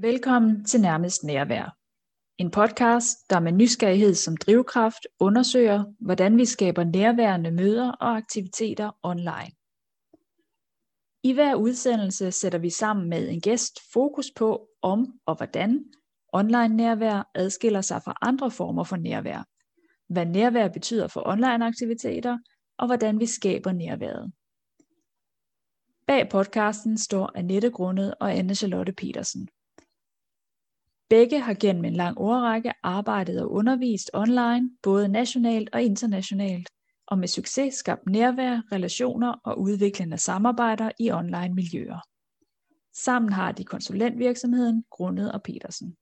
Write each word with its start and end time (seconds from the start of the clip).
Velkommen 0.00 0.64
til 0.64 0.80
Nærmest 0.80 1.24
Nærvær. 1.24 1.76
En 2.38 2.50
podcast, 2.50 3.30
der 3.30 3.40
med 3.40 3.52
nysgerrighed 3.52 4.14
som 4.14 4.36
drivkraft 4.36 5.06
undersøger, 5.20 5.84
hvordan 6.00 6.36
vi 6.36 6.44
skaber 6.44 6.84
nærværende 6.84 7.50
møder 7.50 7.92
og 7.92 8.16
aktiviteter 8.16 8.90
online. 9.02 9.50
I 11.22 11.32
hver 11.32 11.54
udsendelse 11.54 12.32
sætter 12.32 12.58
vi 12.58 12.70
sammen 12.70 13.08
med 13.08 13.28
en 13.28 13.40
gæst 13.40 13.80
fokus 13.92 14.26
på, 14.36 14.68
om 14.82 15.06
og 15.26 15.36
hvordan 15.36 15.84
online 16.32 16.76
nærvær 16.76 17.30
adskiller 17.34 17.80
sig 17.80 18.02
fra 18.04 18.18
andre 18.22 18.50
former 18.50 18.84
for 18.84 18.96
nærvær, 18.96 19.44
hvad 20.12 20.26
nærvær 20.26 20.68
betyder 20.68 21.08
for 21.08 21.22
online 21.26 21.66
aktiviteter, 21.66 22.38
og 22.78 22.86
hvordan 22.86 23.20
vi 23.20 23.26
skaber 23.26 23.72
nærværet. 23.72 24.32
Bag 26.06 26.28
podcasten 26.28 26.98
står 26.98 27.32
Annette 27.34 27.70
Grundet 27.70 28.14
og 28.20 28.34
Anne 28.34 28.54
Charlotte 28.54 28.92
Petersen. 28.92 29.48
Begge 31.08 31.40
har 31.40 31.54
gennem 31.54 31.84
en 31.84 31.92
lang 31.92 32.18
årrække 32.18 32.72
arbejdet 32.82 33.42
og 33.42 33.52
undervist 33.52 34.10
online, 34.14 34.70
både 34.82 35.08
nationalt 35.08 35.70
og 35.72 35.82
internationalt, 35.82 36.68
og 37.06 37.18
med 37.18 37.28
succes 37.28 37.74
skabt 37.74 38.06
nærvær, 38.06 38.60
relationer 38.72 39.32
og 39.44 39.60
udviklende 39.60 40.18
samarbejder 40.18 40.90
i 40.98 41.10
online 41.10 41.54
miljøer. 41.54 42.00
Sammen 42.94 43.32
har 43.32 43.52
de 43.52 43.64
konsulentvirksomheden 43.64 44.84
Grundet 44.90 45.32
og 45.32 45.42
Petersen. 45.42 45.96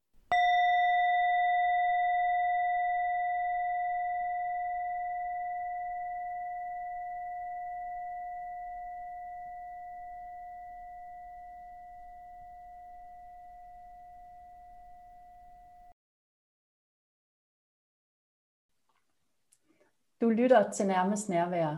Du 20.21 20.29
lytter 20.29 20.71
til 20.71 20.87
Nærmest 20.87 21.29
Nærvær. 21.29 21.77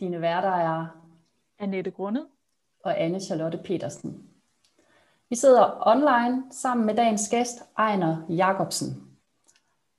Dine 0.00 0.20
værter 0.20 0.48
er 0.48 0.86
Annette 1.58 1.90
Grundet 1.90 2.26
og 2.84 3.00
Anne 3.00 3.20
Charlotte 3.20 3.58
Petersen. 3.58 4.22
Vi 5.30 5.36
sidder 5.36 5.82
online 5.86 6.42
sammen 6.50 6.86
med 6.86 6.94
dagens 6.94 7.28
gæst, 7.28 7.62
Ejner 7.78 8.26
Jacobsen. 8.28 9.08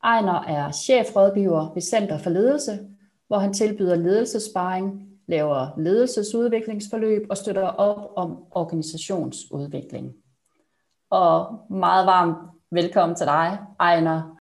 Ejner 0.04 0.42
er 0.42 0.72
chefrådgiver 0.72 1.74
ved 1.74 1.82
Center 1.82 2.18
for 2.18 2.30
Ledelse, 2.30 2.90
hvor 3.28 3.38
han 3.38 3.54
tilbyder 3.54 3.96
ledelsesparing, 3.96 5.10
laver 5.28 5.68
ledelsesudviklingsforløb 5.78 7.28
og 7.30 7.38
støtter 7.38 7.68
op 7.68 8.12
om 8.16 8.44
organisationsudvikling. 8.52 10.16
Og 11.10 11.66
meget 11.70 12.06
varmt 12.06 12.38
velkommen 12.72 13.16
til 13.16 13.26
dig, 13.26 13.60
Ejner. 13.80 14.39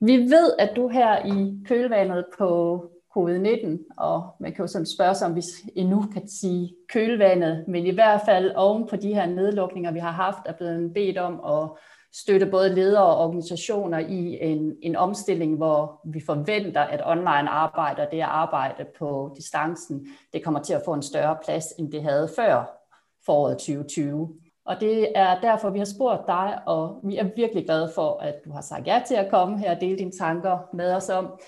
Vi 0.00 0.16
ved, 0.16 0.54
at 0.58 0.72
du 0.76 0.88
her 0.88 1.26
i 1.26 1.64
kølvandet 1.66 2.24
på 2.38 2.80
covid-19, 3.16 3.94
og 3.96 4.36
man 4.40 4.52
kan 4.52 4.62
jo 4.62 4.66
sådan 4.66 4.86
spørge 4.86 5.14
sig, 5.14 5.28
om 5.28 5.36
vi 5.36 5.42
endnu 5.76 6.04
kan 6.12 6.28
sige 6.28 6.74
kølvandet, 6.88 7.64
men 7.68 7.86
i 7.86 7.90
hvert 7.90 8.20
fald 8.26 8.52
oven 8.56 8.86
på 8.86 8.96
de 8.96 9.14
her 9.14 9.26
nedlukninger, 9.26 9.92
vi 9.92 9.98
har 9.98 10.10
haft, 10.10 10.38
er 10.46 10.52
blevet 10.52 10.94
bedt 10.94 11.18
om 11.18 11.40
at 11.44 11.70
støtte 12.14 12.46
både 12.46 12.74
ledere 12.74 13.06
og 13.06 13.26
organisationer 13.26 13.98
i 13.98 14.38
en, 14.40 14.76
en 14.82 14.96
omstilling, 14.96 15.56
hvor 15.56 16.00
vi 16.04 16.20
forventer, 16.26 16.80
at 16.80 17.02
online 17.06 17.50
arbejde 17.50 18.02
og 18.02 18.08
det 18.10 18.18
at 18.18 18.24
arbejde 18.24 18.86
på 18.98 19.34
distancen, 19.36 20.06
det 20.32 20.44
kommer 20.44 20.60
til 20.60 20.74
at 20.74 20.82
få 20.84 20.92
en 20.92 21.02
større 21.02 21.36
plads, 21.44 21.64
end 21.78 21.92
det 21.92 22.02
havde 22.02 22.28
før 22.36 22.78
foråret 23.26 23.58
2020. 23.58 24.28
Og 24.68 24.80
det 24.80 25.12
er 25.14 25.40
derfor, 25.40 25.70
vi 25.70 25.78
har 25.78 25.84
spurgt 25.84 26.26
dig, 26.26 26.58
og 26.66 27.00
vi 27.02 27.16
er 27.16 27.28
virkelig 27.36 27.64
glade 27.64 27.90
for, 27.94 28.18
at 28.18 28.44
du 28.44 28.52
har 28.52 28.60
sagt 28.60 28.86
ja 28.86 29.02
til 29.06 29.14
at 29.14 29.30
komme 29.30 29.58
her 29.58 29.74
og 29.74 29.80
dele 29.80 29.98
dine 29.98 30.12
tanker 30.12 30.58
med 30.72 30.94
os 30.94 31.08
om, 31.08 31.40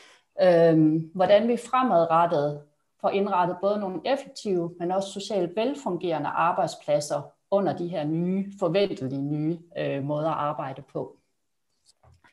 øhm, 0.42 1.10
hvordan 1.14 1.48
vi 1.48 1.56
fremadrettet 1.56 2.62
får 3.00 3.08
indrettet 3.08 3.56
både 3.62 3.80
nogle 3.80 4.00
effektive, 4.04 4.74
men 4.78 4.90
også 4.90 5.12
socialt 5.12 5.56
velfungerende 5.56 6.28
arbejdspladser 6.28 7.32
under 7.50 7.76
de 7.76 7.88
her 7.88 8.04
nye, 8.04 8.52
forventelige 8.58 9.22
nye 9.22 9.58
øh, 9.78 10.04
måder 10.04 10.30
at 10.30 10.36
arbejde 10.36 10.82
på. 10.92 11.16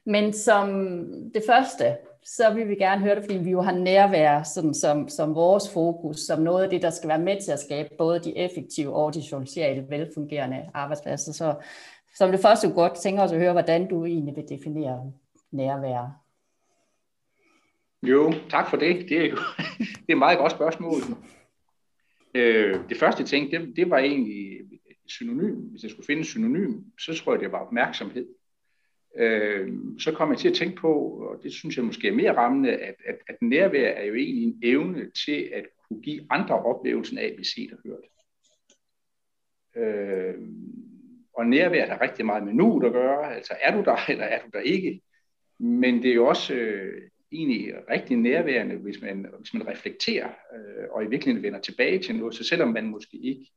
Men 0.05 0.33
som 0.33 0.67
det 1.33 1.43
første, 1.47 1.97
så 2.23 2.53
vil 2.53 2.69
vi 2.69 2.75
gerne 2.75 3.01
høre 3.01 3.15
det, 3.15 3.23
fordi 3.23 3.37
vi 3.37 3.51
jo 3.51 3.61
har 3.61 3.71
nærvær 3.71 4.43
sådan 4.43 4.73
som, 4.73 5.09
som 5.09 5.35
vores 5.35 5.73
fokus, 5.73 6.19
som 6.19 6.41
noget 6.41 6.63
af 6.63 6.69
det, 6.69 6.81
der 6.81 6.89
skal 6.89 7.09
være 7.09 7.19
med 7.19 7.41
til 7.41 7.51
at 7.51 7.59
skabe 7.59 7.89
både 7.97 8.19
de 8.19 8.37
effektive 8.37 8.93
og 8.93 9.13
de 9.13 9.23
socialt 9.23 9.89
velfungerende 9.89 10.69
arbejdspladser. 10.73 11.33
Så 11.33 11.55
som 12.15 12.31
det 12.31 12.39
første, 12.39 12.69
godt 12.69 12.93
tænker 12.95 13.23
os 13.23 13.31
at 13.31 13.39
høre, 13.39 13.51
hvordan 13.51 13.89
du 13.89 14.05
egentlig 14.05 14.35
vil 14.35 14.49
definere 14.49 15.13
nærvær. 15.51 16.23
Jo, 18.03 18.33
tak 18.49 18.69
for 18.69 18.77
det. 18.77 19.09
Det 19.09 19.25
er 19.25 19.29
jo 19.29 19.37
det 20.05 20.09
er 20.09 20.13
et 20.13 20.17
meget 20.17 20.37
godt 20.37 20.51
spørgsmål. 20.51 21.01
Øh, 22.33 22.89
det 22.89 22.97
første 22.97 23.23
ting, 23.23 23.51
det, 23.51 23.73
det 23.75 23.89
var 23.89 23.97
egentlig 23.97 24.57
synonym. 25.07 25.55
Hvis 25.55 25.83
jeg 25.83 25.91
skulle 25.91 26.05
finde 26.05 26.25
synonym, 26.25 26.81
så 26.99 27.13
tror 27.13 27.33
jeg, 27.33 27.41
det 27.41 27.51
var 27.51 27.65
opmærksomhed 27.65 28.25
øh, 29.17 29.69
så 29.99 30.11
kommer 30.11 30.35
jeg 30.35 30.39
til 30.39 30.49
at 30.49 30.55
tænke 30.55 30.75
på, 30.75 30.93
og 30.99 31.43
det 31.43 31.53
synes 31.53 31.77
jeg 31.77 31.85
måske 31.85 32.07
er 32.07 32.11
mere 32.11 32.37
rammende, 32.37 32.71
at, 32.71 32.95
at, 33.05 33.17
at 33.27 33.35
nærvær 33.41 33.89
er 33.89 34.05
jo 34.05 34.15
egentlig 34.15 34.43
en 34.43 34.59
evne 34.63 35.11
til 35.25 35.49
at 35.53 35.65
kunne 35.87 36.01
give 36.01 36.27
andre 36.29 36.55
oplevelsen 36.63 37.17
af 37.17 37.25
at 37.25 37.33
blive 37.35 37.45
set 37.45 37.73
og 37.73 37.79
hørt. 37.85 38.03
Øh, 39.75 40.35
og 41.33 41.45
nærvær 41.45 41.87
har 41.87 42.01
rigtig 42.01 42.25
meget 42.25 42.43
med 42.43 42.53
nu 42.53 42.85
at 42.85 42.91
gøre, 42.91 43.35
altså 43.35 43.53
er 43.61 43.77
du 43.77 43.83
der, 43.83 43.97
eller 44.09 44.25
er 44.25 44.41
du 44.41 44.49
der 44.53 44.59
ikke? 44.59 45.01
Men 45.59 46.03
det 46.03 46.11
er 46.11 46.15
jo 46.15 46.27
også 46.27 46.53
øh, 46.53 47.09
egentlig 47.31 47.73
rigtig 47.89 48.17
nærværende, 48.17 48.75
hvis 48.75 49.01
man, 49.01 49.25
hvis 49.39 49.53
man 49.53 49.67
reflekterer 49.67 50.27
øh, 50.27 50.85
og 50.91 51.03
i 51.03 51.07
virkeligheden 51.07 51.43
vender 51.43 51.59
tilbage 51.59 51.99
til 51.99 52.15
noget, 52.15 52.35
så 52.35 52.43
selvom 52.43 52.69
man 52.69 52.85
måske 52.85 53.17
ikke 53.17 53.51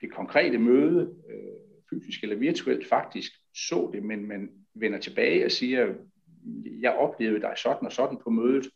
det 0.00 0.12
konkrete 0.12 0.58
møde, 0.58 1.14
øh, 1.30 1.76
fysisk 1.90 2.22
eller 2.22 2.36
virtuelt, 2.36 2.88
faktisk 2.88 3.32
så 3.56 3.90
det, 3.92 4.02
men 4.02 4.28
man 4.28 4.50
vender 4.74 4.98
tilbage 4.98 5.44
og 5.44 5.50
siger, 5.50 5.94
jeg 6.80 6.92
oplevede 6.92 7.40
dig 7.40 7.54
sådan 7.56 7.86
og 7.86 7.92
sådan 7.92 8.18
på 8.24 8.30
mødet, 8.30 8.70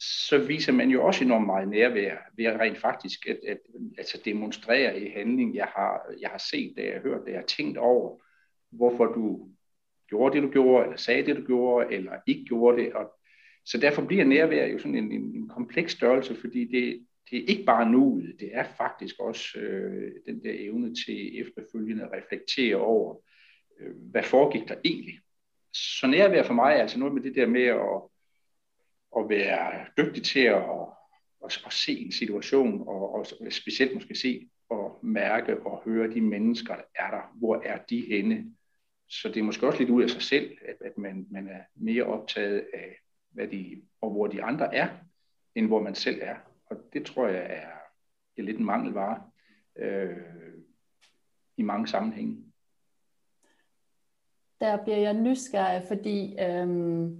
så 0.00 0.38
viser 0.38 0.72
man 0.72 0.90
jo 0.90 1.06
også 1.06 1.24
enormt 1.24 1.46
meget 1.46 1.68
nærvær 1.68 2.16
ved 2.36 2.44
at 2.44 2.60
rent 2.60 2.78
faktisk 2.78 3.26
at, 3.28 3.38
at, 3.48 3.58
altså 3.98 4.22
demonstrere 4.24 5.00
i 5.00 5.08
handling, 5.08 5.54
jeg 5.54 5.64
har, 5.64 6.14
jeg 6.20 6.30
har 6.30 6.42
set 6.50 6.72
det, 6.76 6.84
jeg 6.84 6.92
har 6.92 7.00
hørt 7.00 7.24
det, 7.26 7.32
jeg 7.32 7.40
har 7.40 7.46
tænkt 7.46 7.78
over, 7.78 8.18
hvorfor 8.70 9.04
du 9.04 9.48
gjorde 10.08 10.34
det, 10.34 10.42
du 10.42 10.50
gjorde, 10.50 10.84
eller 10.84 10.96
sagde 10.96 11.26
det, 11.26 11.36
du 11.36 11.46
gjorde, 11.46 11.94
eller 11.94 12.12
ikke 12.26 12.44
gjorde 12.44 12.82
det. 12.82 12.92
Og, 12.92 13.12
så 13.64 13.78
derfor 13.78 14.04
bliver 14.04 14.24
nærvær 14.24 14.66
jo 14.66 14.78
sådan 14.78 14.94
en, 14.94 15.12
en, 15.12 15.22
en 15.22 15.48
kompleks 15.48 15.92
størrelse, 15.92 16.34
fordi 16.34 16.64
det, 16.64 17.06
det 17.30 17.38
er 17.38 17.46
ikke 17.48 17.64
bare 17.64 17.90
nuet, 17.90 18.36
det 18.40 18.50
er 18.52 18.64
faktisk 18.76 19.14
også 19.20 19.58
øh, 19.58 20.12
den 20.26 20.44
der 20.44 20.52
evne 20.54 20.94
til 20.94 21.40
efterfølgende 21.40 22.02
at 22.04 22.12
reflektere 22.12 22.76
over, 22.76 23.16
øh, 23.16 23.29
Øh, 23.80 23.96
hvad 24.10 24.22
foregik 24.22 24.68
der 24.68 24.74
egentlig. 24.84 25.20
Så 25.72 26.06
nærvær 26.06 26.42
for 26.42 26.54
mig 26.54 26.74
er 26.74 26.80
altså 26.80 26.98
noget 26.98 27.14
med 27.14 27.22
det 27.22 27.34
der 27.34 27.46
med 27.46 27.62
at, 27.62 28.02
at 29.18 29.28
være 29.28 29.86
dygtig 29.98 30.22
til 30.22 30.40
at, 30.40 30.64
at, 31.44 31.62
at 31.66 31.72
se 31.72 31.98
en 31.98 32.12
situation, 32.12 32.88
og, 32.88 33.14
og 33.14 33.26
specielt 33.50 33.94
måske 33.94 34.14
se 34.14 34.48
og 34.70 34.98
mærke 35.02 35.60
og 35.66 35.82
høre 35.84 36.14
de 36.14 36.20
mennesker, 36.20 36.76
der 36.76 36.82
er 36.94 37.10
der. 37.10 37.36
Hvor 37.38 37.62
er 37.64 37.78
de 37.78 38.00
henne? 38.08 38.54
Så 39.08 39.28
det 39.28 39.36
er 39.36 39.42
måske 39.42 39.66
også 39.66 39.78
lidt 39.78 39.90
ud 39.90 40.02
af 40.02 40.10
sig 40.10 40.22
selv, 40.22 40.58
at, 40.68 40.76
at 40.80 40.98
man, 40.98 41.26
man 41.30 41.48
er 41.48 41.60
mere 41.74 42.04
optaget 42.04 42.66
af, 42.74 42.96
hvad 43.30 43.48
de, 43.48 43.82
og 44.00 44.10
hvor 44.10 44.26
de 44.26 44.42
andre 44.42 44.74
er, 44.74 44.88
end 45.54 45.66
hvor 45.66 45.82
man 45.82 45.94
selv 45.94 46.18
er. 46.22 46.36
Og 46.66 46.76
det 46.92 47.06
tror 47.06 47.28
jeg 47.28 47.46
er, 47.50 47.70
er 48.36 48.42
lidt 48.42 48.58
en 48.58 48.64
mangelvare 48.64 49.22
øh, 49.78 50.16
i 51.56 51.62
mange 51.62 51.86
sammenhænge 51.88 52.49
der 54.60 54.76
bliver 54.84 54.98
jeg 54.98 55.14
nysgerrig, 55.14 55.82
fordi 55.88 56.36
øhm, 56.40 57.16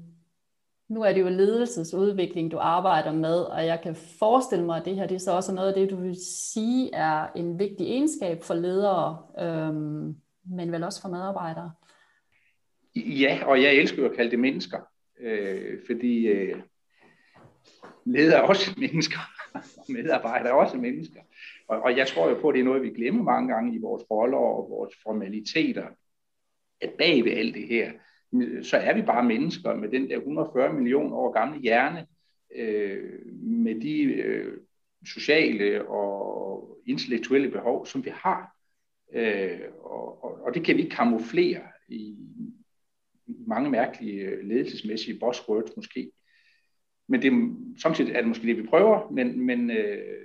nu 0.88 1.02
er 1.02 1.12
det 1.12 1.20
jo 1.20 1.28
ledelsesudvikling, 1.28 2.52
du 2.52 2.58
arbejder 2.58 3.12
med, 3.12 3.40
og 3.40 3.66
jeg 3.66 3.80
kan 3.82 3.94
forestille 4.18 4.64
mig, 4.64 4.78
at 4.78 4.84
det 4.84 4.96
her 4.96 5.06
det 5.06 5.14
er 5.14 5.18
så 5.18 5.32
også 5.32 5.54
noget 5.54 5.68
af 5.68 5.74
det, 5.74 5.90
du 5.90 5.96
vil 5.96 6.16
sige 6.26 6.94
er 6.94 7.26
en 7.36 7.58
vigtig 7.58 7.86
egenskab 7.86 8.42
for 8.42 8.54
ledere, 8.54 9.18
øhm, 9.40 10.16
men 10.44 10.72
vel 10.72 10.84
også 10.84 11.00
for 11.00 11.08
medarbejdere. 11.08 11.72
Ja, 12.96 13.40
og 13.46 13.62
jeg 13.62 13.74
elsker 13.74 14.10
at 14.10 14.16
kalde 14.16 14.30
det 14.30 14.38
mennesker, 14.38 14.78
øh, 15.20 15.78
fordi 15.86 16.26
øh, 16.26 16.62
ledere 18.06 18.38
er 18.38 18.42
også 18.42 18.74
mennesker, 18.78 19.18
og 19.54 19.60
medarbejdere 19.96 20.48
er 20.48 20.54
også 20.54 20.76
mennesker. 20.76 21.20
Og, 21.68 21.82
og 21.82 21.96
jeg 21.96 22.06
tror 22.06 22.28
jo 22.28 22.40
på, 22.40 22.48
at 22.48 22.54
det 22.54 22.60
er 22.60 22.64
noget, 22.64 22.82
vi 22.82 22.90
glemmer 22.90 23.22
mange 23.22 23.54
gange 23.54 23.74
i 23.74 23.78
vores 23.78 24.02
roller 24.10 24.38
og 24.38 24.70
vores 24.70 24.94
formaliteter 25.02 25.86
at 26.80 26.92
bag 26.98 27.24
ved 27.24 27.32
alt 27.32 27.54
det 27.54 27.68
her, 27.68 27.92
så 28.62 28.76
er 28.76 28.94
vi 28.94 29.02
bare 29.02 29.24
mennesker 29.24 29.74
med 29.74 29.88
den 29.88 30.10
der 30.10 30.16
140 30.16 30.72
millioner 30.72 31.16
år 31.16 31.32
gamle 31.32 31.60
hjerne, 31.60 32.06
øh, 32.54 33.26
med 33.42 33.80
de 33.80 34.02
øh, 34.02 34.56
sociale 35.06 35.88
og 35.88 36.78
intellektuelle 36.86 37.50
behov, 37.50 37.86
som 37.86 38.04
vi 38.04 38.10
har. 38.14 38.56
Øh, 39.12 39.60
og, 39.78 40.24
og, 40.24 40.42
og 40.42 40.54
det 40.54 40.64
kan 40.64 40.76
vi 40.76 40.82
ikke 40.82 40.96
kamuflere 40.96 41.62
i, 41.88 42.16
i 43.26 43.34
mange 43.46 43.70
mærkelige 43.70 44.22
øh, 44.22 44.44
ledelsesmæssige 44.44 45.18
buzzwords 45.18 45.76
måske. 45.76 46.12
Men 47.08 47.22
det, 47.22 47.56
samtidig 47.82 48.12
er 48.14 48.18
det 48.18 48.28
måske 48.28 48.46
det, 48.46 48.56
vi 48.56 48.66
prøver, 48.66 49.10
men, 49.10 49.46
men 49.46 49.70
øh, 49.70 50.24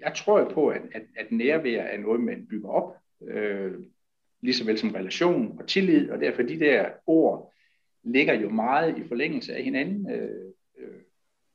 jeg 0.00 0.14
tror 0.14 0.40
jo 0.40 0.48
på, 0.48 0.68
at, 0.68 0.82
at, 0.92 1.02
at 1.16 1.32
nærvær 1.32 1.82
er 1.82 1.98
noget, 1.98 2.20
man 2.20 2.46
bygger 2.50 2.68
op, 2.68 2.96
øh, 3.28 3.72
lige 4.44 4.54
så 4.54 4.64
vel 4.64 4.78
som 4.78 4.90
relation 4.90 5.58
og 5.58 5.68
tillid, 5.68 6.10
og 6.10 6.20
derfor 6.20 6.42
de 6.42 6.60
der 6.60 6.90
ord 7.06 7.52
ligger 8.02 8.34
jo 8.34 8.48
meget 8.48 8.98
i 8.98 9.08
forlængelse 9.08 9.54
af 9.54 9.62
hinanden. 9.62 10.10
Øh, 10.10 10.52
øh, 10.78 11.00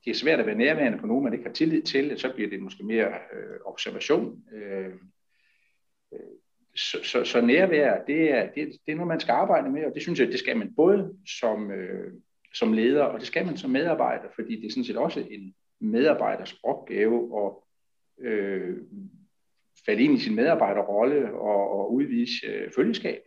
det 0.05 0.11
er 0.11 0.15
svært 0.15 0.39
at 0.39 0.45
være 0.45 0.55
nærværende 0.55 0.97
på 0.97 1.07
nogen, 1.07 1.23
man 1.23 1.33
ikke 1.33 1.45
har 1.45 1.53
tillid 1.53 1.81
til, 1.81 2.19
så 2.19 2.33
bliver 2.35 2.49
det 2.49 2.61
måske 2.61 2.83
mere 2.83 3.07
øh, 3.07 3.59
observation. 3.65 4.43
Så, 6.75 6.97
så, 7.03 7.23
så 7.23 7.41
nærvær, 7.41 8.03
det 8.03 8.31
er, 8.31 8.45
det, 8.45 8.67
det 8.85 8.91
er 8.91 8.95
noget, 8.95 9.07
man 9.07 9.19
skal 9.19 9.31
arbejde 9.31 9.69
med, 9.69 9.85
og 9.85 9.93
det 9.93 10.01
synes 10.01 10.19
jeg, 10.19 10.27
det 10.27 10.39
skal 10.39 10.57
man 10.57 10.73
både 10.75 11.13
som, 11.39 11.71
som 12.53 12.73
leder, 12.73 13.03
og 13.03 13.19
det 13.19 13.27
skal 13.27 13.45
man 13.45 13.57
som 13.57 13.69
medarbejder, 13.69 14.29
fordi 14.35 14.55
det 14.55 14.65
er 14.67 14.71
sådan 14.71 14.83
set 14.83 14.97
også 14.97 15.25
en 15.29 15.55
medarbejders 15.79 16.59
opgave 16.63 17.45
at 17.45 17.51
øh, 18.25 18.77
falde 19.89 20.03
ind 20.03 20.17
i 20.17 20.19
sin 20.19 20.35
medarbejderrolle 20.35 21.33
og, 21.33 21.71
og 21.71 21.93
udvise 21.93 22.47
øh, 22.47 22.71
følgeskab. 22.75 23.21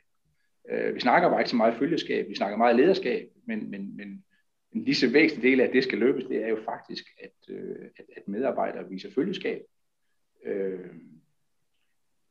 Øh, 0.70 0.94
vi 0.94 1.00
snakker 1.00 1.29
bare 1.29 1.41
ikke 1.41 1.50
så 1.50 1.56
meget 1.56 1.79
følgeskab, 1.79 2.29
vi 2.29 2.35
snakker 2.35 2.56
meget 2.56 2.76
lederskab, 2.76 3.29
men, 3.47 3.70
men, 3.70 3.97
men 3.97 4.25
en 4.73 4.85
lige 4.85 4.94
så 4.94 5.12
væsentlig 5.12 5.50
del 5.50 5.61
af, 5.61 5.67
at 5.67 5.73
det 5.73 5.85
skal 5.85 5.99
løbes, 5.99 6.25
det 6.25 6.44
er 6.44 6.49
jo 6.49 6.59
faktisk, 6.64 7.05
at, 7.23 7.55
øh, 7.55 7.87
at, 7.97 8.05
at 8.17 8.29
medarbejdere 8.29 8.88
viser 8.88 9.11
følgeskab. 9.14 9.62
Øh, 10.44 10.91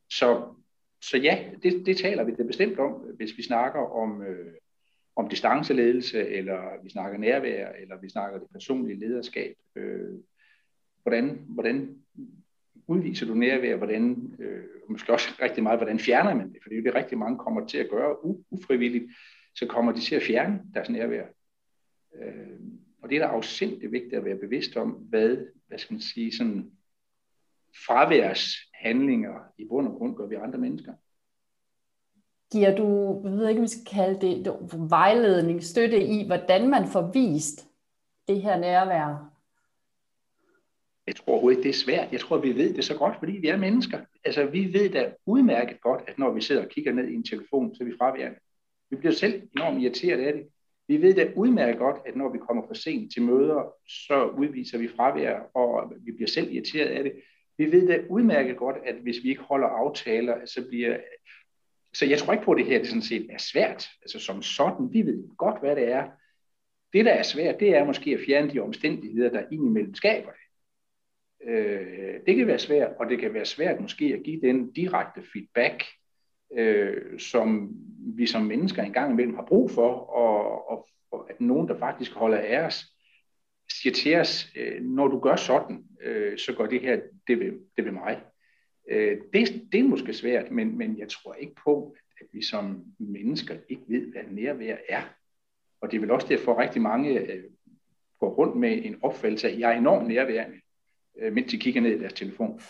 så, 0.09 0.53
så 1.01 1.17
ja, 1.17 1.49
det, 1.63 1.85
det 1.85 1.97
taler 1.97 2.23
vi 2.23 2.31
det 2.31 2.47
bestemt 2.47 2.79
om, 2.79 2.91
hvis 2.91 3.37
vi 3.37 3.43
snakker 3.43 3.79
om, 3.79 4.21
øh, 4.21 4.53
om 5.15 5.29
distanceledelse, 5.29 6.27
eller 6.27 6.83
vi 6.83 6.89
snakker 6.89 7.19
nærvær, 7.19 7.71
eller 7.71 8.01
vi 8.01 8.09
snakker 8.09 8.39
det 8.39 8.47
personlige 8.53 8.99
lederskab. 8.99 9.55
Øh, 9.75 10.19
hvordan, 11.03 11.45
hvordan 11.47 11.97
udviser 12.91 13.25
du 13.25 13.33
nærvær, 13.33 13.75
hvordan, 13.75 14.35
øh, 14.39 14.63
måske 14.89 15.13
også 15.13 15.29
rigtig 15.41 15.63
meget, 15.63 15.79
hvordan 15.79 15.99
fjerner 15.99 16.33
man 16.33 16.53
det, 16.53 16.57
fordi 16.63 16.75
det 16.75 16.87
er 16.87 16.95
rigtig 16.95 17.17
mange 17.17 17.37
kommer 17.37 17.67
til 17.67 17.77
at 17.77 17.89
gøre 17.89 18.15
u- 18.15 18.43
ufrivilligt, 18.49 19.05
så 19.55 19.67
kommer 19.67 19.91
de 19.91 19.99
til 19.99 20.15
at 20.15 20.21
fjerne 20.21 20.61
deres 20.73 20.89
nærvær. 20.89 21.25
Øh, 22.15 22.59
og 23.01 23.09
det 23.09 23.15
er 23.15 23.19
da 23.19 23.25
afsindigt 23.25 23.91
vigtigt 23.91 24.13
at 24.13 24.25
være 24.25 24.37
bevidst 24.37 24.77
om, 24.77 24.89
hvad, 24.89 25.37
hvad 25.67 25.77
skal 25.77 25.93
man 25.93 26.01
sige, 26.01 26.31
sådan 26.31 26.71
fraværshandlinger 27.87 29.39
i 29.57 29.65
bund 29.69 29.87
og 29.87 29.93
grund 29.93 30.15
gør 30.15 30.27
vi 30.27 30.35
andre 30.35 30.59
mennesker. 30.59 30.93
Giver 32.51 32.75
du, 32.75 33.21
jeg 33.23 33.31
ved 33.31 33.49
ikke, 33.49 33.59
om 33.59 33.63
vi 33.63 33.67
skal 33.67 33.93
kalde 33.93 34.21
det, 34.21 34.53
vejledning, 34.89 35.63
støtte 35.63 36.05
i, 36.05 36.25
hvordan 36.25 36.69
man 36.69 36.87
får 36.87 37.11
vist 37.11 37.67
det 38.27 38.41
her 38.41 38.59
nærvær 38.59 39.30
jeg 41.11 41.15
tror 41.15 41.31
overhovedet 41.33 41.57
ikke, 41.57 41.67
det 41.67 41.75
er 41.75 41.83
svært. 41.85 42.11
Jeg 42.11 42.19
tror, 42.19 42.37
vi 42.37 42.55
ved 42.55 42.73
det 42.73 42.85
så 42.85 42.97
godt, 42.97 43.15
fordi 43.19 43.31
vi 43.31 43.47
er 43.47 43.57
mennesker. 43.57 43.99
Altså, 44.25 44.45
vi 44.45 44.73
ved 44.73 44.89
da 44.89 45.13
udmærket 45.25 45.81
godt, 45.81 46.03
at 46.07 46.19
når 46.19 46.31
vi 46.33 46.41
sidder 46.41 46.63
og 46.63 46.69
kigger 46.69 46.93
ned 46.93 47.07
i 47.07 47.13
en 47.15 47.23
telefon, 47.23 47.75
så 47.75 47.83
er 47.83 47.87
vi 47.87 47.97
fraværende. 47.97 48.39
Vi 48.89 48.95
bliver 48.95 49.13
selv 49.13 49.41
enormt 49.55 49.81
irriteret 49.81 50.19
af 50.19 50.33
det. 50.33 50.47
Vi 50.87 51.01
ved 51.01 51.13
da 51.13 51.31
udmærket 51.35 51.77
godt, 51.77 51.95
at 52.05 52.15
når 52.15 52.31
vi 52.31 52.37
kommer 52.37 52.67
for 52.67 52.73
sent 52.73 53.13
til 53.13 53.21
møder, 53.21 53.73
så 53.87 54.25
udviser 54.25 54.77
vi 54.77 54.87
fravær, 54.87 55.39
og 55.53 55.93
vi 56.05 56.11
bliver 56.11 56.27
selv 56.27 56.53
irriteret 56.53 56.87
af 56.87 57.03
det. 57.03 57.13
Vi 57.57 57.71
ved 57.71 57.87
da 57.87 58.03
udmærket 58.09 58.57
godt, 58.57 58.75
at 58.85 58.95
hvis 58.95 59.23
vi 59.23 59.29
ikke 59.29 59.41
holder 59.41 59.67
aftaler, 59.67 60.45
så 60.45 60.67
bliver... 60.67 60.97
Så 61.93 62.05
jeg 62.05 62.17
tror 62.17 62.33
ikke 62.33 62.45
på, 62.45 62.51
at 62.51 62.57
det 62.57 62.65
her 62.65 62.77
det 62.77 62.87
sådan 62.87 63.01
set 63.01 63.27
er 63.29 63.37
svært. 63.37 63.87
Altså 64.01 64.19
som 64.19 64.41
sådan, 64.41 64.93
vi 64.93 65.01
ved 65.01 65.37
godt, 65.37 65.59
hvad 65.59 65.75
det 65.75 65.91
er. 65.91 66.09
Det, 66.93 67.05
der 67.05 67.11
er 67.11 67.23
svært, 67.23 67.59
det 67.59 67.75
er 67.75 67.85
måske 67.85 68.13
at 68.13 68.19
fjerne 68.25 68.51
de 68.51 68.59
omstændigheder, 68.59 69.29
der 69.29 69.43
indimellem 69.51 69.95
skaber 69.95 70.31
det. 70.31 70.50
Øh, 71.47 72.19
det 72.25 72.35
kan 72.35 72.47
være 72.47 72.59
svært, 72.59 72.91
og 72.99 73.09
det 73.09 73.19
kan 73.19 73.33
være 73.33 73.45
svært 73.45 73.81
måske 73.81 74.05
at 74.05 74.23
give 74.23 74.41
den 74.41 74.71
direkte 74.71 75.21
feedback, 75.33 75.83
øh, 76.57 77.19
som 77.19 77.75
vi 78.15 78.25
som 78.25 78.41
mennesker 78.41 78.83
engang 78.83 79.11
imellem 79.11 79.35
har 79.35 79.45
brug 79.45 79.71
for, 79.71 79.93
og, 79.93 80.69
og, 80.71 80.87
og 81.11 81.29
at 81.29 81.41
nogen, 81.41 81.67
der 81.67 81.77
faktisk 81.77 82.11
holder 82.11 82.37
af 82.37 82.65
os, 82.65 82.85
siger 83.81 83.93
til 83.93 84.15
os, 84.15 84.53
øh, 84.55 84.81
når 84.81 85.07
du 85.07 85.19
gør 85.19 85.35
sådan, 85.35 85.83
øh, 86.01 86.37
så 86.37 86.53
går 86.53 86.65
det 86.65 86.81
her, 86.81 87.01
det 87.27 87.39
vil, 87.39 87.59
det 87.77 87.85
vil 87.85 87.93
mig. 87.93 88.21
Øh, 88.89 89.17
det, 89.33 89.61
det 89.71 89.79
er 89.79 89.83
måske 89.83 90.13
svært, 90.13 90.51
men, 90.51 90.77
men 90.77 90.97
jeg 90.97 91.09
tror 91.09 91.33
ikke 91.33 91.55
på, 91.63 91.95
at 92.21 92.27
vi 92.33 92.43
som 92.43 92.85
mennesker 92.99 93.55
ikke 93.69 93.83
ved, 93.87 94.11
hvad 94.11 94.23
nærvær 94.29 94.77
er. 94.89 95.01
Og 95.81 95.91
det 95.91 95.97
er 95.97 96.01
vel 96.01 96.11
også 96.11 96.27
derfor, 96.27 96.53
at 96.53 96.57
rigtig 96.57 96.81
mange 96.81 97.19
øh, 97.19 97.43
går 98.19 98.29
rundt 98.29 98.55
med 98.55 98.85
en 98.85 98.99
opfattelse 99.01 99.47
af, 99.47 99.51
at 99.53 99.59
jeg 99.59 99.73
er 99.73 99.77
enormt 99.77 100.07
nærværende 100.07 100.60
Øh, 101.21 101.33
mens 101.33 101.51
de 101.51 101.57
kigger 101.57 101.81
ned 101.81 101.91
i 101.91 101.99
deres 101.99 102.13
telefon. 102.13 102.61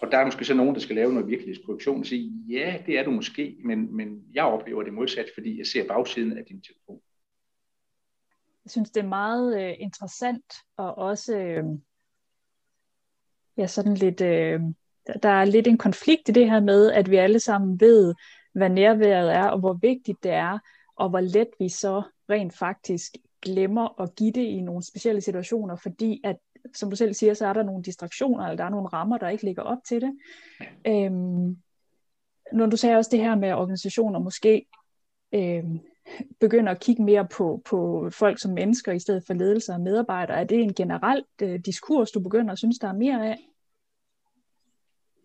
Og 0.00 0.12
der 0.12 0.18
er 0.18 0.24
måske 0.24 0.44
så 0.44 0.54
nogen, 0.54 0.74
der 0.74 0.80
skal 0.80 0.96
lave 0.96 1.12
noget 1.12 1.28
virkelighedsproduktion 1.28 2.00
og 2.00 2.06
sige, 2.06 2.32
ja, 2.48 2.82
det 2.86 2.98
er 2.98 3.04
du 3.04 3.10
måske, 3.10 3.56
men, 3.64 3.96
men 3.96 4.24
jeg 4.34 4.44
oplever 4.44 4.82
det 4.82 4.92
modsat, 4.92 5.26
fordi 5.34 5.58
jeg 5.58 5.66
ser 5.66 5.88
bagsiden 5.88 6.38
af 6.38 6.44
din 6.44 6.60
telefon. 6.60 7.00
Jeg 8.64 8.70
synes, 8.70 8.90
det 8.90 9.02
er 9.02 9.08
meget 9.08 9.62
øh, 9.62 9.74
interessant, 9.78 10.54
og 10.76 10.98
også 10.98 11.38
øh, 11.38 11.64
ja, 13.56 13.66
sådan 13.66 13.94
lidt, 13.94 14.20
øh, 14.20 14.60
der 15.22 15.28
er 15.28 15.44
lidt 15.44 15.66
en 15.66 15.78
konflikt 15.78 16.28
i 16.28 16.32
det 16.32 16.50
her 16.50 16.60
med, 16.60 16.92
at 16.92 17.10
vi 17.10 17.16
alle 17.16 17.40
sammen 17.40 17.80
ved, 17.80 18.14
hvad 18.54 18.70
nærværet 18.70 19.34
er, 19.34 19.44
og 19.44 19.58
hvor 19.58 19.72
vigtigt 19.72 20.22
det 20.22 20.30
er, 20.32 20.58
og 20.96 21.08
hvor 21.08 21.20
let 21.20 21.48
vi 21.58 21.68
så 21.68 22.02
rent 22.30 22.58
faktisk 22.58 23.16
glemmer 23.42 24.00
at 24.02 24.14
give 24.16 24.32
det 24.32 24.42
i 24.42 24.60
nogle 24.60 24.82
specielle 24.82 25.20
situationer, 25.20 25.76
fordi 25.76 26.20
at 26.24 26.36
som 26.74 26.90
du 26.90 26.96
selv 26.96 27.14
siger, 27.14 27.34
så 27.34 27.46
er 27.46 27.52
der 27.52 27.62
nogle 27.62 27.82
distraktioner, 27.82 28.44
eller 28.44 28.56
der 28.56 28.64
er 28.64 28.68
nogle 28.68 28.88
rammer, 28.88 29.18
der 29.18 29.28
ikke 29.28 29.44
ligger 29.44 29.62
op 29.62 29.78
til 29.88 30.00
det. 30.00 30.18
Øhm, 30.86 31.56
når 32.52 32.66
du 32.66 32.76
sagde 32.76 32.96
også 32.96 33.10
det 33.12 33.20
her 33.20 33.34
med 33.34 33.52
organisationer 33.52 34.18
måske 34.18 34.66
øhm, 35.34 35.80
begynder 36.40 36.72
at 36.72 36.80
kigge 36.80 37.02
mere 37.02 37.26
på, 37.36 37.62
på 37.64 38.10
folk 38.10 38.40
som 38.40 38.52
mennesker 38.52 38.92
i 38.92 38.98
stedet 38.98 39.22
for 39.26 39.34
ledelse 39.34 39.72
og 39.72 39.80
medarbejdere, 39.80 40.40
er 40.40 40.44
det 40.44 40.60
en 40.60 40.74
generelt 40.74 41.42
øh, 41.42 41.60
diskurs, 41.66 42.10
du 42.10 42.20
begynder 42.20 42.52
at 42.52 42.58
synes, 42.58 42.78
der 42.78 42.88
er 42.88 42.92
mere 42.92 43.28
af? 43.28 43.38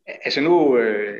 Altså 0.05 0.41
nu, 0.41 0.77
øh, 0.77 1.19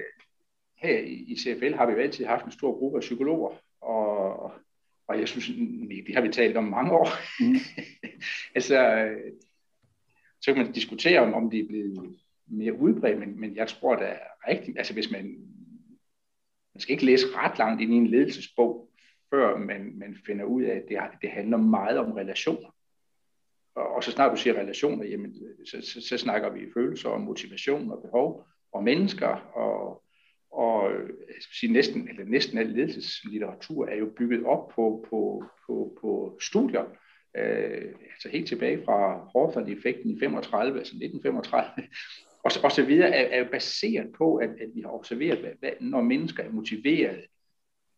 her 0.78 1.00
i 1.06 1.38
CFL 1.40 1.76
har 1.76 1.86
vi 1.86 1.92
jo 1.92 2.00
altid 2.00 2.26
haft 2.26 2.46
en 2.46 2.52
stor 2.52 2.80
gruppe 2.80 2.98
af 2.98 3.02
psykologer, 3.02 3.52
og, 3.82 4.52
og 5.08 5.20
jeg 5.20 5.28
synes, 5.28 5.48
det 6.08 6.16
har 6.16 6.22
vi 6.22 6.30
talt 6.30 6.58
om 6.58 6.64
mange 6.64 6.92
år. 6.92 7.08
Mm. 7.40 7.56
altså, 8.56 9.08
så 10.44 10.54
kan 10.54 10.64
man 10.64 10.74
diskutere, 10.74 11.20
om, 11.20 11.34
om 11.34 11.50
det 11.50 11.60
er 11.60 11.68
blevet 11.68 12.16
mere 12.48 12.74
udbredt, 12.74 13.20
men, 13.20 13.40
men 13.40 13.56
jeg 13.56 13.68
tror, 13.68 13.96
det 13.96 14.08
er 14.10 14.50
rigtigt. 14.50 14.78
Altså 14.78 14.94
hvis 14.94 15.12
man, 15.12 15.24
man 16.74 16.82
skal 16.82 16.94
ikke 16.94 17.06
læse 17.06 17.26
ret 17.36 17.58
langt 17.58 17.82
ind 17.82 17.94
i 17.94 17.96
en 17.96 18.08
ledelsesbog, 18.08 18.90
før 19.30 19.58
man, 19.58 19.94
man 19.96 20.18
finder 20.26 20.46
ud 20.46 20.64
af, 20.64 20.76
at 20.76 20.84
det, 20.90 20.98
det 21.22 21.30
handler 21.30 21.58
meget 21.58 21.98
om 21.98 22.12
relationer. 22.12 22.76
Og, 23.76 23.96
og 23.96 24.04
så 24.04 24.12
snart 24.12 24.32
du 24.32 24.38
siger 24.38 24.54
relationer, 24.54 25.06
jamen, 25.06 25.36
så, 25.66 25.82
så, 25.82 26.08
så 26.08 26.18
snakker 26.18 26.50
vi 26.50 26.72
følelser 26.74 27.10
og 27.10 27.22
motivation 27.22 27.92
og 27.92 28.02
behov 28.02 28.46
og 28.72 28.84
mennesker 28.84 29.28
og, 29.56 30.04
og 30.52 30.92
jeg 31.28 31.40
skal 31.40 31.56
sige, 31.56 31.74
næsten, 31.74 32.08
eller 32.10 32.26
næsten 32.26 32.58
al 32.58 32.68
ledelseslitteratur 32.68 33.88
er 33.88 33.96
jo 33.96 34.14
bygget 34.18 34.46
op 34.46 34.68
på, 34.68 35.06
på, 35.10 35.44
på, 35.68 35.98
på 36.02 36.38
studier, 36.42 36.86
øh, 37.38 37.94
altså 38.12 38.30
helt 38.30 38.48
tilbage 38.48 38.86
fra 38.86 39.30
Hawthorne-effekten 39.36 40.10
i 40.10 40.20
35, 40.20 40.80
altså 40.80 40.96
1935, 40.96 41.88
og, 42.46 42.52
og 42.64 42.72
så 42.72 42.84
videre, 42.86 43.10
er, 43.10 43.42
er 43.42 43.50
baseret 43.50 44.12
på, 44.18 44.36
at, 44.36 44.50
at 44.50 44.70
vi 44.76 44.82
har 44.82 44.90
observeret, 44.90 45.40
hvad, 45.40 45.52
hvad, 45.60 45.72
når 45.80 46.02
mennesker 46.02 46.44
er 46.44 46.52
motiveret, 46.52 47.26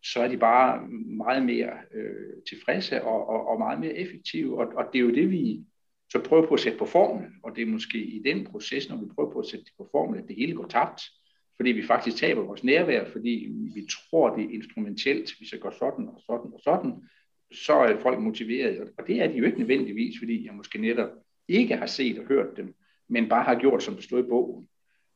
så 0.04 0.22
er 0.22 0.28
de 0.28 0.38
bare 0.38 0.88
meget 1.18 1.46
mere 1.46 1.72
øh, 1.94 2.44
tilfredse 2.50 3.04
og, 3.04 3.30
og, 3.30 3.48
og 3.48 3.60
meget 3.60 3.80
mere 3.80 3.94
effektive, 3.94 4.60
og, 4.60 4.74
og 4.76 4.86
det 4.94 5.00
er 5.00 5.04
jo 5.04 5.16
det, 5.16 5.32
vi 5.32 5.64
så 6.12 6.24
prøver 6.24 6.48
på 6.48 6.54
at 6.54 6.60
sætte 6.60 6.78
på 6.78 6.86
formel, 6.86 7.28
og 7.44 7.56
det 7.56 7.62
er 7.62 7.66
måske 7.66 7.98
i 7.98 8.22
den 8.26 8.46
proces, 8.46 8.90
når 8.90 8.98
vi 8.98 9.06
prøver 9.16 9.32
på 9.32 9.40
at 9.40 9.46
sætte 9.46 9.66
det 9.66 9.74
på 9.78 9.88
formel, 9.92 10.20
at 10.20 10.28
det 10.28 10.36
hele 10.36 10.56
går 10.56 10.68
tabt, 10.68 11.02
fordi 11.56 11.70
vi 11.72 11.88
faktisk 11.88 12.18
taber 12.18 12.42
vores 12.42 12.64
nærvær, 12.64 13.06
fordi 13.12 13.48
vi 13.74 13.88
tror, 13.92 14.36
det 14.36 14.46
er 14.46 14.50
instrumentelt, 14.50 15.38
hvis 15.38 15.52
jeg 15.52 15.60
går 15.60 15.72
sådan 15.72 16.08
og 16.08 16.22
sådan 16.26 16.54
og 16.54 16.60
sådan, 16.64 16.94
så 17.52 17.74
er 17.74 18.00
folk 18.00 18.20
motiveret. 18.20 18.92
Og 18.98 19.08
det 19.08 19.22
er 19.22 19.28
de 19.28 19.38
jo 19.38 19.46
ikke 19.46 19.60
nødvendigvis, 19.60 20.16
fordi 20.20 20.46
jeg 20.46 20.54
måske 20.54 20.82
netop 20.82 21.10
ikke 21.48 21.76
har 21.76 21.86
set 21.86 22.20
og 22.20 22.26
hørt 22.26 22.58
dem, 22.58 22.76
men 23.08 23.30
bare 23.30 23.44
har 23.44 23.60
gjort, 23.60 23.84
som 23.84 23.96
det 23.96 24.04
stod 24.04 24.20
i 24.20 24.28
bogen. 24.30 24.68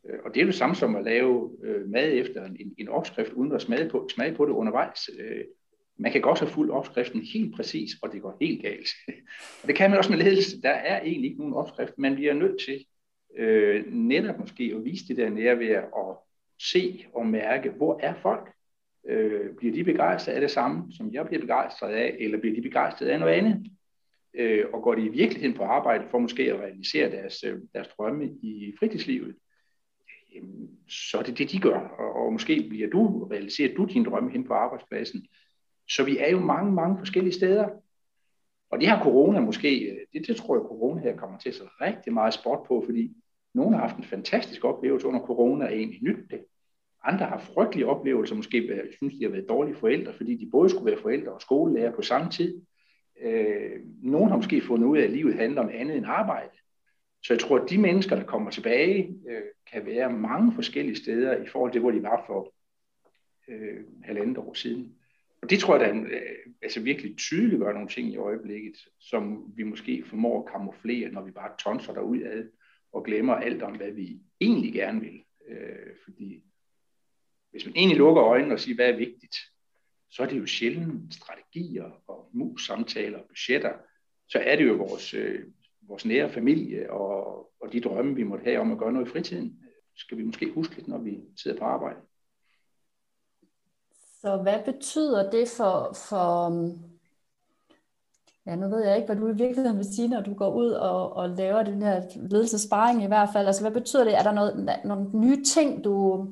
Øh, 0.10 0.20
og 0.26 0.34
det 0.34 0.42
er 0.42 0.46
det 0.46 0.56
samme 0.56 0.76
som 0.76 0.96
at 0.96 1.04
lave 1.04 1.58
øh, 1.64 1.90
mad 1.90 2.12
efter 2.14 2.46
en, 2.46 2.74
en 2.78 2.90
opskrift, 2.90 3.34
uden 3.34 3.52
at 3.52 3.62
smage 3.62 3.90
på, 3.90 4.10
smage 4.14 4.36
på 4.36 4.46
det 4.46 4.52
undervejs. 4.52 5.10
Øh, 5.20 5.44
man 5.98 6.12
kan 6.12 6.22
godt 6.22 6.40
have 6.40 6.50
fuldt 6.50 6.72
opskriften 6.72 7.22
helt 7.22 7.56
præcis, 7.56 7.92
og 8.02 8.12
det 8.12 8.22
går 8.22 8.38
helt 8.42 8.62
galt. 8.62 8.90
og 9.62 9.68
det 9.68 9.76
kan 9.76 9.90
man 9.90 9.98
også 9.98 10.12
med 10.12 10.20
ledelse. 10.20 10.62
Der 10.62 10.70
er 10.70 11.02
egentlig 11.02 11.30
ikke 11.30 11.40
nogen 11.40 11.54
opskrift. 11.54 11.98
Man 11.98 12.16
bliver 12.16 12.34
nødt 12.34 12.62
til 12.66 12.86
øh, 13.38 13.86
netop 13.94 14.40
måske 14.40 14.74
at 14.76 14.86
vise 14.86 15.08
det 15.08 15.18
der 15.18 15.30
nærvær 15.30 15.82
og 15.82 16.24
se 16.60 17.06
og 17.14 17.26
mærke, 17.26 17.70
hvor 17.70 18.00
er 18.04 18.14
folk? 18.22 18.52
Øh, 19.08 19.56
bliver 19.58 19.74
de 19.74 19.84
begejstret 19.84 20.34
af 20.34 20.42
det 20.42 20.52
samme, 20.52 20.92
som 20.92 21.14
jeg 21.14 21.26
bliver 21.26 21.42
begejstret 21.42 21.94
af, 21.94 22.16
eller 22.20 22.40
bliver 22.40 22.56
de 22.56 22.62
begejstret 22.62 23.08
af 23.08 23.20
noget 23.20 23.34
andet? 23.34 23.72
Øh, 24.34 24.66
og 24.74 24.82
går 24.84 24.96
de 24.96 25.06
i 25.06 25.10
virkeligheden 25.10 25.58
på 25.58 25.64
arbejde 25.64 26.04
for 26.12 26.20
måske 26.20 26.54
at 26.54 26.60
realisere 26.60 27.12
deres, 27.12 27.44
øh, 27.44 27.60
deres 27.74 27.88
drømme 27.88 28.26
i 28.26 28.74
fritidslivet? 28.80 29.36
så 30.90 31.18
er 31.18 31.24
det 31.24 31.38
det, 31.38 31.52
de 31.52 31.60
gør. 31.60 31.80
Og, 31.80 32.26
og 32.26 32.34
måske 32.34 32.66
bliver 32.70 32.90
du, 32.90 33.28
realiserer 33.32 33.76
du 33.76 33.86
din 33.86 34.06
drømme 34.06 34.32
hen 34.32 34.44
på 34.44 34.54
arbejdspladsen. 34.54 35.28
Så 35.90 36.04
vi 36.04 36.18
er 36.18 36.30
jo 36.30 36.40
mange, 36.40 36.72
mange 36.72 36.98
forskellige 36.98 37.34
steder. 37.34 37.70
Og 38.72 38.80
det 38.80 38.90
her 38.90 39.04
corona 39.04 39.40
måske, 39.40 39.80
øh, 39.80 39.98
det, 40.14 40.28
det 40.28 40.36
tror 40.36 40.56
jeg, 40.56 40.62
corona 40.62 41.02
her 41.02 41.16
kommer 41.16 41.40
til 41.40 41.50
at 41.50 41.56
sætte 41.56 41.72
rigtig 41.82 42.14
meget 42.14 42.34
spot 42.34 42.68
på, 42.68 42.84
fordi 42.86 43.16
nogle 43.54 43.76
har 43.76 43.88
haft 43.88 43.98
en 43.98 44.04
fantastisk 44.04 44.64
oplevelse 44.64 45.08
under 45.08 45.20
corona, 45.20 45.66
og 45.66 45.74
egentlig 45.74 46.04
nyt 46.04 46.32
det. 46.32 46.46
Andre 47.04 47.26
har 47.26 47.40
frygtelige 47.40 47.88
oplevelser, 47.88 48.36
måske 48.36 48.84
synes, 48.98 49.14
de 49.14 49.24
har 49.24 49.32
været 49.32 49.50
dårlige 49.50 49.76
forældre, 49.76 50.14
fordi 50.14 50.36
de 50.36 50.50
både 50.52 50.70
skulle 50.70 50.92
være 50.92 51.02
forældre 51.02 51.32
og 51.32 51.42
skolelærer 51.42 51.92
på 51.92 52.02
samme 52.02 52.32
tid. 52.32 52.62
Øh, 53.22 53.80
nogle 54.04 54.30
har 54.30 54.36
måske 54.36 54.62
fundet 54.62 54.88
ud 54.88 54.98
af, 54.98 55.04
at 55.04 55.12
livet 55.12 55.36
handler 55.36 55.62
om 55.62 55.70
andet 55.74 55.98
end 55.98 56.06
arbejde. 56.06 56.58
Så 57.26 57.34
jeg 57.34 57.40
tror, 57.40 57.60
at 57.60 57.70
de 57.70 57.78
mennesker, 57.78 58.16
der 58.16 58.24
kommer 58.24 58.52
tilbage, 58.52 59.16
øh, 59.30 59.42
kan 59.72 59.86
være 59.86 60.12
mange 60.12 60.54
forskellige 60.54 60.96
steder 60.96 61.44
i 61.44 61.48
forhold 61.48 61.72
til, 61.72 61.82
hvor 61.82 61.92
de 61.92 62.04
var 62.04 62.24
for 62.28 62.54
øh, 63.48 63.84
halvandet 64.04 64.38
år 64.38 64.54
siden. 64.54 64.96
Og 65.42 65.50
det 65.50 65.60
tror 65.60 65.78
jeg, 65.78 65.88
der 65.88 66.02
øh, 66.02 66.54
altså 66.62 66.82
virkelig 66.82 67.18
tydeligt 67.18 67.62
gør 67.62 67.74
nogle 67.74 67.88
ting 67.88 68.14
i 68.14 68.18
øjeblikket, 68.18 68.78
som 69.00 69.54
vi 69.56 69.64
måske 69.64 70.04
formår 70.06 70.40
at 70.44 70.52
kamuflere, 70.52 71.12
når 71.12 71.22
vi 71.22 71.32
bare 71.32 71.52
tonser 71.60 71.94
derudad 71.94 72.50
og 72.94 73.04
glemmer 73.04 73.34
alt 73.34 73.64
om, 73.64 73.78
hvad 73.78 73.92
vi 73.92 74.20
egentlig 74.42 74.74
gerne 74.74 75.02
vil. 75.02 75.24
Øh, 75.50 75.96
fordi 76.04 76.44
hvis 77.52 77.66
man 77.66 77.76
egentlig 77.76 77.98
lukker 77.98 78.24
øjnene 78.24 78.54
og 78.54 78.60
siger, 78.60 78.76
hvad 78.76 78.90
er 78.90 78.98
vigtigt, 78.98 79.36
så 80.12 80.24
er 80.24 80.28
det 80.28 80.40
jo 80.40 80.46
sjældent 80.46 81.14
strategier 81.14 81.92
og 82.08 82.30
mus-samtaler 82.34 83.20
og 83.20 83.26
budgetter. 83.28 83.74
Så 84.28 84.40
er 84.40 84.56
det 84.56 84.68
jo 84.68 84.74
vores, 84.74 85.14
øh, 85.14 85.46
vores 85.82 86.06
nære 86.06 86.30
familie 86.30 86.92
og, 86.92 87.52
og 87.62 87.74
de 87.74 87.82
drømme, 87.82 88.16
vi 88.16 88.24
måtte 88.24 88.44
have 88.44 88.60
om 88.60 88.72
at 88.72 88.78
gøre 88.78 88.92
noget 88.94 89.08
i 89.08 89.10
fritiden, 89.10 89.60
skal 89.96 90.18
vi 90.18 90.24
måske 90.24 90.52
huske 90.52 90.76
lidt, 90.76 90.88
når 90.88 90.98
vi 90.98 91.20
sidder 91.44 91.60
på 91.60 91.66
arbejde. 91.66 92.00
Så 94.22 94.38
hvad 94.38 94.64
betyder 94.66 95.32
det 95.32 95.48
for, 95.58 95.94
for 96.10 96.52
ja, 98.46 98.56
nu 98.56 98.70
ved 98.70 98.86
jeg 98.86 98.96
ikke, 98.96 99.06
hvad 99.06 99.16
du 99.16 99.28
i 99.28 99.36
virkeligheden 99.36 99.78
vil 99.78 99.94
sige, 99.96 100.08
når 100.08 100.22
du 100.22 100.34
går 100.34 100.54
ud 100.54 100.72
og, 100.72 101.14
og 101.14 101.30
laver 101.30 101.64
den 101.64 101.82
her 101.82 102.02
ledelsesparing 102.16 103.04
i 103.04 103.08
hvert 103.08 103.30
fald. 103.34 103.48
Altså, 103.48 103.64
hvad 103.64 103.72
betyder 103.72 104.04
det? 104.04 104.18
Er 104.18 104.24
der 104.24 104.32
noget, 104.32 104.80
nogle 104.86 105.10
nye 105.14 105.44
ting, 105.44 105.84
du, 105.84 106.26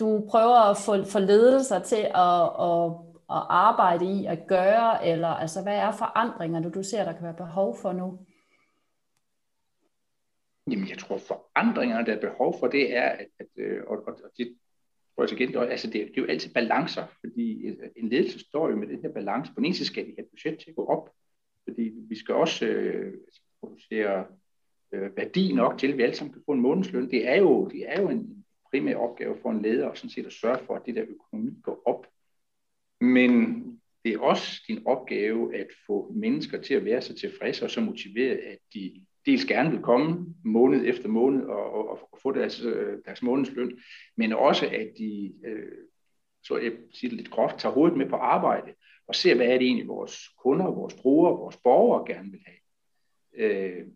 du 0.00 0.26
prøver 0.30 0.70
at 0.70 0.76
få, 0.76 1.04
få 1.04 1.18
ledelser 1.18 1.78
til 1.78 2.04
at, 2.26 2.44
at, 2.68 2.84
at 3.36 3.42
arbejde 3.66 4.04
i, 4.04 4.26
at 4.26 4.46
gøre, 4.48 5.06
eller 5.06 5.28
altså, 5.28 5.62
hvad 5.62 5.76
er 5.76 5.92
forandringer, 5.92 6.70
du 6.70 6.82
ser, 6.82 7.04
der 7.04 7.12
kan 7.12 7.22
være 7.22 7.34
behov 7.34 7.76
for 7.82 7.92
nu? 7.92 8.18
Jamen, 10.70 10.88
jeg 10.88 10.98
tror, 10.98 11.18
forandringerne, 11.18 12.06
der 12.06 12.12
er 12.12 12.20
behov 12.20 12.58
for, 12.58 12.66
det 12.66 12.96
er, 12.96 13.08
at, 13.08 13.26
at 13.38 13.46
øh, 13.56 13.82
og, 13.86 13.96
og, 14.06 14.12
og 14.24 14.30
det 14.38 14.56
tror 15.14 15.24
jeg 15.24 15.40
igen, 15.40 15.56
altså 15.56 15.86
det, 15.86 15.94
det 15.94 16.18
er 16.18 16.22
jo 16.22 16.26
altid 16.26 16.54
balancer, 16.54 17.06
fordi 17.20 17.66
øh, 17.66 17.88
en 17.96 18.08
ledelse 18.08 18.38
står 18.38 18.68
jo 18.70 18.76
med 18.76 18.88
den 18.88 19.02
her 19.02 19.12
balance. 19.12 19.52
På 19.52 19.56
den 19.56 19.64
ene 19.64 19.74
side 19.74 19.88
skal 19.88 20.06
vi 20.06 20.14
have 20.18 20.26
budget 20.30 20.58
til 20.58 20.70
at 20.70 20.76
gå 20.76 20.86
op, 20.86 21.10
fordi 21.64 21.92
vi 22.08 22.16
skal 22.16 22.34
også 22.34 22.66
øh, 22.66 23.14
producere 23.60 24.26
øh, 24.92 25.16
værdi 25.16 25.52
nok 25.52 25.78
til, 25.78 25.92
at 25.92 25.96
vi 25.96 26.02
alle 26.02 26.14
sammen 26.14 26.32
kan 26.32 26.42
få 26.46 26.52
en 26.52 26.60
månedsløn. 26.60 27.10
Det 27.10 27.28
er 27.28 27.36
jo, 27.36 27.68
det 27.68 27.90
er 27.90 28.02
jo 28.02 28.08
en 28.08 28.43
primære 28.74 28.96
opgave 28.96 29.36
for 29.42 29.50
en 29.50 29.62
leder, 29.62 29.94
sådan 29.94 30.10
set 30.10 30.26
at 30.26 30.32
sørge 30.32 30.58
for, 30.66 30.74
at 30.74 30.82
det 30.86 30.94
der 30.94 31.04
økonomi 31.08 31.50
går 31.62 31.82
op. 31.86 32.06
Men 33.00 33.62
det 34.04 34.14
er 34.14 34.18
også 34.18 34.62
din 34.68 34.86
opgave 34.86 35.56
at 35.56 35.66
få 35.86 36.12
mennesker 36.14 36.62
til 36.62 36.74
at 36.74 36.84
være 36.84 37.02
så 37.02 37.14
tilfredse 37.14 37.64
og 37.64 37.70
så 37.70 37.80
motiveret, 37.80 38.36
at 38.36 38.58
de 38.74 39.06
dels 39.26 39.44
gerne 39.44 39.70
vil 39.70 39.82
komme 39.82 40.34
måned 40.44 40.86
efter 40.86 41.08
måned 41.08 41.44
og, 41.44 41.72
og, 41.72 41.88
og 42.12 42.18
få 42.22 42.32
deres, 42.32 42.64
øh, 42.64 42.98
deres 43.04 43.22
månedsløn, 43.22 43.78
men 44.16 44.32
også 44.32 44.66
at 44.66 44.92
de, 44.98 45.34
øh, 45.44 45.72
så 46.42 46.56
jeg 46.56 46.72
siger 46.92 47.08
det 47.08 47.16
lidt 47.16 47.30
groft, 47.30 47.58
tager 47.58 47.72
hovedet 47.72 47.98
med 47.98 48.08
på 48.08 48.16
arbejde 48.16 48.74
og 49.06 49.14
ser, 49.14 49.34
hvad 49.34 49.46
er 49.46 49.58
det 49.58 49.66
egentlig 49.66 49.88
vores 49.88 50.28
kunder, 50.42 50.64
vores 50.64 50.94
brugere, 50.94 51.38
vores 51.38 51.56
borgere 51.56 52.14
gerne 52.14 52.30
vil 52.30 52.40
have. 52.46 52.58
Øh, 53.36 53.86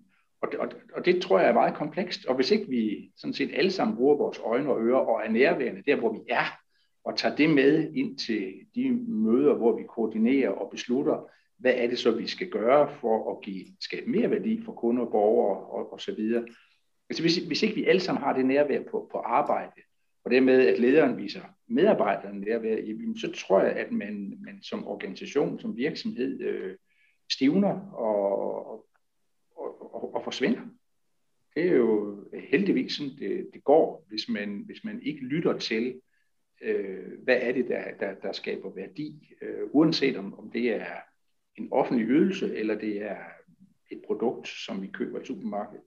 og, 0.42 0.48
og, 0.58 0.68
og 0.94 1.04
det 1.04 1.22
tror 1.22 1.38
jeg 1.38 1.48
er 1.48 1.52
meget 1.52 1.74
komplekst, 1.74 2.26
og 2.26 2.34
hvis 2.34 2.50
ikke 2.50 2.68
vi 2.68 3.10
sådan 3.16 3.34
set 3.34 3.50
alle 3.54 3.70
sammen 3.70 3.96
bruger 3.96 4.16
vores 4.16 4.38
øjne 4.38 4.70
og 4.70 4.82
ører 4.86 4.98
og 4.98 5.20
er 5.24 5.30
nærværende 5.30 5.82
der, 5.86 5.96
hvor 5.96 6.12
vi 6.12 6.18
er, 6.28 6.58
og 7.04 7.16
tager 7.16 7.36
det 7.36 7.50
med 7.50 7.94
ind 7.94 8.18
til 8.18 8.54
de 8.74 8.90
møder, 9.08 9.54
hvor 9.54 9.76
vi 9.76 9.82
koordinerer 9.82 10.50
og 10.50 10.70
beslutter, 10.70 11.30
hvad 11.58 11.74
er 11.76 11.86
det 11.86 11.98
så, 11.98 12.10
vi 12.10 12.26
skal 12.26 12.50
gøre 12.50 12.90
for 13.00 13.32
at 13.32 13.40
give, 13.44 13.64
skabe 13.80 14.10
mere 14.10 14.30
værdi 14.30 14.62
for 14.64 14.72
kunder, 14.72 15.04
borgere 15.04 15.58
og, 15.58 15.92
og 15.92 16.00
så 16.00 16.14
videre. 16.14 16.46
Altså 17.10 17.22
hvis, 17.22 17.36
hvis 17.36 17.62
ikke 17.62 17.74
vi 17.74 17.84
alle 17.84 18.00
sammen 18.00 18.22
har 18.22 18.32
det 18.32 18.46
nærvær 18.46 18.82
på, 18.90 19.08
på 19.12 19.18
arbejde, 19.18 19.80
og 20.24 20.30
det 20.30 20.42
med, 20.42 20.66
at 20.66 20.80
lederen 20.80 21.18
viser 21.18 21.40
medarbejderne 21.68 22.40
nærvær, 22.40 22.76
så 23.20 23.32
tror 23.32 23.60
jeg, 23.60 23.72
at 23.72 23.92
man, 23.92 24.38
man 24.40 24.62
som 24.62 24.86
organisation, 24.88 25.60
som 25.60 25.76
virksomhed, 25.76 26.40
øh, 26.40 26.76
stivner 27.32 27.80
og, 27.80 28.66
og, 28.72 28.84
og, 29.94 30.14
og 30.14 30.24
forsvinder. 30.24 30.60
Det 31.54 31.66
er 31.66 31.76
jo 31.76 32.24
heldigvis 32.50 32.92
sådan, 32.92 33.12
det, 33.18 33.50
det 33.54 33.64
går, 33.64 34.04
hvis 34.08 34.28
man, 34.28 34.62
hvis 34.66 34.84
man 34.84 35.02
ikke 35.02 35.20
lytter 35.20 35.58
til, 35.58 36.00
øh, 36.62 37.22
hvad 37.22 37.38
er 37.40 37.52
det, 37.52 37.68
der, 37.68 37.84
der, 38.00 38.14
der 38.14 38.32
skaber 38.32 38.70
værdi, 38.70 39.34
øh, 39.42 39.62
uanset 39.70 40.16
om, 40.16 40.38
om 40.38 40.50
det 40.50 40.70
er 40.70 40.96
en 41.56 41.68
offentlig 41.70 42.08
ydelse, 42.08 42.56
eller 42.56 42.74
det 42.74 43.02
er 43.02 43.18
et 43.90 44.02
produkt, 44.06 44.48
som 44.48 44.82
vi 44.82 44.86
køber 44.86 45.20
i 45.20 45.24
supermarkedet. 45.24 45.84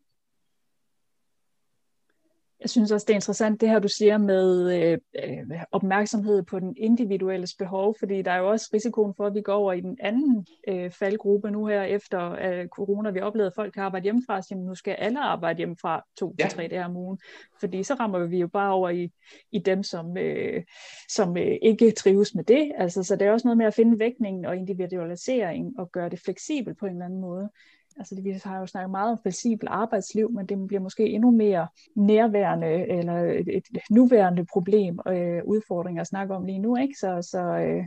Jeg 2.61 2.69
synes 2.69 2.91
også, 2.91 3.05
det 3.05 3.13
er 3.13 3.17
interessant 3.17 3.61
det 3.61 3.69
her, 3.69 3.79
du 3.79 3.87
siger 3.87 4.17
med 4.17 4.73
øh, 4.73 4.97
øh, 5.23 5.63
opmærksomhed 5.71 6.43
på 6.43 6.59
den 6.59 6.75
individuelles 6.77 7.55
behov, 7.55 7.95
fordi 7.99 8.21
der 8.21 8.31
er 8.31 8.37
jo 8.37 8.49
også 8.49 8.69
risikoen 8.73 9.13
for, 9.17 9.25
at 9.25 9.33
vi 9.33 9.41
går 9.41 9.53
over 9.53 9.73
i 9.73 9.81
den 9.81 9.97
anden 9.99 10.47
øh, 10.67 10.91
faldgruppe 10.91 11.51
nu 11.51 11.65
her 11.65 11.81
efter 11.81 12.31
øh, 12.31 12.67
corona. 12.67 13.09
Vi 13.09 13.19
oplevede, 13.19 13.47
at 13.47 13.55
folk 13.55 13.73
kan 13.73 13.83
arbejde 13.83 14.03
hjemmefra, 14.03 14.41
så 14.41 14.55
nu 14.55 14.75
skal 14.75 14.91
alle 14.91 15.19
arbejde 15.19 15.57
hjemmefra 15.57 16.05
to 16.19 16.35
ja. 16.39 16.43
til 16.43 16.55
tre 16.55 16.67
dage 16.67 16.85
om 16.85 16.97
ugen. 16.97 17.19
Fordi 17.59 17.83
så 17.83 17.93
rammer 17.93 18.25
vi 18.25 18.39
jo 18.39 18.47
bare 18.47 18.73
over 18.73 18.89
i, 18.89 19.11
i 19.51 19.59
dem, 19.59 19.83
som, 19.83 20.17
øh, 20.17 20.63
som 21.09 21.37
øh, 21.37 21.57
ikke 21.61 21.91
trives 21.91 22.35
med 22.35 22.43
det. 22.43 22.71
Altså, 22.77 23.03
så 23.03 23.15
det 23.15 23.27
er 23.27 23.31
også 23.31 23.47
noget 23.47 23.57
med 23.57 23.65
at 23.65 23.73
finde 23.73 23.99
vægtningen 23.99 24.45
og 24.45 24.55
individualisering 24.55 25.79
og 25.79 25.91
gøre 25.91 26.09
det 26.09 26.19
fleksibelt 26.25 26.79
på 26.79 26.85
en 26.85 26.91
eller 26.91 27.05
anden 27.05 27.21
måde 27.21 27.49
altså 27.97 28.21
vi 28.23 28.31
har 28.43 28.59
jo 28.59 28.65
snakket 28.65 28.91
meget 28.91 29.11
om 29.11 29.17
fleksibel 29.21 29.67
arbejdsliv, 29.71 30.31
men 30.31 30.45
det 30.45 30.67
bliver 30.67 30.81
måske 30.81 31.05
endnu 31.05 31.31
mere 31.31 31.67
nærværende 31.95 32.87
eller 32.89 33.13
et, 33.13 33.47
et 33.47 33.67
nuværende 33.89 34.45
problem 34.53 34.99
og 34.99 35.19
øh, 35.19 35.41
udfordring 35.45 35.99
at 35.99 36.07
snakke 36.07 36.33
om 36.35 36.45
lige 36.45 36.59
nu, 36.59 36.77
ikke? 36.77 36.93
Så, 36.93 37.27
så 37.31 37.39
øh, 37.39 37.83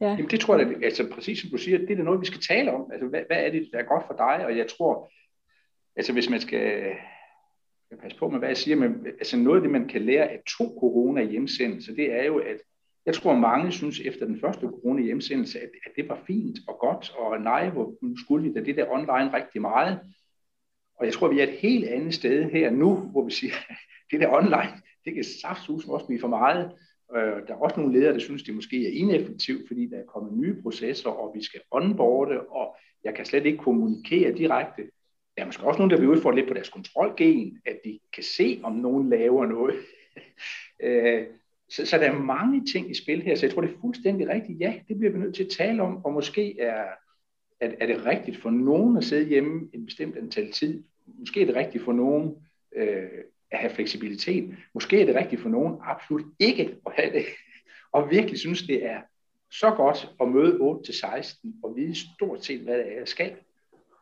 ja. 0.00 0.10
Jamen 0.10 0.30
det 0.30 0.40
tror 0.40 0.58
jeg, 0.58 0.68
at, 0.68 0.84
altså 0.84 1.10
præcis 1.14 1.40
som 1.40 1.50
du 1.50 1.56
siger, 1.56 1.78
det 1.78 1.98
er 1.98 2.02
noget, 2.02 2.20
vi 2.20 2.26
skal 2.26 2.40
tale 2.40 2.72
om. 2.72 2.90
Altså 2.92 3.08
hvad, 3.08 3.20
hvad 3.26 3.36
er 3.36 3.50
det, 3.50 3.68
der 3.72 3.78
er 3.78 3.84
godt 3.84 4.06
for 4.06 4.14
dig? 4.14 4.46
Og 4.46 4.56
jeg 4.58 4.66
tror, 4.68 5.10
altså 5.96 6.12
hvis 6.12 6.30
man 6.30 6.40
skal, 6.40 6.94
skal 7.86 7.98
passe 7.98 8.18
på 8.18 8.28
med, 8.28 8.38
hvad 8.38 8.48
jeg 8.48 8.56
siger, 8.56 8.76
men 8.76 9.06
altså 9.06 9.36
noget 9.36 9.56
af 9.56 9.62
det, 9.62 9.70
man 9.70 9.88
kan 9.88 10.02
lære 10.02 10.28
af 10.28 10.42
to 10.58 10.64
corona 10.80 11.22
hjemsendelser, 11.22 11.94
det 11.94 12.12
er 12.12 12.24
jo, 12.24 12.38
at 12.38 12.56
jeg 13.10 13.14
tror, 13.14 13.34
mange 13.34 13.72
synes 13.72 14.00
efter 14.00 14.26
den 14.26 14.40
første 14.40 14.60
corona 14.66 15.02
hjemsendelse, 15.02 15.60
at, 15.60 15.70
at 15.86 15.92
det 15.96 16.08
var 16.08 16.22
fint 16.26 16.58
og 16.68 16.78
godt, 16.78 17.12
og 17.16 17.40
nej, 17.40 17.68
hvor 17.68 17.94
skulle 18.24 18.48
vi 18.48 18.54
da 18.54 18.64
det 18.64 18.76
der 18.76 18.90
online 18.90 19.34
rigtig 19.34 19.60
meget. 19.60 20.00
Og 20.94 21.06
jeg 21.06 21.12
tror, 21.12 21.28
vi 21.28 21.40
er 21.40 21.42
et 21.42 21.58
helt 21.58 21.84
andet 21.84 22.14
sted 22.14 22.50
her 22.50 22.70
nu, 22.70 22.94
hvor 22.96 23.24
vi 23.24 23.30
siger, 23.30 23.52
at 23.68 23.76
det 24.10 24.20
der 24.20 24.32
online, 24.32 24.72
det 25.04 25.14
kan 25.14 25.24
saftsus 25.24 25.88
også 25.88 26.06
blive 26.06 26.20
for 26.20 26.28
meget. 26.28 26.72
Øh, 27.16 27.46
der 27.46 27.54
er 27.54 27.58
også 27.58 27.80
nogle 27.80 27.98
ledere, 27.98 28.12
der 28.12 28.18
synes, 28.18 28.42
det 28.42 28.54
måske 28.54 28.86
er 28.86 29.00
ineffektivt, 29.00 29.68
fordi 29.68 29.86
der 29.86 29.98
er 29.98 30.04
kommet 30.04 30.32
nye 30.32 30.62
processer, 30.62 31.10
og 31.10 31.32
vi 31.34 31.42
skal 31.42 31.60
onboarde, 31.70 32.40
og 32.40 32.76
jeg 33.04 33.14
kan 33.14 33.24
slet 33.24 33.46
ikke 33.46 33.58
kommunikere 33.58 34.32
direkte. 34.32 34.82
Der 35.36 35.42
er 35.42 35.46
måske 35.46 35.64
også 35.64 35.78
nogen, 35.78 35.90
der 35.90 35.96
bliver 35.96 36.12
udfordret 36.12 36.38
lidt 36.38 36.48
på 36.48 36.54
deres 36.54 36.68
kontrolgen, 36.68 37.60
at 37.66 37.80
de 37.84 37.98
kan 38.12 38.22
se, 38.22 38.60
om 38.62 38.72
nogen 38.72 39.10
laver 39.10 39.46
noget. 39.46 39.76
Øh, 40.82 41.26
så, 41.70 41.86
så 41.86 41.98
der 41.98 42.10
er 42.10 42.18
mange 42.18 42.66
ting 42.66 42.90
i 42.90 42.94
spil 42.94 43.22
her, 43.22 43.34
så 43.34 43.46
jeg 43.46 43.54
tror, 43.54 43.62
det 43.62 43.70
er 43.70 43.80
fuldstændig 43.80 44.28
rigtigt. 44.28 44.60
Ja, 44.60 44.74
det 44.88 44.98
bliver 44.98 45.12
vi 45.12 45.18
nødt 45.18 45.34
til 45.34 45.44
at 45.44 45.50
tale 45.50 45.82
om, 45.82 46.04
og 46.04 46.12
måske 46.12 46.60
er, 46.60 46.84
er, 47.60 47.70
er 47.80 47.86
det 47.86 48.06
rigtigt 48.06 48.36
for 48.36 48.50
nogen 48.50 48.96
at 48.96 49.04
sidde 49.04 49.28
hjemme 49.28 49.68
en 49.74 49.86
bestemt 49.86 50.16
antal 50.16 50.52
tid. 50.52 50.84
Måske 51.06 51.42
er 51.42 51.46
det 51.46 51.54
rigtigt 51.54 51.84
for 51.84 51.92
nogen 51.92 52.36
øh, 52.76 53.08
at 53.50 53.58
have 53.58 53.70
fleksibilitet. 53.70 54.56
Måske 54.74 55.00
er 55.00 55.06
det 55.06 55.14
rigtigt 55.14 55.42
for 55.42 55.48
nogen 55.48 55.76
absolut 55.82 56.24
ikke 56.38 56.76
at 56.86 56.92
have 56.96 57.12
det, 57.12 57.24
og 57.92 58.10
virkelig 58.10 58.38
synes, 58.38 58.62
det 58.62 58.86
er 58.86 59.00
så 59.52 59.70
godt 59.70 60.10
at 60.20 60.28
møde 60.28 60.58
8-16 60.60 61.48
og 61.62 61.76
vide 61.76 61.94
stort 62.14 62.44
set, 62.44 62.60
hvad 62.60 62.78
det 62.78 62.92
er, 62.92 62.98
jeg 62.98 63.08
skal. 63.08 63.36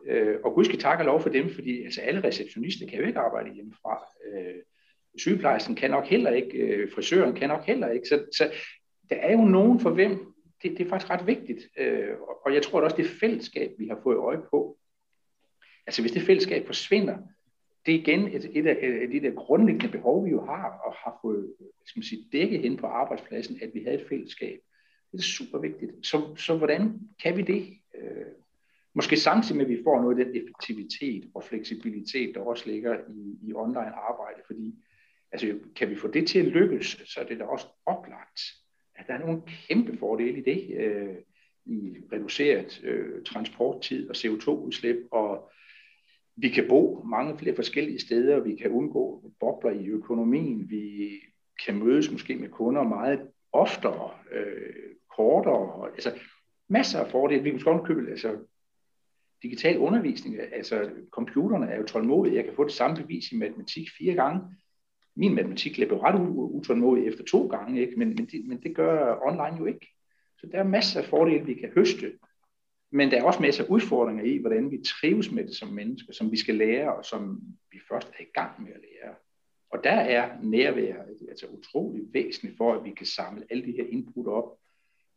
Øh, 0.06 0.37
og 0.44 0.54
gudske 0.54 0.76
tak 0.76 0.98
og 0.98 1.04
lov 1.04 1.20
for 1.20 1.28
dem, 1.28 1.50
fordi 1.54 1.84
altså, 1.84 2.00
alle 2.00 2.25
receptionister 2.25 2.87
kan 2.87 2.98
jo 2.98 3.06
ikke 3.06 3.18
arbejde 3.18 3.54
hjemmefra. 3.54 4.04
Øh, 4.32 4.54
sygeplejersken 5.17 5.75
kan 5.75 5.91
nok 5.91 6.07
heller 6.07 6.31
ikke, 6.31 6.59
øh, 6.59 6.93
frisøren 6.93 7.35
kan 7.35 7.49
nok 7.49 7.65
heller 7.65 7.88
ikke. 7.88 8.09
Så, 8.09 8.25
så 8.37 8.50
der 9.11 9.17
er 9.17 9.33
jo 9.33 9.45
nogen 9.45 9.81
for 9.81 9.91
hvem, 9.91 10.35
det, 10.62 10.71
det 10.79 10.81
er 10.81 10.88
faktisk 10.88 11.11
ret 11.11 11.27
vigtigt. 11.27 11.69
Øh, 11.79 12.09
og 12.47 12.55
jeg 12.55 12.62
tror 12.62 12.81
også, 12.81 12.97
det 12.97 13.07
fællesskab, 13.07 13.71
vi 13.79 13.88
har 13.88 14.00
fået 14.03 14.17
øje 14.17 14.41
på, 14.50 14.79
altså 15.87 16.03
hvis 16.03 16.12
det 16.12 16.23
fællesskab 16.23 16.67
forsvinder, 16.67 17.19
det 17.87 17.95
er 17.95 17.99
igen 17.99 18.29
et, 18.29 18.50
et, 18.55 18.67
af, 18.67 18.79
et 18.83 19.03
af 19.03 19.09
de 19.09 19.21
der 19.21 19.31
grundlæggende 19.31 19.93
behov, 19.93 20.25
vi 20.25 20.31
jo 20.31 20.45
har, 20.45 20.81
og 20.85 20.93
har 20.93 21.19
fået 21.23 21.55
skal 21.87 21.99
man 21.99 22.05
sige, 22.05 22.29
dækket 22.33 22.61
hen 22.61 22.77
på 22.77 22.87
arbejdspladsen, 22.87 23.59
at 23.62 23.71
vi 23.75 23.83
havde 23.83 24.00
et 24.00 24.09
fællesskab. 24.09 24.61
Det 25.12 25.19
er 25.19 25.23
super 25.23 25.59
vigtigt. 25.59 25.93
Så, 26.03 26.37
så 26.37 26.57
hvordan 26.57 27.00
kan 27.23 27.37
vi 27.37 27.43
det? 27.43 27.79
Øh, 27.99 28.27
måske 28.95 29.17
samtidig 29.17 29.57
med, 29.57 29.65
at 29.65 29.71
vi 29.71 29.83
får 29.85 30.03
noget 30.03 30.19
af 30.19 30.25
den 30.25 30.37
effektivitet 30.37 31.31
og 31.35 31.45
fleksibilitet, 31.45 32.35
der 32.35 32.41
også 32.41 32.71
ligger 32.71 32.99
i, 33.09 33.49
i 33.49 33.53
online 33.55 33.95
arbejde, 33.95 34.41
fordi 34.47 34.75
altså, 35.32 35.58
kan 35.76 35.90
vi 35.90 35.97
få 35.97 36.08
det 36.08 36.28
til 36.28 36.38
at 36.38 36.44
lykkes, 36.44 36.87
så 36.87 37.20
er 37.20 37.25
det 37.25 37.38
da 37.38 37.44
også 37.44 37.66
oplagt, 37.87 38.40
at 38.94 39.06
der 39.06 39.14
er 39.14 39.18
nogle 39.18 39.42
kæmpe 39.68 39.99
fordele 39.99 40.38
i 40.38 40.42
det, 40.42 40.76
øh, 40.76 41.16
i 41.66 41.97
reduceret 42.12 42.85
øh, 42.85 43.25
transporttid 43.25 44.11
og 44.11 44.16
CO2-udslip, 44.16 44.97
og 45.11 45.50
vi 46.37 46.49
kan 46.49 46.68
bo 46.68 47.02
mange 47.04 47.38
flere 47.38 47.56
forskellige 47.56 48.00
steder, 48.00 48.40
vi 48.40 48.56
kan 48.56 48.70
undgå 48.70 49.32
bobler 49.40 49.70
i 49.70 49.87
økonomien, 49.87 50.70
vi 50.70 51.11
kan 51.64 51.78
mødes 51.85 52.11
måske 52.11 52.37
med 52.37 52.49
kunder 52.49 52.82
meget 52.82 53.20
oftere, 53.52 54.11
øh, 54.32 54.75
kortere, 55.16 55.90
altså 55.90 56.18
masser 56.68 56.99
af 56.99 57.11
fordele. 57.11 57.42
Vi 57.42 57.50
kan 57.50 57.61
godt 57.61 57.87
købe 57.87 58.11
altså, 58.11 58.37
digital 59.42 59.78
undervisning, 59.78 60.40
altså 60.52 60.90
computerne 61.11 61.66
er 61.66 61.76
jo 61.76 61.87
tålmodige, 61.87 62.37
jeg 62.37 62.44
kan 62.44 62.54
få 62.54 62.64
det 62.64 62.73
samme 62.73 62.97
bevis 62.97 63.32
i 63.32 63.37
matematik 63.37 63.88
fire 63.99 64.14
gange. 64.14 64.40
Min 65.17 65.35
matematik 65.35 65.75
blev 65.75 65.99
ret 65.99 66.21
utålmodig 66.37 67.07
efter 67.07 67.25
to 67.25 67.47
gange, 67.47 67.81
ikke? 67.81 67.99
Men, 67.99 68.09
men, 68.09 68.27
det, 68.27 68.47
men 68.47 68.62
det 68.62 68.77
gør 68.77 69.19
online 69.27 69.59
jo 69.59 69.67
ikke. 69.67 69.87
Så 70.38 70.47
der 70.53 70.59
er 70.59 70.65
masser 70.65 71.00
af 71.00 71.07
fordele, 71.07 71.47
vi 71.47 71.55
kan 71.55 71.71
høste 71.75 72.12
men 72.91 73.11
der 73.11 73.19
er 73.19 73.25
også 73.25 73.43
masser 73.43 73.65
af 73.65 73.69
udfordringer 73.69 74.25
i, 74.25 74.37
hvordan 74.37 74.71
vi 74.71 74.79
trives 74.85 75.33
med 75.33 75.45
det 75.45 75.57
som 75.57 75.69
mennesker, 75.69 76.12
som 76.12 76.33
vi 76.33 76.37
skal 76.37 76.55
lære, 76.55 76.95
og 76.95 77.05
som 77.05 77.41
vi 77.73 77.79
først 77.88 78.09
er 78.09 78.23
i 78.23 78.31
gang 78.35 78.62
med 78.62 78.73
at 78.73 78.81
lære. 78.81 79.15
Og 79.71 79.85
der 79.85 79.91
er 79.91 80.43
nærvær 80.43 80.95
altså 81.29 81.47
utrolig 81.47 82.03
væsentligt 82.12 82.57
for, 82.57 82.75
at 82.75 82.85
vi 82.85 82.91
kan 82.91 83.07
samle 83.07 83.47
alle 83.50 83.65
de 83.65 83.73
her 83.73 83.85
input 83.88 84.27
op, 84.27 84.59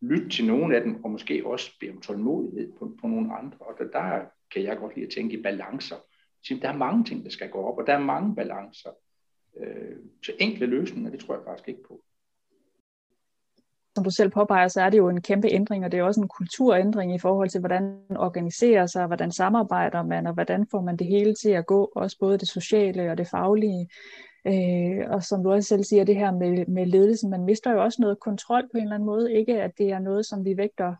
lytte 0.01 0.29
til 0.29 0.47
nogle 0.47 0.75
af 0.75 0.83
dem, 0.83 1.03
og 1.03 1.11
måske 1.11 1.45
også 1.45 1.71
bede 1.79 1.91
om 1.91 2.01
tålmodighed 2.01 2.71
på, 2.79 2.97
på 3.01 3.07
nogle 3.07 3.33
andre. 3.33 3.57
Og 3.59 3.75
der, 3.79 3.87
der 3.87 4.25
kan 4.53 4.63
jeg 4.63 4.77
godt 4.77 4.95
lide 4.95 5.05
at 5.05 5.13
tænke 5.13 5.39
i 5.39 5.41
balancer. 5.41 5.95
Så 6.43 6.59
der 6.61 6.69
er 6.69 6.77
mange 6.77 7.03
ting, 7.03 7.23
der 7.23 7.29
skal 7.29 7.49
gå 7.49 7.57
op, 7.57 7.77
og 7.77 7.87
der 7.87 7.93
er 7.93 7.99
mange 7.99 8.35
balancer. 8.35 8.89
Øh, 9.57 9.97
så 10.23 10.31
enkle 10.39 10.65
løsninger, 10.65 11.11
det 11.11 11.19
tror 11.19 11.33
jeg 11.33 11.43
faktisk 11.45 11.67
ikke 11.67 11.83
på 11.83 12.01
som 13.95 14.03
du 14.03 14.09
selv 14.09 14.29
påpeger, 14.29 14.67
så 14.67 14.81
er 14.81 14.89
det 14.89 14.97
jo 14.97 15.09
en 15.09 15.21
kæmpe 15.21 15.47
ændring, 15.51 15.85
og 15.85 15.91
det 15.91 15.99
er 15.99 16.03
også 16.03 16.21
en 16.21 16.27
kulturændring 16.27 17.15
i 17.15 17.19
forhold 17.19 17.49
til, 17.49 17.59
hvordan 17.59 17.83
man 18.09 18.17
organiserer 18.17 18.85
sig, 18.85 19.07
hvordan 19.07 19.31
samarbejder 19.31 20.03
man, 20.03 20.27
og 20.27 20.33
hvordan 20.33 20.67
får 20.71 20.81
man 20.81 20.97
det 20.97 21.07
hele 21.07 21.33
til 21.33 21.49
at 21.49 21.65
gå, 21.65 21.91
også 21.95 22.17
både 22.19 22.37
det 22.37 22.47
sociale 22.47 23.11
og 23.11 23.17
det 23.17 23.27
faglige. 23.27 23.89
Øh, 24.47 25.09
og 25.09 25.23
som 25.23 25.43
du 25.43 25.51
også 25.51 25.67
selv 25.67 25.83
siger, 25.83 26.03
det 26.03 26.15
her 26.15 26.31
med, 26.31 26.65
med 26.65 26.85
ledelsen, 26.85 27.29
man 27.29 27.43
mister 27.43 27.71
jo 27.71 27.83
også 27.83 28.01
noget 28.01 28.19
kontrol 28.19 28.69
på 28.71 28.77
en 28.77 28.83
eller 28.83 28.95
anden 28.95 29.05
måde. 29.05 29.33
Ikke 29.33 29.61
at 29.61 29.71
det 29.77 29.91
er 29.91 29.99
noget, 29.99 30.25
som 30.25 30.45
vi 30.45 30.57
vægter 30.57 30.95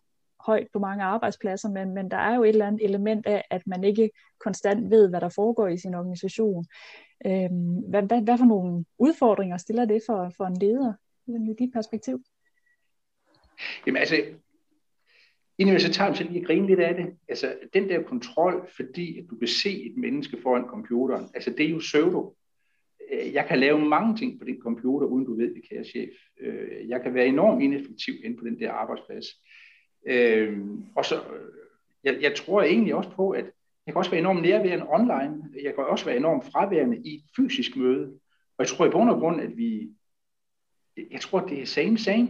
højt 0.46 0.68
på 0.74 0.80
mange 0.80 1.04
arbejdspladser, 1.04 1.70
men, 1.70 1.94
men 1.94 2.12
der 2.12 2.18
er 2.18 2.36
jo 2.36 2.44
et 2.44 2.50
eller 2.50 2.68
andet 2.68 2.86
element 2.86 3.26
af, 3.26 3.44
at 3.50 3.62
man 3.66 3.84
ikke 3.84 4.10
konstant 4.40 4.90
ved, 4.90 5.10
hvad 5.10 5.22
der 5.22 5.30
foregår 5.30 5.68
i 5.68 5.78
sin 5.78 5.96
organisation. 5.96 6.66
Øhm, 7.26 7.76
hvad, 7.90 8.04
hvad, 8.04 8.22
hvad 8.22 8.38
for 8.38 8.46
nogle 8.46 8.86
udfordringer 8.98 9.58
stiller 9.58 9.86
det 9.86 10.02
for, 10.06 10.32
for 10.38 10.46
en 10.46 10.58
leder 10.58 10.94
i 11.28 11.54
dit 11.60 11.74
perspektiv? 11.74 12.24
Jamen 13.86 14.00
altså, 14.00 14.16
indimellem 15.58 15.88
så 15.88 15.94
tager 15.94 16.10
man 16.10 16.18
selv 16.18 16.30
lige 16.30 16.42
at 16.42 16.48
grine 16.48 16.68
lidt 16.68 16.80
af 16.80 16.96
det. 16.96 17.06
Altså, 17.28 17.56
den 17.74 17.90
der 17.90 18.04
kontrol, 18.04 18.70
fordi 18.76 19.20
at 19.20 19.26
du 19.30 19.36
kan 19.36 19.48
se 19.48 19.86
et 19.86 19.98
menneske 19.98 20.38
foran 20.44 20.68
computeren, 20.68 21.30
altså 21.34 21.54
det 21.58 21.66
er 21.66 21.70
jo 21.70 21.78
pseudo. 21.78 22.36
Øh, 23.12 23.34
jeg 23.34 23.46
kan 23.48 23.60
lave 23.60 23.80
mange 23.80 24.18
ting 24.18 24.40
på 24.40 24.46
din 24.46 24.62
computer, 24.62 25.08
uden 25.08 25.26
du 25.26 25.36
ved 25.36 25.56
det, 25.56 25.70
kære 25.70 25.84
chef. 25.84 26.10
Øh, 26.40 26.90
jeg 26.90 27.02
kan 27.02 27.14
være 27.14 27.28
enormt 27.28 27.64
ineffektiv 27.64 28.14
inde 28.24 28.38
på 28.38 28.46
den 28.46 28.60
der 28.60 28.72
arbejdsplads. 28.72 29.26
Øh, 30.06 30.60
og 30.96 31.06
så, 31.06 31.16
øh, 31.16 31.52
jeg, 32.04 32.18
jeg 32.22 32.36
tror 32.36 32.62
egentlig 32.62 32.96
også 32.96 33.10
på, 33.10 33.30
at 33.30 33.46
jeg 33.86 33.94
kan 33.94 33.98
også 33.98 34.12
være 34.12 34.20
enormt 34.20 34.42
nærværende 34.42 34.86
online. 34.90 35.44
Jeg 35.64 35.76
kan 35.76 35.84
også 35.84 36.06
være 36.06 36.18
enormt 36.18 36.46
fraværende 36.46 36.98
i 36.98 37.16
et 37.16 37.24
fysisk 37.36 37.76
møde. 37.76 38.06
Og 38.58 38.60
jeg 38.60 38.68
tror 38.68 38.86
i 38.86 38.90
bund 38.90 39.10
og 39.10 39.20
grund, 39.20 39.42
at 39.42 39.58
vi, 39.58 39.90
jeg 41.12 41.22
tror, 41.22 41.40
det 41.40 41.62
er 41.62 41.66
same, 41.66 41.98
same. 41.98 42.30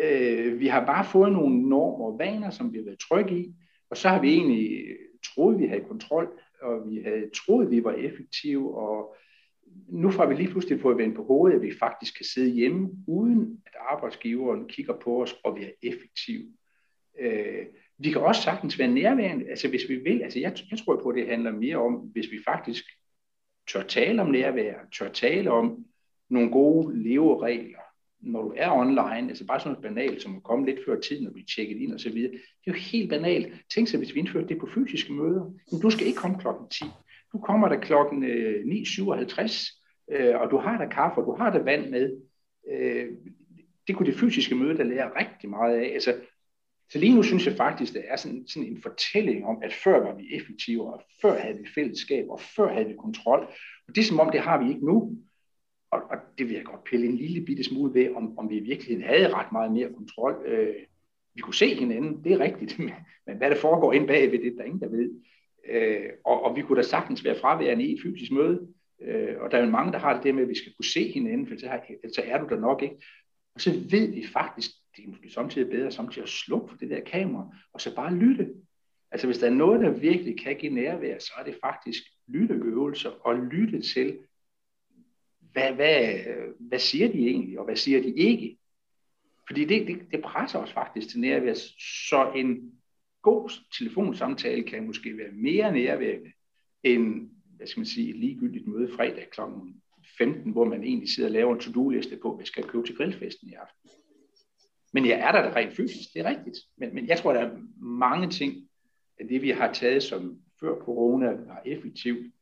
Øh, 0.00 0.60
vi 0.60 0.66
har 0.66 0.86
bare 0.86 1.04
fået 1.04 1.32
nogle 1.32 1.68
normer 1.68 2.04
og 2.04 2.18
vaner, 2.18 2.50
som 2.50 2.72
vi 2.72 2.78
har 2.78 2.84
været 2.84 2.98
trygge 2.98 3.38
i, 3.38 3.54
og 3.90 3.96
så 3.96 4.08
har 4.08 4.20
vi 4.20 4.34
egentlig 4.34 4.88
øh, 4.88 4.96
troet, 5.24 5.58
vi 5.58 5.66
havde 5.66 5.84
kontrol, 5.88 6.40
og 6.62 6.90
vi 6.90 7.02
havde 7.02 7.30
troet, 7.34 7.70
vi 7.70 7.84
var 7.84 7.92
effektive, 7.92 8.78
og 8.78 9.16
nu 9.88 10.10
får 10.10 10.26
vi 10.26 10.34
lige 10.34 10.50
pludselig 10.50 10.80
fået 10.80 10.98
vendt 10.98 11.16
på 11.16 11.24
hovedet, 11.24 11.56
at 11.56 11.62
vi 11.62 11.72
faktisk 11.78 12.16
kan 12.16 12.26
sidde 12.26 12.50
hjemme, 12.50 12.90
uden 13.08 13.62
at 13.66 13.72
arbejdsgiveren 13.90 14.68
kigger 14.68 14.94
på 14.94 15.22
os, 15.22 15.36
og 15.44 15.56
vi 15.56 15.64
er 15.64 15.70
effektive. 15.82 16.44
Øh, 17.20 17.66
vi 17.98 18.10
kan 18.10 18.20
også 18.20 18.42
sagtens 18.42 18.78
være 18.78 18.88
nærværende, 18.88 19.50
altså 19.50 19.68
hvis 19.68 19.88
vi 19.88 19.96
vil, 19.96 20.22
altså 20.22 20.38
jeg, 20.38 20.56
jeg 20.70 20.78
tror 20.78 21.00
på, 21.02 21.08
at 21.08 21.16
det 21.16 21.28
handler 21.28 21.52
mere 21.52 21.76
om, 21.76 21.92
hvis 21.92 22.30
vi 22.30 22.38
faktisk 22.44 22.84
tør 23.68 23.82
tale 23.82 24.22
om 24.22 24.30
nærvær, 24.30 24.74
tør 24.98 25.08
tale 25.08 25.50
om 25.50 25.84
nogle 26.30 26.50
gode 26.50 27.02
leveregler, 27.02 27.78
når 28.20 28.42
du 28.42 28.54
er 28.56 28.70
online, 28.70 29.28
altså 29.28 29.46
bare 29.46 29.60
sådan 29.60 29.72
noget 29.72 29.82
banalt, 29.82 30.22
som 30.22 30.36
at 30.36 30.42
komme 30.42 30.66
lidt 30.66 30.78
før 30.86 31.00
tiden 31.00 31.26
og 31.26 31.32
blive 31.32 31.46
tjekket 31.56 31.76
ind 31.76 31.92
og 31.92 32.00
så 32.00 32.10
videre, 32.10 32.32
det 32.32 32.66
er 32.66 32.72
jo 32.72 32.78
helt 32.92 33.10
banalt. 33.10 33.54
Tænk 33.74 33.88
sig, 33.88 33.98
hvis 33.98 34.14
vi 34.14 34.20
indførte 34.20 34.48
det 34.48 34.58
på 34.58 34.68
fysiske 34.74 35.12
møder. 35.12 35.44
Men 35.72 35.80
du 35.80 35.90
skal 35.90 36.06
ikke 36.06 36.18
komme 36.18 36.38
klokken 36.38 36.68
10. 36.68 36.84
Du 37.32 37.38
kommer 37.38 37.68
der 37.68 37.80
klokken 37.80 38.24
øh, 38.24 38.64
9.57, 38.64 39.82
øh, 40.12 40.40
og 40.40 40.50
du 40.50 40.58
har 40.58 40.78
der 40.78 40.88
kaffe, 40.88 41.20
og 41.20 41.26
du 41.26 41.42
har 41.42 41.50
der 41.50 41.62
vand 41.62 41.90
med. 41.90 42.20
Øh, 42.72 43.06
det 43.88 43.96
kunne 43.96 44.06
det 44.06 44.18
fysiske 44.18 44.54
møde 44.54 44.76
der 44.76 44.84
lære 44.84 45.10
rigtig 45.20 45.50
meget 45.50 45.76
af. 45.76 45.90
Altså, 45.94 46.14
så 46.92 46.98
lige 46.98 47.14
nu 47.14 47.22
synes 47.22 47.46
jeg 47.46 47.56
faktisk, 47.56 47.92
det 47.92 48.04
er 48.08 48.16
sådan, 48.16 48.46
sådan 48.46 48.68
en 48.68 48.82
fortælling 48.82 49.46
om, 49.46 49.58
at 49.62 49.72
før 49.72 50.00
var 50.00 50.14
vi 50.14 50.34
effektive, 50.34 50.92
og 50.94 51.02
før 51.22 51.38
havde 51.38 51.58
vi 51.58 51.68
fællesskab, 51.74 52.28
og 52.28 52.40
før 52.40 52.72
havde 52.72 52.86
vi 52.86 52.94
kontrol. 52.98 53.40
Og 53.88 53.94
det 53.94 53.98
er 53.98 54.04
som 54.04 54.20
om, 54.20 54.30
det 54.30 54.40
har 54.40 54.62
vi 54.62 54.68
ikke 54.68 54.86
nu. 54.86 55.16
Og, 55.90 56.02
og 56.10 56.16
det 56.38 56.48
vil 56.48 56.54
jeg 56.54 56.64
godt 56.64 56.84
pille 56.84 57.06
en 57.06 57.16
lille 57.16 57.44
bitte 57.44 57.64
smule 57.64 57.94
ved, 57.94 58.14
om, 58.14 58.38
om 58.38 58.50
vi 58.50 58.56
i 58.56 58.60
virkeligheden 58.60 59.08
havde 59.08 59.34
ret 59.34 59.52
meget 59.52 59.72
mere 59.72 59.92
kontrol. 59.92 60.42
Øh, 60.46 60.74
vi 61.34 61.40
kunne 61.40 61.54
se 61.54 61.74
hinanden, 61.74 62.24
det 62.24 62.32
er 62.32 62.38
rigtigt, 62.38 62.78
men 63.26 63.36
hvad 63.36 63.50
der 63.50 63.56
foregår 63.56 63.92
ind 63.92 64.06
bagved, 64.06 64.38
det 64.38 64.52
er 64.52 64.56
der 64.56 64.64
ingen, 64.64 64.80
der 64.80 64.88
ved. 64.88 65.10
Øh, 65.68 66.10
og, 66.24 66.42
og 66.42 66.56
vi 66.56 66.62
kunne 66.62 66.76
da 66.76 66.82
sagtens 66.82 67.24
være 67.24 67.38
fraværende 67.40 67.84
i 67.84 67.92
et 67.92 68.02
fysisk 68.02 68.32
møde, 68.32 68.68
øh, 69.02 69.34
og 69.40 69.50
der 69.50 69.58
er 69.58 69.64
jo 69.64 69.70
mange, 69.70 69.92
der 69.92 69.98
har 69.98 70.22
det 70.22 70.34
med, 70.34 70.42
at 70.42 70.48
vi 70.48 70.58
skal 70.58 70.72
kunne 70.74 70.84
se 70.84 71.12
hinanden, 71.12 71.46
for 71.46 71.54
så, 71.58 71.68
har, 71.68 71.84
så 72.14 72.22
er 72.24 72.38
du 72.38 72.54
der 72.54 72.60
nok 72.60 72.82
ikke. 72.82 72.96
Og 73.54 73.60
så 73.60 73.70
ved 73.90 74.14
vi 74.14 74.26
faktisk, 74.32 74.70
det 74.96 75.04
er 75.04 75.08
måske 75.08 75.30
samtidig 75.30 75.70
bedre 75.70 75.92
samtidig 75.92 76.22
at 76.22 76.28
slukke 76.28 76.68
for 76.68 76.76
det 76.76 76.90
der 76.90 77.00
kamera, 77.00 77.56
og 77.72 77.80
så 77.80 77.94
bare 77.94 78.14
lytte. 78.14 78.54
Altså 79.10 79.26
hvis 79.26 79.38
der 79.38 79.46
er 79.46 79.54
noget, 79.54 79.80
der 79.80 79.90
virkelig 79.90 80.38
kan 80.40 80.56
give 80.56 80.74
nærvær, 80.74 81.18
så 81.18 81.32
er 81.38 81.44
det 81.44 81.58
faktisk 81.62 82.02
lytteøvelser 82.26 83.10
og 83.10 83.36
lytte 83.36 83.82
til, 83.82 84.18
hvad, 85.52 85.72
hvad, 85.72 86.18
hvad 86.58 86.78
siger 86.78 87.08
de 87.08 87.28
egentlig, 87.28 87.58
og 87.58 87.64
hvad 87.64 87.76
siger 87.76 88.02
de 88.02 88.12
ikke? 88.12 88.58
Fordi 89.46 89.64
det, 89.64 89.86
det, 89.86 89.98
det 90.12 90.22
presser 90.22 90.58
os 90.58 90.72
faktisk 90.72 91.08
til 91.08 91.20
nærvær, 91.20 91.54
så 92.06 92.32
en 92.36 92.72
god 93.22 93.50
telefonsamtale 93.78 94.62
kan 94.62 94.86
måske 94.86 95.18
være 95.18 95.32
mere 95.32 95.72
nærværende 95.72 96.32
end 96.82 97.30
hvad 97.56 97.66
skal 97.66 97.80
man 97.80 97.86
sige, 97.86 98.10
et 98.10 98.16
ligegyldigt 98.16 98.68
møde 98.68 98.92
fredag 98.96 99.28
kl. 99.30 99.40
15, 100.18 100.52
hvor 100.52 100.64
man 100.64 100.84
egentlig 100.84 101.08
sidder 101.08 101.28
og 101.28 101.32
laver 101.32 101.54
en 101.54 101.60
to-do-liste 101.60 102.18
på, 102.22 102.36
hvad 102.36 102.46
skal 102.46 102.62
jeg 102.62 102.70
købe 102.70 102.86
til 102.86 102.96
grillfesten 102.96 103.48
i 103.48 103.52
aften. 103.52 103.90
Men 104.96 105.06
jeg 105.06 105.20
er 105.20 105.32
der, 105.32 105.42
der 105.42 105.56
rent 105.56 105.76
fysisk, 105.76 106.14
det 106.14 106.20
er 106.20 106.28
rigtigt. 106.28 106.56
Men, 106.76 106.94
men 106.94 107.06
jeg 107.06 107.18
tror, 107.18 107.32
der 107.32 107.40
er 107.40 107.58
mange 107.76 108.30
ting 108.30 108.68
af 109.20 109.28
det, 109.28 109.42
vi 109.42 109.50
har 109.50 109.72
taget 109.72 110.02
som 110.02 110.40
før 110.60 110.74
corona 110.78 111.26
var 111.26 111.62
effektivt, 111.64 112.34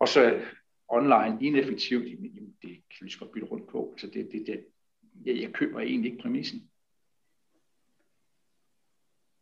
og 0.00 0.08
så 0.08 0.40
online 0.88 1.38
ineffektivt, 1.40 2.08
jamen, 2.08 2.54
det 2.62 2.70
kan 2.70 3.06
vi 3.06 3.12
godt 3.18 3.32
bytte 3.32 3.46
rundt 3.46 3.68
på. 3.68 3.88
Altså 3.92 4.06
det, 4.06 4.28
det, 4.32 4.46
det, 4.46 4.64
jeg, 5.24 5.40
jeg 5.40 5.52
køber 5.52 5.80
egentlig 5.80 6.12
ikke 6.12 6.22
præmissen. 6.22 6.70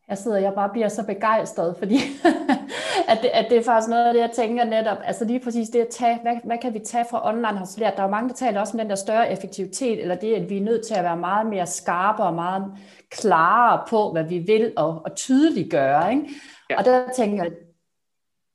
Jeg 0.09 0.19
sidder 0.19 0.39
jeg 0.39 0.55
bare 0.55 0.73
bliver 0.73 0.89
så 0.89 1.07
begejstret, 1.07 1.77
fordi 1.79 1.95
at, 3.09 3.19
det, 3.23 3.29
at 3.29 3.47
det 3.51 3.59
er 3.59 3.63
faktisk 3.63 3.89
noget 3.89 4.07
af 4.07 4.15
det, 4.15 4.21
jeg 4.21 4.31
tænker 4.31 4.65
netop, 4.65 4.99
altså 5.05 5.25
lige 5.25 5.41
præcis 5.41 5.69
det 5.69 5.81
at 5.81 5.89
tage, 5.89 6.19
hvad, 6.23 6.37
hvad 6.45 6.59
kan 6.59 6.75
vi 6.75 6.79
tage 6.79 7.07
fra 7.11 7.29
online 7.29 7.59
har 7.59 7.79
lært? 7.79 7.97
Der 7.97 8.03
er 8.03 8.07
jo 8.07 8.11
mange, 8.11 8.29
der 8.29 8.35
taler 8.35 8.61
også 8.61 8.73
om 8.73 8.79
den 8.79 8.91
der 8.91 8.97
større 8.97 9.33
effektivitet, 9.33 10.01
eller 10.03 10.15
det, 10.15 10.35
at 10.35 10.51
vi 10.51 10.57
er 10.57 10.63
nødt 10.63 10.87
til 10.87 10.95
at 10.95 11.05
være 11.05 11.17
meget 11.17 11.47
mere 11.47 11.67
skarpe 11.67 12.23
og 12.23 12.35
meget 12.35 12.65
klarere 13.11 13.85
på, 13.89 14.13
hvad 14.13 14.25
vi 14.25 14.39
vil, 14.39 14.73
og, 14.77 15.03
og 15.05 15.15
tydeliggøre, 15.17 16.13
ikke? 16.13 16.29
Ja. 16.71 16.79
Og 16.79 16.85
der 16.85 17.03
tænker 17.17 17.45
jeg, 17.45 17.53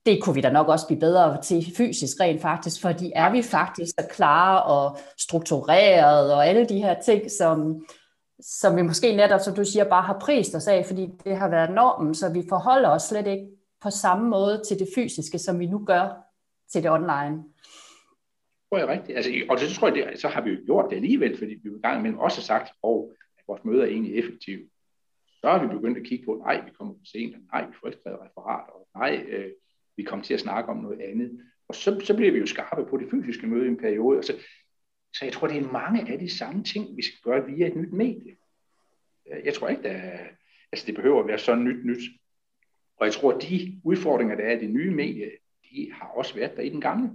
det 0.05 0.23
kunne 0.23 0.35
vi 0.35 0.41
da 0.41 0.49
nok 0.49 0.67
også 0.67 0.87
blive 0.87 0.99
bedre 0.99 1.41
til 1.41 1.65
fysisk 1.77 2.19
rent 2.19 2.41
faktisk, 2.41 2.81
fordi 2.81 3.11
er 3.15 3.31
vi 3.31 3.41
faktisk 3.41 3.93
så 3.99 4.05
klare 4.09 4.63
og 4.63 4.97
struktureret 5.19 6.33
og 6.33 6.47
alle 6.47 6.65
de 6.65 6.77
her 6.77 7.01
ting, 7.01 7.31
som, 7.31 7.85
som 8.41 8.75
vi 8.75 8.81
måske 8.81 9.15
netop, 9.15 9.39
som 9.39 9.55
du 9.55 9.65
siger, 9.65 9.83
bare 9.83 10.03
har 10.03 10.17
prist 10.21 10.55
os 10.55 10.67
af, 10.67 10.85
fordi 10.85 11.09
det 11.23 11.37
har 11.37 11.47
været 11.47 11.71
normen, 11.71 12.15
så 12.15 12.29
vi 12.29 12.43
forholder 12.49 12.89
os 12.89 13.03
slet 13.03 13.27
ikke 13.27 13.45
på 13.83 13.89
samme 13.89 14.29
måde 14.29 14.61
til 14.67 14.79
det 14.79 14.87
fysiske, 14.95 15.39
som 15.39 15.59
vi 15.59 15.65
nu 15.65 15.85
gør 15.85 16.07
til 16.71 16.83
det 16.83 16.91
online. 16.91 17.43
Det 18.71 18.81
er 18.81 18.87
rigtigt. 18.87 19.17
Altså, 19.17 19.31
og 19.49 19.59
det 19.59 19.69
tror 19.69 19.87
jeg, 19.87 19.95
det, 19.95 20.21
så 20.21 20.27
har 20.27 20.41
vi 20.41 20.49
jo 20.49 20.57
gjort 20.65 20.89
det 20.89 20.95
alligevel, 20.95 21.37
fordi 21.37 21.53
vi 21.53 21.69
jo 21.69 21.77
i 21.77 21.81
gang 21.81 21.99
imellem 21.99 22.19
også 22.19 22.41
sagt, 22.41 22.73
og 22.81 23.13
at 23.37 23.43
vores 23.47 23.63
møder 23.63 23.83
er 23.83 23.87
egentlig 23.87 24.15
effektive. 24.15 24.69
Så 25.41 25.49
har 25.49 25.67
vi 25.67 25.75
begyndt 25.75 25.97
at 25.97 26.03
kigge 26.03 26.25
på, 26.25 26.41
nej, 26.45 26.65
vi 26.65 26.71
kommer 26.77 26.93
for 26.93 27.05
sent, 27.05 27.35
nej, 27.51 27.67
vi 27.67 27.73
får 27.79 27.87
ikke 27.87 27.99
skrevet 27.99 28.19
referat, 28.19 28.69
og 28.69 28.87
nej, 28.95 29.25
øh, 29.27 29.51
vi 29.97 30.03
kommer 30.03 30.25
til 30.25 30.33
at 30.33 30.39
snakke 30.39 30.69
om 30.69 30.77
noget 30.77 31.01
andet. 31.01 31.41
Og 31.67 31.75
så, 31.75 32.01
så 32.03 32.15
bliver 32.15 32.31
vi 32.31 32.39
jo 32.39 32.45
skarpe 32.45 32.85
på 32.89 32.97
det 32.97 33.09
fysiske 33.11 33.47
møde 33.47 33.65
i 33.65 33.67
en 33.67 33.77
periode. 33.77 34.17
Altså, 34.17 34.33
så 35.13 35.25
jeg 35.25 35.33
tror, 35.33 35.47
det 35.47 35.57
er 35.57 35.71
mange 35.71 36.13
af 36.13 36.19
de 36.19 36.37
samme 36.37 36.63
ting, 36.63 36.97
vi 36.97 37.01
skal 37.01 37.19
gøre 37.23 37.45
via 37.45 37.67
et 37.67 37.75
nyt 37.75 37.93
medie. 37.93 38.35
Jeg 39.43 39.53
tror 39.53 39.67
ikke, 39.67 39.89
at 39.89 40.29
altså 40.71 40.85
det 40.87 40.95
behøver 40.95 41.19
at 41.19 41.27
være 41.27 41.39
så 41.39 41.55
nyt 41.55 41.85
nyt. 41.85 42.01
Og 43.03 43.07
jeg 43.07 43.13
tror, 43.13 43.33
at 43.33 43.41
de 43.41 43.81
udfordringer, 43.83 44.35
der 44.35 44.43
er 44.43 44.57
i 44.57 44.59
det 44.59 44.69
nye 44.69 44.91
medie, 44.91 45.25
de 45.71 45.91
har 45.93 46.07
også 46.07 46.35
været 46.35 46.55
der 46.55 46.61
i 46.61 46.69
den 46.69 46.81
gamle. 46.81 47.11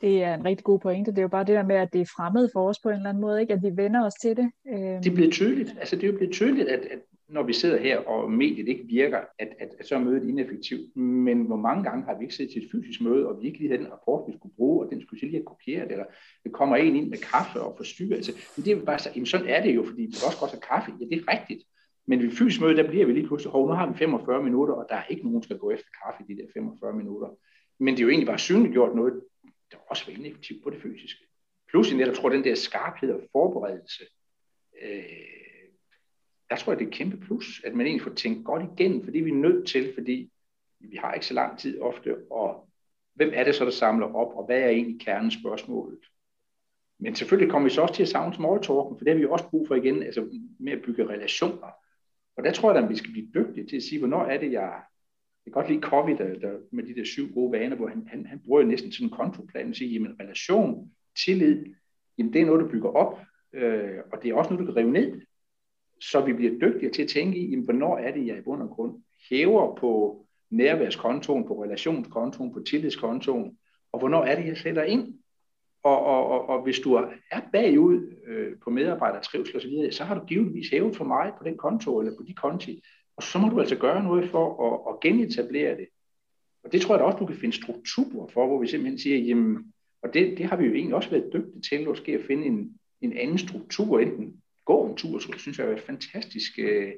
Det 0.00 0.22
er 0.22 0.34
en 0.34 0.44
rigtig 0.44 0.64
god 0.64 0.78
pointe. 0.78 1.10
Det 1.10 1.18
er 1.18 1.22
jo 1.22 1.28
bare 1.28 1.44
det 1.44 1.54
der 1.54 1.62
med, 1.62 1.76
at 1.76 1.92
det 1.92 2.00
er 2.00 2.12
fremmed 2.16 2.48
for 2.52 2.68
os 2.68 2.78
på 2.82 2.88
en 2.88 2.94
eller 2.94 3.08
anden 3.08 3.20
måde, 3.20 3.40
ikke? 3.40 3.52
at 3.52 3.62
vi 3.62 3.70
vender 3.76 4.06
os 4.06 4.14
til 4.14 4.36
det. 4.36 4.50
Det 5.04 5.06
er 5.06 5.14
blevet 5.14 5.32
tydeligt. 5.32 5.76
Altså, 5.78 5.96
det 5.96 6.02
er 6.02 6.06
jo 6.06 6.16
blevet 6.16 6.32
tydeligt, 6.32 6.68
at, 6.68 6.80
at 6.80 6.98
når 7.28 7.42
vi 7.42 7.52
sidder 7.52 7.78
her, 7.78 7.98
og 7.98 8.32
mediet 8.32 8.68
ikke 8.68 8.84
virker, 8.86 9.20
at, 9.38 9.48
at, 9.60 9.68
at 9.78 9.86
så 9.86 9.94
er 9.94 9.98
mødet 9.98 10.28
ineffektivt. 10.28 10.96
Men 10.96 11.42
hvor 11.42 11.56
mange 11.56 11.84
gange 11.84 12.04
har 12.04 12.18
vi 12.18 12.24
ikke 12.24 12.34
siddet 12.34 12.52
til 12.52 12.64
et 12.64 12.70
fysisk 12.72 13.00
møde, 13.00 13.28
og 13.28 13.42
vi 13.42 13.46
ikke 13.46 13.58
lige 13.58 13.70
havde 13.70 13.82
den 13.82 13.92
rapport, 13.92 14.24
vi 14.28 14.36
skulle 14.38 14.54
bruge, 14.56 14.84
og 14.84 14.90
den 14.90 15.02
skulle 15.02 15.20
lige 15.20 15.32
have 15.32 15.44
kopieret, 15.44 15.92
eller 15.92 16.04
det 16.44 16.52
kommer 16.52 16.76
en 16.76 16.96
ind 16.96 17.08
med 17.08 17.18
kaffe 17.18 17.60
og 17.60 17.74
forstyrrer. 17.76 18.16
Altså, 18.16 18.32
men 18.56 18.64
det 18.64 18.72
er 18.72 18.84
bare 18.84 18.98
så, 18.98 19.10
jamen 19.14 19.26
sådan 19.26 19.48
er 19.48 19.62
det 19.62 19.74
jo, 19.74 19.84
fordi 19.84 20.02
vi 20.02 20.14
også 20.26 20.38
godt 20.40 20.50
have 20.50 20.60
kaffe. 20.60 20.92
Ja, 21.00 21.04
det 21.04 21.18
er 21.22 21.32
rigtigt. 21.32 21.62
Men 22.06 22.22
ved 22.22 22.30
fysisk 22.30 22.60
møde, 22.60 22.76
der 22.76 22.88
bliver 22.88 23.06
vi 23.06 23.12
lige 23.12 23.26
pludselig, 23.26 23.52
hov, 23.52 23.68
nu 23.68 23.72
har 23.72 23.86
vi 23.92 23.98
45 23.98 24.42
minutter, 24.42 24.74
og 24.74 24.86
der 24.88 24.94
er 24.94 25.04
ikke 25.04 25.22
nogen, 25.22 25.36
der 25.40 25.44
skal 25.44 25.58
gå 25.58 25.70
efter 25.70 25.88
kaffe 26.04 26.24
i 26.28 26.34
de 26.34 26.42
der 26.42 26.48
45 26.54 26.92
minutter. 26.92 27.28
Men 27.78 27.94
det 27.94 28.00
er 28.00 28.04
jo 28.04 28.08
egentlig 28.08 28.26
bare 28.26 28.38
synliggjort 28.38 28.96
noget, 28.96 29.22
der 29.72 29.78
også 29.90 30.06
var 30.06 30.18
ineffektivt 30.18 30.62
på 30.62 30.70
det 30.70 30.82
fysiske. 30.82 31.24
Plus 31.70 31.88
jeg 31.88 31.96
netop 31.96 32.14
tror 32.14 32.28
den 32.28 32.44
der 32.44 32.54
skarphed 32.54 33.12
og 33.12 33.20
forberedelse, 33.32 34.04
øh, 34.82 35.02
der 36.50 36.56
tror 36.56 36.72
jeg, 36.72 36.78
det 36.78 36.84
er 36.84 36.88
et 36.88 36.94
kæmpe 36.94 37.16
plus, 37.16 37.62
at 37.64 37.74
man 37.74 37.86
egentlig 37.86 38.02
får 38.02 38.14
tænkt 38.14 38.44
godt 38.44 38.62
igennem, 38.72 39.04
fordi 39.04 39.18
vi 39.20 39.30
er 39.30 39.34
nødt 39.34 39.68
til, 39.68 39.94
fordi 39.94 40.30
vi 40.80 40.96
har 40.96 41.14
ikke 41.14 41.26
så 41.26 41.34
lang 41.34 41.58
tid 41.58 41.80
ofte, 41.80 42.16
og 42.30 42.68
hvem 43.14 43.30
er 43.34 43.44
det 43.44 43.54
så, 43.54 43.64
der 43.64 43.70
samler 43.70 44.06
op, 44.14 44.36
og 44.36 44.46
hvad 44.46 44.60
er 44.60 44.68
egentlig 44.68 45.00
kernespørgsmålet? 45.00 45.98
Men 46.98 47.14
selvfølgelig 47.14 47.50
kommer 47.50 47.68
vi 47.68 47.74
så 47.74 47.82
også 47.82 47.94
til 47.94 48.02
at 48.02 48.08
savne 48.08 48.34
small 48.34 48.62
talken, 48.62 48.98
for 48.98 49.04
det 49.04 49.12
har 49.12 49.18
vi 49.18 49.26
også 49.26 49.48
brug 49.50 49.68
for 49.68 49.74
igen, 49.74 50.02
altså 50.02 50.28
med 50.58 50.72
at 50.72 50.82
bygge 50.82 51.08
relationer. 51.08 51.70
Og 52.36 52.44
der 52.44 52.52
tror 52.52 52.72
jeg, 52.72 52.82
at 52.82 52.90
vi 52.90 52.96
skal 52.96 53.12
blive 53.12 53.30
dygtige 53.34 53.66
til 53.66 53.76
at 53.76 53.82
sige, 53.82 53.98
hvornår 53.98 54.22
er 54.24 54.38
det, 54.38 54.52
jeg... 54.52 54.82
Jeg 55.46 55.52
kan 55.52 55.62
godt 55.62 55.68
lide 55.70 55.82
Covey, 55.82 56.18
der, 56.18 56.38
der, 56.38 56.58
med 56.72 56.84
de 56.84 56.94
der 56.94 57.04
syv 57.04 57.34
gode 57.34 57.52
vaner, 57.52 57.76
hvor 57.76 57.88
han, 57.88 58.06
han, 58.06 58.26
han 58.26 58.40
bruger 58.44 58.62
næsten 58.62 58.92
sådan 58.92 59.06
en 59.06 59.10
kontoplan 59.10 59.68
og 59.68 59.74
siger, 59.74 59.92
jamen 59.92 60.20
relation, 60.20 60.90
tillid, 61.24 61.64
jamen 62.18 62.32
det 62.32 62.40
er 62.40 62.46
noget, 62.46 62.60
du 62.60 62.68
bygger 62.68 62.88
op, 62.88 63.20
øh, 63.52 63.98
og 64.12 64.22
det 64.22 64.30
er 64.30 64.34
også 64.34 64.50
noget, 64.50 64.68
du 64.68 64.72
kan 64.72 64.82
rive 64.82 64.92
ned 64.92 65.20
så 66.02 66.20
vi 66.20 66.32
bliver 66.32 66.52
dygtigere 66.52 66.92
til 66.92 67.02
at 67.02 67.08
tænke 67.08 67.38
i, 67.38 67.50
jamen, 67.50 67.64
hvornår 67.64 67.98
er 67.98 68.12
det, 68.12 68.26
jeg 68.26 68.38
i 68.38 68.40
bund 68.40 68.62
og 68.62 68.70
grund 68.70 69.02
hæver 69.30 69.74
på 69.74 70.24
nærværskontoen, 70.50 71.46
på 71.46 71.62
relationskontoen, 71.62 72.52
på 72.52 72.60
tillidskontoen, 72.60 73.58
og 73.92 73.98
hvornår 73.98 74.24
er 74.24 74.36
det, 74.36 74.46
jeg 74.46 74.56
sætter 74.56 74.82
ind. 74.82 75.14
Og, 75.82 76.04
og, 76.04 76.26
og, 76.26 76.48
og 76.48 76.62
hvis 76.62 76.78
du 76.78 76.94
er 76.94 77.40
bagud 77.52 78.16
øh, 78.26 78.58
på 78.64 78.70
medarbejdertrivsel 78.70 79.56
osv., 79.56 79.92
så 79.92 80.04
har 80.04 80.18
du 80.18 80.24
givetvis 80.24 80.70
hævet 80.70 80.96
for 80.96 81.04
meget 81.04 81.34
på 81.38 81.44
den 81.44 81.56
konto 81.56 81.98
eller 82.00 82.16
på 82.16 82.22
de 82.26 82.34
konti, 82.34 82.82
og 83.16 83.22
så 83.22 83.38
må 83.38 83.48
du 83.48 83.60
altså 83.60 83.76
gøre 83.76 84.04
noget 84.04 84.30
for 84.30 84.46
at, 84.66 84.94
at 84.94 85.00
genetablere 85.00 85.76
det. 85.76 85.86
Og 86.64 86.72
det 86.72 86.80
tror 86.80 86.94
jeg 86.94 87.00
da 87.00 87.04
også, 87.04 87.18
du 87.18 87.26
kan 87.26 87.36
finde 87.36 87.56
strukturer 87.56 88.26
for, 88.28 88.46
hvor 88.46 88.60
vi 88.60 88.66
simpelthen 88.66 88.98
siger, 88.98 89.18
jamen, 89.18 89.72
og 90.02 90.14
det, 90.14 90.38
det 90.38 90.46
har 90.46 90.56
vi 90.56 90.66
jo 90.66 90.74
egentlig 90.74 90.94
også 90.94 91.10
været 91.10 91.30
dygtige 91.32 91.62
til, 91.62 91.88
måske 91.88 92.12
at 92.12 92.26
finde 92.26 92.46
en, 92.46 92.78
en 93.00 93.16
anden 93.16 93.38
struktur, 93.38 93.98
enten 93.98 94.42
gå 94.64 94.86
en 94.86 94.96
tur, 94.96 95.18
så 95.18 95.28
det 95.32 95.40
synes 95.40 95.58
jeg 95.58 95.66
er 95.66 95.76
et 95.76 95.82
fantastisk 95.82 96.58
øh, 96.58 96.92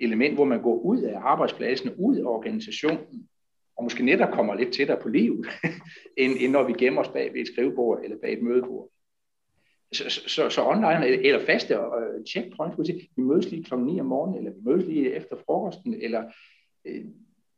element, 0.00 0.34
hvor 0.34 0.44
man 0.44 0.62
går 0.62 0.80
ud 0.80 1.02
af 1.02 1.18
arbejdspladsen, 1.18 1.94
ud 1.98 2.16
af 2.16 2.24
organisationen, 2.24 3.28
og 3.76 3.84
måske 3.84 4.04
netop 4.04 4.32
kommer 4.32 4.54
lidt 4.54 4.74
tættere 4.74 5.00
på 5.02 5.08
livet, 5.08 5.46
end, 6.22 6.34
end 6.40 6.52
når 6.52 6.62
vi 6.62 6.72
gemmer 6.78 7.00
os 7.00 7.08
bag 7.08 7.32
ved 7.32 7.40
et 7.40 7.46
skrivebord 7.46 8.00
eller 8.04 8.16
bag 8.22 8.32
et 8.32 8.42
mødebord. 8.42 8.90
Så, 9.92 10.10
så, 10.10 10.50
så 10.50 10.66
online 10.66 11.06
eller 11.06 11.46
faste 11.46 11.78
uh, 11.78 12.24
checkpoint, 12.28 12.78
vi 13.16 13.22
mødes 13.22 13.50
lige 13.50 13.64
klokken 13.64 13.86
9 13.86 14.00
om 14.00 14.06
morgenen, 14.06 14.38
eller 14.38 14.50
vi 14.50 14.60
mødes 14.62 14.86
lige 14.86 15.14
efter 15.14 15.36
frokosten, 15.36 15.94
eller, 15.94 16.24
øh, 16.84 17.04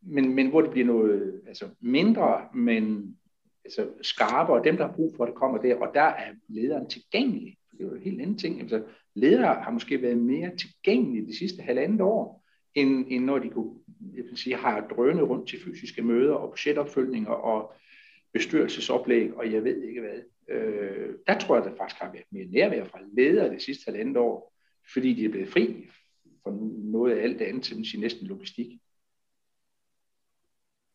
men, 0.03 0.35
men 0.35 0.49
hvor 0.49 0.61
det 0.61 0.71
bliver 0.71 0.87
noget 0.87 1.43
altså 1.47 1.69
mindre, 1.81 2.49
men 2.55 3.17
altså 3.65 3.89
skarpere, 4.03 4.59
og 4.59 4.65
dem, 4.65 4.77
der 4.77 4.87
har 4.87 4.95
brug 4.95 5.15
for 5.17 5.25
det, 5.25 5.35
kommer 5.35 5.59
der, 5.59 5.77
og 5.77 5.95
der 5.95 6.03
er 6.03 6.33
lederen 6.49 6.89
tilgængelig. 6.89 7.57
Det 7.71 7.81
er 7.81 7.89
jo 7.89 7.95
en 7.95 8.03
helt 8.03 8.21
anden 8.21 8.39
ting. 8.39 8.61
Altså, 8.61 8.83
ledere 9.15 9.63
har 9.63 9.71
måske 9.71 10.03
været 10.03 10.19
mere 10.19 10.57
tilgængelige 10.57 11.27
de 11.27 11.39
sidste 11.39 11.63
halvandet 11.63 12.01
år, 12.01 12.45
end, 12.75 13.07
end 13.09 13.25
når 13.25 13.39
de 13.39 13.51
kunne, 13.51 13.79
jeg 14.17 14.25
vil 14.25 14.37
sige, 14.37 14.57
har 14.57 14.89
drønet 14.89 15.29
rundt 15.29 15.49
til 15.49 15.61
fysiske 15.65 16.03
møder 16.03 16.35
og 16.35 16.51
budgetopfølgninger 16.51 17.31
og 17.31 17.73
bestyrelsesoplæg, 18.33 19.35
og 19.35 19.53
jeg 19.53 19.65
ved 19.65 19.83
ikke 19.83 20.01
hvad. 20.01 20.19
Øh, 20.49 21.15
der 21.27 21.39
tror 21.39 21.57
jeg, 21.57 21.65
at 21.65 21.71
der 21.71 21.77
faktisk 21.77 22.01
har 22.01 22.13
været 22.13 22.25
mere 22.31 22.45
nærvær 22.45 22.85
fra 22.85 23.01
ledere 23.13 23.51
det 23.51 23.63
sidste 23.63 23.85
halvandet 23.91 24.17
år, 24.17 24.55
fordi 24.93 25.15
de 25.15 25.25
er 25.25 25.29
blevet 25.29 25.49
fri 25.49 25.91
for 26.43 26.51
noget 26.91 27.19
af 27.19 27.23
alt 27.23 27.39
det 27.39 27.45
andet 27.45 27.63
til 27.63 27.91
sin 27.91 28.01
næsten 28.01 28.27
logistik. 28.27 28.81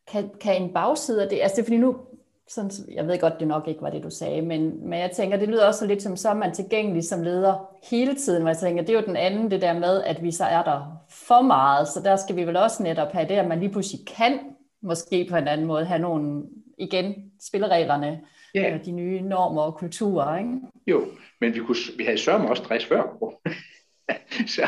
Kan, 0.07 0.29
kan 0.41 0.63
en 0.63 0.73
bagside 0.73 1.23
af 1.23 1.29
det, 1.29 1.41
altså 1.41 1.55
det 1.55 1.61
er 1.61 1.65
fordi 1.65 1.77
nu, 1.77 2.05
sådan, 2.47 2.71
jeg 2.91 3.07
ved 3.07 3.19
godt, 3.19 3.39
det 3.39 3.47
nok 3.47 3.67
ikke 3.67 3.81
var 3.81 3.89
det, 3.89 4.03
du 4.03 4.09
sagde, 4.09 4.41
men, 4.41 4.89
men 4.89 4.99
jeg 4.99 5.11
tænker, 5.11 5.37
det 5.37 5.49
lyder 5.49 5.67
også 5.67 5.87
lidt 5.87 6.01
som, 6.01 6.15
så 6.15 6.29
er 6.29 6.33
man 6.33 6.53
tilgængelig 6.53 7.03
som 7.03 7.23
leder 7.23 7.69
hele 7.89 8.15
tiden, 8.15 8.41
hvor 8.41 8.49
jeg 8.49 8.57
tænker, 8.57 8.83
det 8.83 8.95
er 8.95 8.99
jo 8.99 9.05
den 9.05 9.15
anden, 9.15 9.51
det 9.51 9.61
der 9.61 9.79
med, 9.79 10.03
at 10.03 10.23
vi 10.23 10.31
så 10.31 10.43
er 10.43 10.63
der 10.63 11.05
for 11.09 11.41
meget, 11.41 11.87
så 11.87 12.01
der 12.03 12.15
skal 12.15 12.35
vi 12.35 12.47
vel 12.47 12.57
også 12.57 12.83
netop 12.83 13.11
have 13.11 13.27
det, 13.29 13.35
at 13.35 13.47
man 13.47 13.59
lige 13.59 13.71
pludselig 13.71 14.07
kan, 14.07 14.39
måske 14.81 15.27
på 15.29 15.35
en 15.35 15.47
anden 15.47 15.67
måde, 15.67 15.85
have 15.85 16.01
nogle, 16.01 16.43
igen, 16.77 17.15
spillereglerne, 17.41 18.21
yeah. 18.55 18.73
Øh, 18.73 18.85
de 18.85 18.91
nye 18.91 19.21
normer 19.21 19.61
og 19.61 19.75
kulturer, 19.75 20.37
ikke? 20.37 20.51
Jo, 20.87 21.05
men 21.41 21.53
vi, 21.53 21.59
kunne, 21.59 21.75
vi 21.97 22.03
havde 22.03 22.17
sørget 22.17 22.49
også 22.49 22.63
stress 22.63 22.85
før, 22.85 23.17
så, 24.55 24.61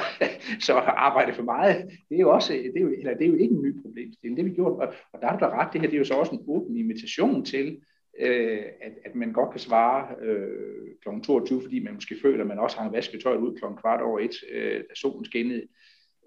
så 0.60 0.74
arbejde 0.74 1.34
for 1.34 1.44
meget, 1.44 1.86
det 2.10 2.16
er 2.16 2.22
jo 2.22 2.34
også, 2.34 2.54
det 2.54 2.78
er 2.78 2.82
jo, 2.82 2.94
eller 2.98 3.14
det 3.14 3.24
er 3.26 3.30
jo 3.30 3.36
ikke 3.36 3.56
en 3.56 3.62
ny 3.62 3.82
problemstilling. 3.82 4.38
Det 4.38 4.46
vi 4.46 4.52
gjort, 4.52 4.82
og, 4.82 4.94
og 5.14 5.22
der 5.22 5.28
er 5.28 5.38
du 5.38 5.46
ret, 5.46 5.74
det 5.74 5.82
her 5.82 5.88
det 5.88 5.96
er 5.96 6.00
jo 6.00 6.06
så 6.06 6.14
også 6.14 6.36
en 6.36 6.46
åben 6.48 6.78
invitation 6.78 7.46
til, 7.46 7.82
øh, 8.20 8.64
at, 8.82 8.92
at 9.06 9.16
man 9.16 9.34
godt 9.34 9.52
kan 9.52 9.60
svare 9.60 10.16
øh, 10.22 10.88
kl. 11.04 11.22
22, 11.24 11.62
fordi 11.62 11.80
man 11.80 11.94
måske 11.94 12.16
føler, 12.22 12.42
at 12.42 12.48
man 12.48 12.60
også 12.60 12.78
har 12.78 12.92
vasket 12.92 13.22
tøjet 13.22 13.38
ud 13.38 13.58
kl. 13.58 13.66
kvart 13.82 14.02
over 14.02 14.20
et, 14.20 14.36
øh, 14.52 14.80
da 14.80 14.96
solen 14.96 15.26
skinnede. 15.26 15.68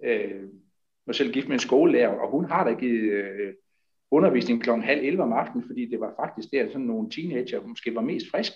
Øh, 0.04 0.42
jeg 1.06 1.14
selv 1.14 1.32
gift 1.32 1.48
med 1.48 1.54
en 1.54 1.60
skolelærer, 1.60 2.08
og 2.08 2.30
hun 2.30 2.44
har 2.44 2.64
da 2.64 2.74
givet 2.74 3.12
øh, 3.12 3.54
undervisning 4.10 4.62
kl. 4.62 4.70
halv 4.70 5.04
11 5.04 5.22
om 5.22 5.32
aftenen, 5.32 5.66
fordi 5.66 5.86
det 5.86 6.00
var 6.00 6.14
faktisk 6.20 6.48
der, 6.52 6.68
sådan 6.68 6.86
nogle 6.86 7.10
teenager 7.10 7.66
måske 7.66 7.94
var 7.94 8.00
mest 8.00 8.30
frisk. 8.30 8.52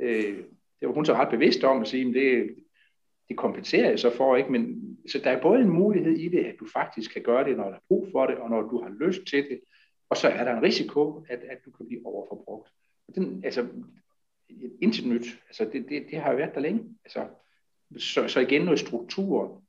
Øh, 0.00 0.36
det 0.80 0.88
var 0.88 0.94
hun 0.94 1.06
så 1.06 1.14
ret 1.14 1.30
bevidst 1.30 1.64
om 1.64 1.80
at 1.80 1.88
sige, 1.88 2.08
at 2.08 2.14
det, 2.14 2.54
det 3.32 3.38
kompenserer 3.38 3.88
jeg 3.88 3.98
så 3.98 4.16
for, 4.16 4.36
ikke? 4.36 4.52
Men, 4.52 4.88
så 5.08 5.18
der 5.18 5.30
er 5.30 5.42
både 5.42 5.60
en 5.60 5.68
mulighed 5.68 6.12
i 6.12 6.28
det, 6.28 6.44
at 6.44 6.54
du 6.60 6.66
faktisk 6.72 7.12
kan 7.12 7.22
gøre 7.22 7.44
det, 7.44 7.56
når 7.56 7.64
der 7.64 7.76
er 7.76 7.86
brug 7.88 8.08
for 8.12 8.26
det, 8.26 8.36
og 8.36 8.50
når 8.50 8.62
du 8.62 8.82
har 8.82 9.06
lyst 9.06 9.20
til 9.26 9.42
det, 9.50 9.60
og 10.10 10.16
så 10.16 10.28
er 10.28 10.44
der 10.44 10.56
en 10.56 10.62
risiko, 10.62 11.24
at, 11.28 11.38
at 11.38 11.58
du 11.64 11.70
kan 11.70 11.86
blive 11.86 12.06
overforbrugt. 12.06 12.70
Den, 13.14 13.44
altså, 13.44 13.68
intet 14.82 15.06
nyt. 15.06 15.40
Altså, 15.48 15.64
det, 15.64 15.88
det, 15.88 16.06
det 16.10 16.18
har 16.18 16.30
jo 16.30 16.36
været 16.36 16.54
der 16.54 16.60
længe. 16.60 16.84
Altså, 17.04 17.26
så, 17.98 18.28
så 18.28 18.40
igen 18.40 18.62
noget 18.62 18.80
struktur, 18.80 19.62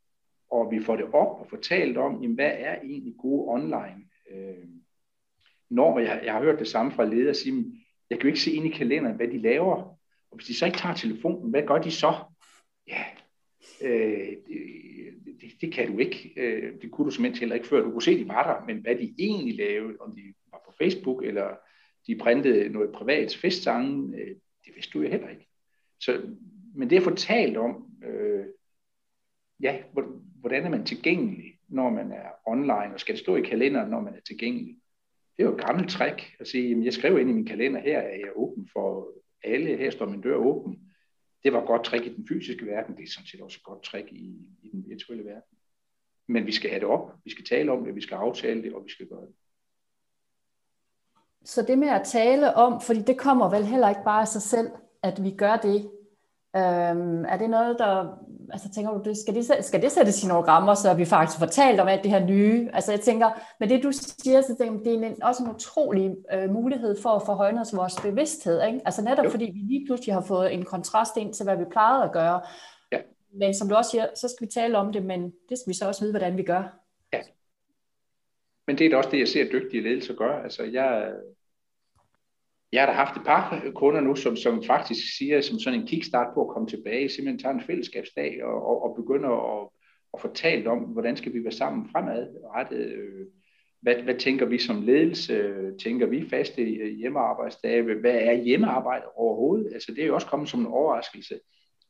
og 0.51 0.71
vi 0.71 0.83
får 0.83 0.95
det 0.95 1.05
op 1.05 1.39
og 1.39 1.47
fortalt 1.49 1.97
om, 1.97 2.21
jamen, 2.21 2.35
hvad 2.35 2.51
er 2.53 2.75
egentlig 2.81 3.15
gode 3.17 3.49
online 3.49 4.01
øh, 4.31 4.67
normer. 5.69 5.99
Jeg, 5.99 6.21
jeg 6.23 6.33
har 6.33 6.41
hørt 6.41 6.59
det 6.59 6.67
samme 6.67 6.91
fra 6.91 7.05
ledere 7.05 7.33
sige, 7.33 7.85
jeg 8.09 8.19
kan 8.19 8.23
jo 8.23 8.27
ikke 8.27 8.41
se 8.41 8.51
ind 8.51 8.65
i 8.65 8.77
kalenderen, 8.77 9.15
hvad 9.15 9.27
de 9.27 9.37
laver. 9.37 9.75
Og 10.31 10.35
hvis 10.35 10.47
de 10.47 10.55
så 10.55 10.65
ikke 10.65 10.77
tager 10.77 10.95
telefonen, 10.95 11.49
hvad 11.49 11.63
gør 11.63 11.77
de 11.77 11.91
så? 11.91 12.13
Ja, 12.87 13.03
øh, 13.83 14.27
det, 15.41 15.61
det, 15.61 15.73
kan 15.73 15.91
du 15.91 15.99
ikke. 15.99 16.33
Øh, 16.37 16.81
det 16.81 16.91
kunne 16.91 17.05
du 17.05 17.11
simpelthen 17.11 17.39
heller 17.39 17.55
ikke 17.55 17.67
før. 17.67 17.83
Du 17.83 17.91
kunne 17.91 18.01
se, 18.01 18.17
de 18.23 18.27
var 18.27 18.43
der, 18.53 18.65
men 18.65 18.81
hvad 18.81 18.95
de 18.95 19.13
egentlig 19.19 19.55
lavede, 19.55 19.97
om 19.99 20.15
de 20.15 20.33
var 20.51 20.61
på 20.65 20.73
Facebook, 20.81 21.23
eller 21.25 21.55
de 22.07 22.15
printede 22.15 22.69
noget 22.69 22.91
privat 22.91 23.37
festsange, 23.41 24.17
øh, 24.17 24.35
det 24.65 24.75
vidste 24.75 24.91
du 24.93 25.01
jo 25.01 25.09
heller 25.09 25.29
ikke. 25.29 25.47
Så, 25.99 26.21
men 26.75 26.89
det 26.89 26.97
at 26.97 27.03
få 27.03 27.15
talt 27.15 27.57
om, 27.57 27.85
øh, 28.05 28.45
ja, 29.59 29.83
hvordan 30.39 30.65
er 30.65 30.69
man 30.69 30.85
tilgængelig, 30.85 31.59
når 31.67 31.89
man 31.89 32.11
er 32.11 32.29
online, 32.45 32.93
og 32.93 32.99
skal 32.99 33.15
det 33.15 33.23
stå 33.23 33.35
i 33.35 33.41
kalenderen, 33.41 33.89
når 33.89 34.01
man 34.01 34.15
er 34.15 34.21
tilgængelig? 34.27 34.77
Det 35.37 35.43
er 35.43 35.47
jo 35.47 35.55
et 35.55 35.65
gammelt 35.65 35.89
trick 35.89 36.35
at 36.39 36.47
sige, 36.47 36.69
jamen 36.69 36.85
jeg 36.85 36.93
skriver 36.93 37.19
ind 37.19 37.29
i 37.29 37.33
min 37.33 37.45
kalender, 37.45 37.81
her 37.81 37.99
er 37.99 38.15
jeg 38.15 38.31
åben 38.35 38.69
for 38.73 39.07
alle, 39.43 39.77
her 39.77 39.89
står 39.89 40.05
min 40.05 40.21
dør 40.21 40.35
åben. 40.35 40.92
Det 41.43 41.53
var 41.53 41.61
et 41.61 41.67
godt 41.67 41.83
trick 41.83 42.05
i 42.05 42.15
den 42.15 42.27
fysiske 42.27 42.65
verden, 42.65 42.97
det 42.97 43.03
er 43.03 43.11
sådan 43.11 43.27
set 43.27 43.41
også 43.41 43.57
et 43.59 43.63
godt 43.63 43.83
trick 43.83 44.11
i, 44.11 44.37
i 44.63 44.69
den 44.69 44.89
virtuelle 44.89 45.25
verden. 45.25 45.57
Men 46.27 46.45
vi 46.45 46.51
skal 46.51 46.69
have 46.69 46.79
det 46.79 46.87
op, 46.87 47.11
vi 47.23 47.31
skal 47.31 47.45
tale 47.45 47.71
om 47.71 47.85
det, 47.85 47.95
vi 47.95 48.01
skal 48.01 48.15
aftale 48.15 48.63
det, 48.63 48.73
og 48.73 48.83
vi 48.85 48.89
skal 48.89 49.07
gøre 49.07 49.21
det. 49.21 49.35
Så 51.45 51.61
det 51.61 51.77
med 51.77 51.87
at 51.87 52.05
tale 52.05 52.53
om, 52.53 52.81
fordi 52.81 53.01
det 53.01 53.17
kommer 53.17 53.49
vel 53.49 53.65
heller 53.65 53.89
ikke 53.89 54.03
bare 54.05 54.21
af 54.21 54.27
sig 54.27 54.41
selv, 54.41 54.69
at 55.03 55.23
vi 55.23 55.31
gør 55.31 55.55
det. 55.55 55.91
Øhm, 56.55 57.25
er 57.25 57.37
det 57.37 57.49
noget, 57.49 57.75
der 57.79 58.19
altså 58.53 58.69
tænker 58.69 58.91
du, 58.91 59.15
skal 59.15 59.35
det, 59.35 59.65
skal 59.65 59.81
det 59.81 59.91
sættes 59.91 60.23
i 60.23 60.27
nogle 60.27 60.47
rammer, 60.47 60.73
så 60.73 60.93
vi 60.93 61.05
faktisk 61.05 61.39
fortalt 61.39 61.79
om 61.79 61.87
alt 61.87 62.03
det 62.03 62.11
her 62.11 62.25
nye? 62.25 62.69
Altså 62.73 62.91
jeg 62.91 63.01
tænker, 63.01 63.29
med 63.59 63.67
det 63.67 63.83
du 63.83 63.91
siger, 63.91 64.41
så 64.41 64.55
tænker 64.57 64.73
jeg, 64.73 64.85
det 64.85 65.03
er 65.03 65.07
en, 65.07 65.23
også 65.23 65.43
en 65.43 65.49
utrolig 65.49 66.15
øh, 66.33 66.49
mulighed 66.49 67.01
for 67.01 67.09
at 67.09 67.21
forhøjne 67.25 67.61
os 67.61 67.75
vores 67.75 68.01
bevidsthed. 68.01 68.63
Ikke? 68.67 68.81
Altså 68.85 69.01
netop 69.01 69.25
jo. 69.25 69.29
fordi 69.29 69.45
vi 69.45 69.59
lige 69.59 69.85
pludselig 69.85 70.13
har 70.13 70.21
fået 70.21 70.53
en 70.53 70.65
kontrast 70.65 71.17
ind 71.17 71.33
til, 71.33 71.43
hvad 71.43 71.57
vi 71.57 71.65
plejede 71.71 72.03
at 72.03 72.11
gøre. 72.11 72.41
Ja. 72.91 72.97
Men 73.33 73.53
som 73.53 73.69
du 73.69 73.75
også 73.75 73.91
siger, 73.91 74.07
så 74.15 74.27
skal 74.27 74.47
vi 74.47 74.51
tale 74.51 74.77
om 74.77 74.93
det, 74.93 75.05
men 75.05 75.33
det 75.49 75.57
skal 75.57 75.69
vi 75.69 75.73
så 75.73 75.87
også 75.87 76.01
vide, 76.01 76.11
hvordan 76.11 76.37
vi 76.37 76.43
gør. 76.43 76.79
Ja. 77.13 77.19
Men 78.67 78.77
det 78.77 78.85
er 78.85 78.89
da 78.89 78.97
også 78.97 79.09
det, 79.09 79.19
jeg 79.19 79.27
ser 79.27 79.49
dygtige 79.51 79.83
ledelser 79.83 80.15
gøre. 80.15 80.43
Altså 80.43 80.63
jeg, 80.63 81.11
jeg 82.73 82.81
har 82.81 82.87
da 82.87 82.93
haft 82.93 83.17
et 83.17 83.25
par 83.25 83.63
kunder 83.75 84.01
nu, 84.01 84.15
som, 84.15 84.35
som 84.35 84.63
faktisk 84.63 85.17
siger, 85.17 85.41
som 85.41 85.59
sådan 85.59 85.79
en 85.79 85.87
kickstart 85.87 86.33
på 86.33 86.41
at 86.41 86.53
komme 86.53 86.67
tilbage, 86.67 87.09
simpelthen 87.09 87.39
tager 87.39 87.53
en 87.53 87.63
fællesskabsdag 87.67 88.43
og, 88.43 88.67
og, 88.67 88.83
og 88.83 88.95
begynder 88.95 89.29
at, 89.29 89.69
at 90.23 90.33
talt 90.33 90.67
om, 90.67 90.79
hvordan 90.79 91.17
skal 91.17 91.33
vi 91.33 91.43
være 91.43 91.51
sammen 91.51 91.89
fremadrettet. 91.91 92.91
Øh, 92.91 93.25
hvad, 93.81 93.95
hvad 93.95 94.15
tænker 94.15 94.45
vi 94.45 94.57
som 94.57 94.81
ledelse? 94.81 95.53
Tænker 95.83 96.07
vi 96.07 96.29
faste 96.29 96.63
hjemmearbejdsdage? 96.99 97.81
Hvad 97.81 98.15
er 98.15 98.33
hjemmearbejde 98.33 99.05
overhovedet? 99.15 99.73
Altså 99.73 99.91
det 99.91 100.03
er 100.03 100.07
jo 100.07 100.15
også 100.15 100.27
kommet 100.27 100.49
som 100.49 100.59
en 100.59 100.67
overraskelse. 100.67 101.39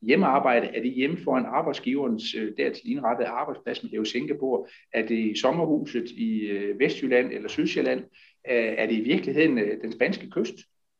Hjemmearbejde, 0.02 0.66
er 0.66 0.82
det 0.82 0.92
hjemme 0.92 1.16
foran 1.16 1.46
arbejdsgiverens 1.46 2.34
øh, 2.34 2.52
dertil 2.56 2.90
indrettede 2.90 3.28
arbejdsplads 3.28 3.82
med 3.82 3.90
Hæve 3.90 4.06
Singapore? 4.06 4.66
Er 4.92 5.06
det 5.06 5.18
i 5.18 5.36
sommerhuset 5.36 6.10
i 6.10 6.40
øh, 6.40 6.80
Vestjylland 6.80 7.32
eller 7.32 7.48
Sydsjælland? 7.48 8.04
Er 8.44 8.86
det 8.86 8.94
i 8.94 9.00
virkeligheden 9.00 9.56
den 9.56 9.92
spanske 9.92 10.30
kyst? 10.30 10.54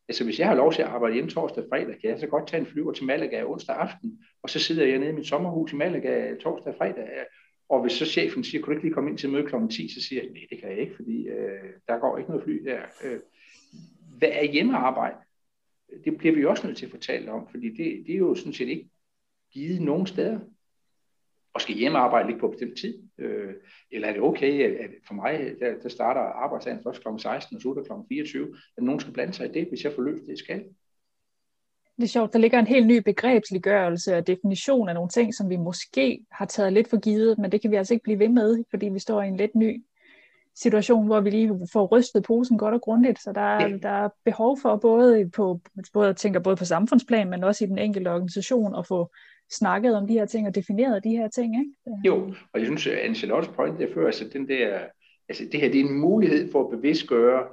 Altså 0.08 0.24
hvis 0.24 0.38
jeg 0.38 0.48
har 0.48 0.54
lov 0.54 0.72
til 0.72 0.82
at 0.82 0.88
arbejde 0.88 1.14
hjemme 1.14 1.30
torsdag 1.30 1.62
og 1.62 1.68
fredag, 1.68 2.00
kan 2.00 2.10
jeg 2.10 2.20
så 2.20 2.26
godt 2.26 2.48
tage 2.48 2.60
en 2.60 2.66
flyver 2.66 2.92
til 2.92 3.04
Malaga 3.04 3.44
onsdag 3.44 3.76
aften, 3.76 4.18
og 4.42 4.50
så 4.50 4.58
sidder 4.58 4.86
jeg 4.86 4.98
nede 4.98 5.10
i 5.10 5.14
mit 5.14 5.26
sommerhus 5.26 5.72
i 5.72 5.76
Malaga 5.76 6.34
torsdag 6.34 6.72
og 6.72 6.78
fredag. 6.78 7.08
Og 7.68 7.82
hvis 7.82 7.92
så 7.92 8.06
chefen 8.06 8.44
siger, 8.44 8.62
kunne 8.62 8.74
du 8.74 8.76
ikke 8.76 8.86
lige 8.86 8.94
komme 8.94 9.10
ind 9.10 9.18
til 9.18 9.30
møde 9.30 9.46
kl. 9.46 9.54
10, 9.70 9.88
så 9.88 10.02
siger 10.08 10.22
jeg, 10.22 10.30
nej, 10.30 10.46
det 10.50 10.60
kan 10.60 10.70
jeg 10.70 10.78
ikke, 10.78 10.96
fordi 10.96 11.28
øh, 11.28 11.70
der 11.88 11.98
går 11.98 12.18
ikke 12.18 12.30
noget 12.30 12.44
fly 12.44 12.64
der. 12.64 12.80
Øh, 13.04 13.20
hvad 14.18 14.28
er 14.32 14.44
hjemmearbejde? 14.44 15.16
Det 16.04 16.18
bliver 16.18 16.34
vi 16.34 16.44
også 16.44 16.66
nødt 16.66 16.76
til 16.76 16.86
at 16.86 16.90
fortælle 16.90 17.32
om, 17.32 17.48
fordi 17.50 17.68
det, 17.68 18.06
det 18.06 18.14
er 18.14 18.18
jo 18.18 18.34
sådan 18.34 18.52
set 18.52 18.68
ikke 18.68 18.90
givet 19.52 19.80
nogen 19.80 20.06
steder 20.06 20.40
og 21.54 21.60
skal 21.60 21.74
hjemmearbejde 21.74 22.28
ikke 22.28 22.40
på 22.40 22.48
bestemt 22.48 22.78
tid? 22.78 23.02
Øh, 23.18 23.54
eller 23.90 24.08
er 24.08 24.12
det 24.12 24.22
okay, 24.22 24.78
at 24.84 24.90
for 25.06 25.14
mig, 25.14 25.54
der, 25.60 25.74
der 25.82 25.88
starter 25.88 26.20
arbejdsdagen 26.20 26.80
først 26.82 27.02
kl. 27.02 27.08
16 27.18 27.56
og 27.56 27.62
slutter 27.62 27.82
kl. 27.82 27.92
24, 28.08 28.56
at 28.76 28.82
nogen 28.82 29.00
skal 29.00 29.12
blande 29.12 29.32
sig 29.32 29.46
i 29.46 29.52
det, 29.52 29.68
hvis 29.68 29.84
jeg 29.84 29.92
får 29.92 30.02
løst 30.02 30.22
det, 30.22 30.28
jeg 30.28 30.38
skal? 30.38 30.64
Det 31.96 32.04
er 32.04 32.08
sjovt, 32.08 32.32
der 32.32 32.38
ligger 32.38 32.58
en 32.58 32.66
helt 32.66 32.86
ny 32.86 33.02
begrebsliggørelse 33.04 34.16
og 34.16 34.26
definition 34.26 34.88
af 34.88 34.94
nogle 34.94 35.08
ting, 35.08 35.34
som 35.34 35.50
vi 35.50 35.56
måske 35.56 36.24
har 36.30 36.46
taget 36.46 36.72
lidt 36.72 36.90
for 36.90 37.00
givet, 37.00 37.38
men 37.38 37.52
det 37.52 37.60
kan 37.60 37.70
vi 37.70 37.76
altså 37.76 37.94
ikke 37.94 38.04
blive 38.04 38.18
ved 38.18 38.28
med, 38.28 38.64
fordi 38.70 38.88
vi 38.88 38.98
står 38.98 39.22
i 39.22 39.28
en 39.28 39.36
lidt 39.36 39.54
ny 39.54 39.84
situation, 40.56 41.06
hvor 41.06 41.20
vi 41.20 41.30
lige 41.30 41.68
får 41.72 41.86
rystet 41.86 42.22
posen 42.22 42.58
godt 42.58 42.74
og 42.74 42.80
grundigt. 42.80 43.22
Så 43.22 43.32
der, 43.32 43.40
er, 43.40 43.68
ja. 43.68 43.76
der 43.76 43.88
er 43.88 44.08
behov 44.24 44.58
for 44.62 44.76
både 44.76 45.30
på, 45.30 45.60
både, 45.92 46.06
jeg 46.06 46.16
tænker 46.16 46.40
både 46.40 46.56
på 46.56 46.64
samfundsplan, 46.64 47.30
men 47.30 47.44
også 47.44 47.64
i 47.64 47.68
den 47.68 47.78
enkelte 47.78 48.08
organisation 48.08 48.74
at 48.74 48.86
få 48.86 49.12
snakket 49.54 49.96
om 49.96 50.06
de 50.06 50.12
her 50.12 50.26
ting 50.26 50.46
og 50.46 50.54
defineret 50.54 51.04
de 51.04 51.10
her 51.10 51.28
ting. 51.28 51.54
Ikke? 51.58 51.72
Øh. 51.88 52.06
Jo, 52.06 52.34
og 52.52 52.60
jeg 52.60 52.66
synes, 52.66 52.86
at 52.86 52.98
Angelottes 52.98 53.52
point 53.56 53.78
der 53.78 53.94
før, 53.94 54.06
altså 54.06 54.28
den 54.32 54.48
der, 54.48 54.78
altså 55.28 55.44
det 55.52 55.60
her 55.60 55.70
det 55.70 55.80
er 55.80 55.84
en 55.84 56.00
mulighed 56.00 56.52
for 56.52 56.64
at 56.64 56.70
bevidstgøre, 56.70 57.44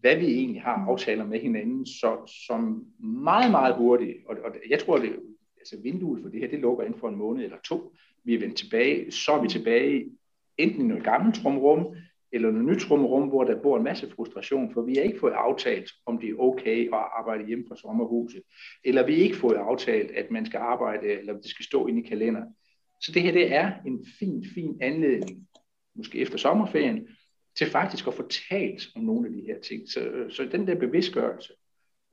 hvad 0.00 0.16
vi 0.16 0.26
egentlig 0.26 0.62
har 0.62 0.74
aftaler 0.74 1.26
med 1.26 1.40
hinanden, 1.40 1.86
så, 1.86 2.32
som 2.46 2.84
meget, 2.98 3.50
meget 3.50 3.74
hurtigt, 3.74 4.16
og, 4.26 4.36
og 4.44 4.54
jeg 4.70 4.78
tror, 4.78 4.98
det, 4.98 5.16
altså 5.58 5.76
vinduet 5.82 6.22
for 6.22 6.28
det 6.28 6.40
her, 6.40 6.48
det 6.48 6.58
lukker 6.58 6.84
inden 6.84 7.00
for 7.00 7.08
en 7.08 7.16
måned 7.16 7.44
eller 7.44 7.56
to. 7.64 7.92
Vi 8.24 8.34
er 8.34 8.40
vendt 8.40 8.56
tilbage, 8.56 9.10
så 9.10 9.32
er 9.32 9.42
vi 9.42 9.48
tilbage 9.48 10.10
enten 10.58 10.80
i 10.80 10.84
noget 10.84 11.04
gammelt 11.04 11.34
trumrum, 11.34 11.96
eller 12.32 12.50
noget 12.50 12.66
nyt 12.66 12.90
rum, 12.90 13.28
hvor 13.28 13.44
der 13.44 13.62
bor 13.62 13.76
en 13.76 13.84
masse 13.84 14.10
frustration, 14.10 14.72
for 14.72 14.82
vi 14.82 14.94
har 14.94 15.02
ikke 15.02 15.18
fået 15.18 15.32
aftalt, 15.32 15.90
om 16.06 16.18
det 16.18 16.30
er 16.30 16.38
okay 16.38 16.86
at 16.86 17.04
arbejde 17.18 17.46
hjemme 17.46 17.64
fra 17.68 17.76
sommerhuset, 17.76 18.42
eller 18.84 19.06
vi 19.06 19.14
har 19.14 19.22
ikke 19.22 19.36
fået 19.36 19.56
aftalt, 19.56 20.10
at 20.10 20.30
man 20.30 20.46
skal 20.46 20.58
arbejde, 20.58 21.06
eller 21.06 21.32
det 21.32 21.50
skal 21.50 21.64
stå 21.64 21.86
inde 21.86 22.02
i 22.02 22.08
kalenderen. 22.08 22.54
Så 23.00 23.12
det 23.12 23.22
her, 23.22 23.32
det 23.32 23.54
er 23.54 23.72
en 23.86 24.06
fin, 24.18 24.44
fin 24.54 24.78
anledning, 24.80 25.48
måske 25.94 26.18
efter 26.18 26.38
sommerferien, 26.38 27.08
til 27.56 27.66
faktisk 27.66 28.06
at 28.06 28.14
få 28.14 28.28
talt 28.50 28.88
om 28.96 29.02
nogle 29.02 29.26
af 29.26 29.32
de 29.32 29.40
her 29.46 29.60
ting. 29.60 29.88
Så, 29.88 30.26
så 30.28 30.48
den 30.52 30.66
der 30.66 30.74
bevidstgørelse, 30.74 31.52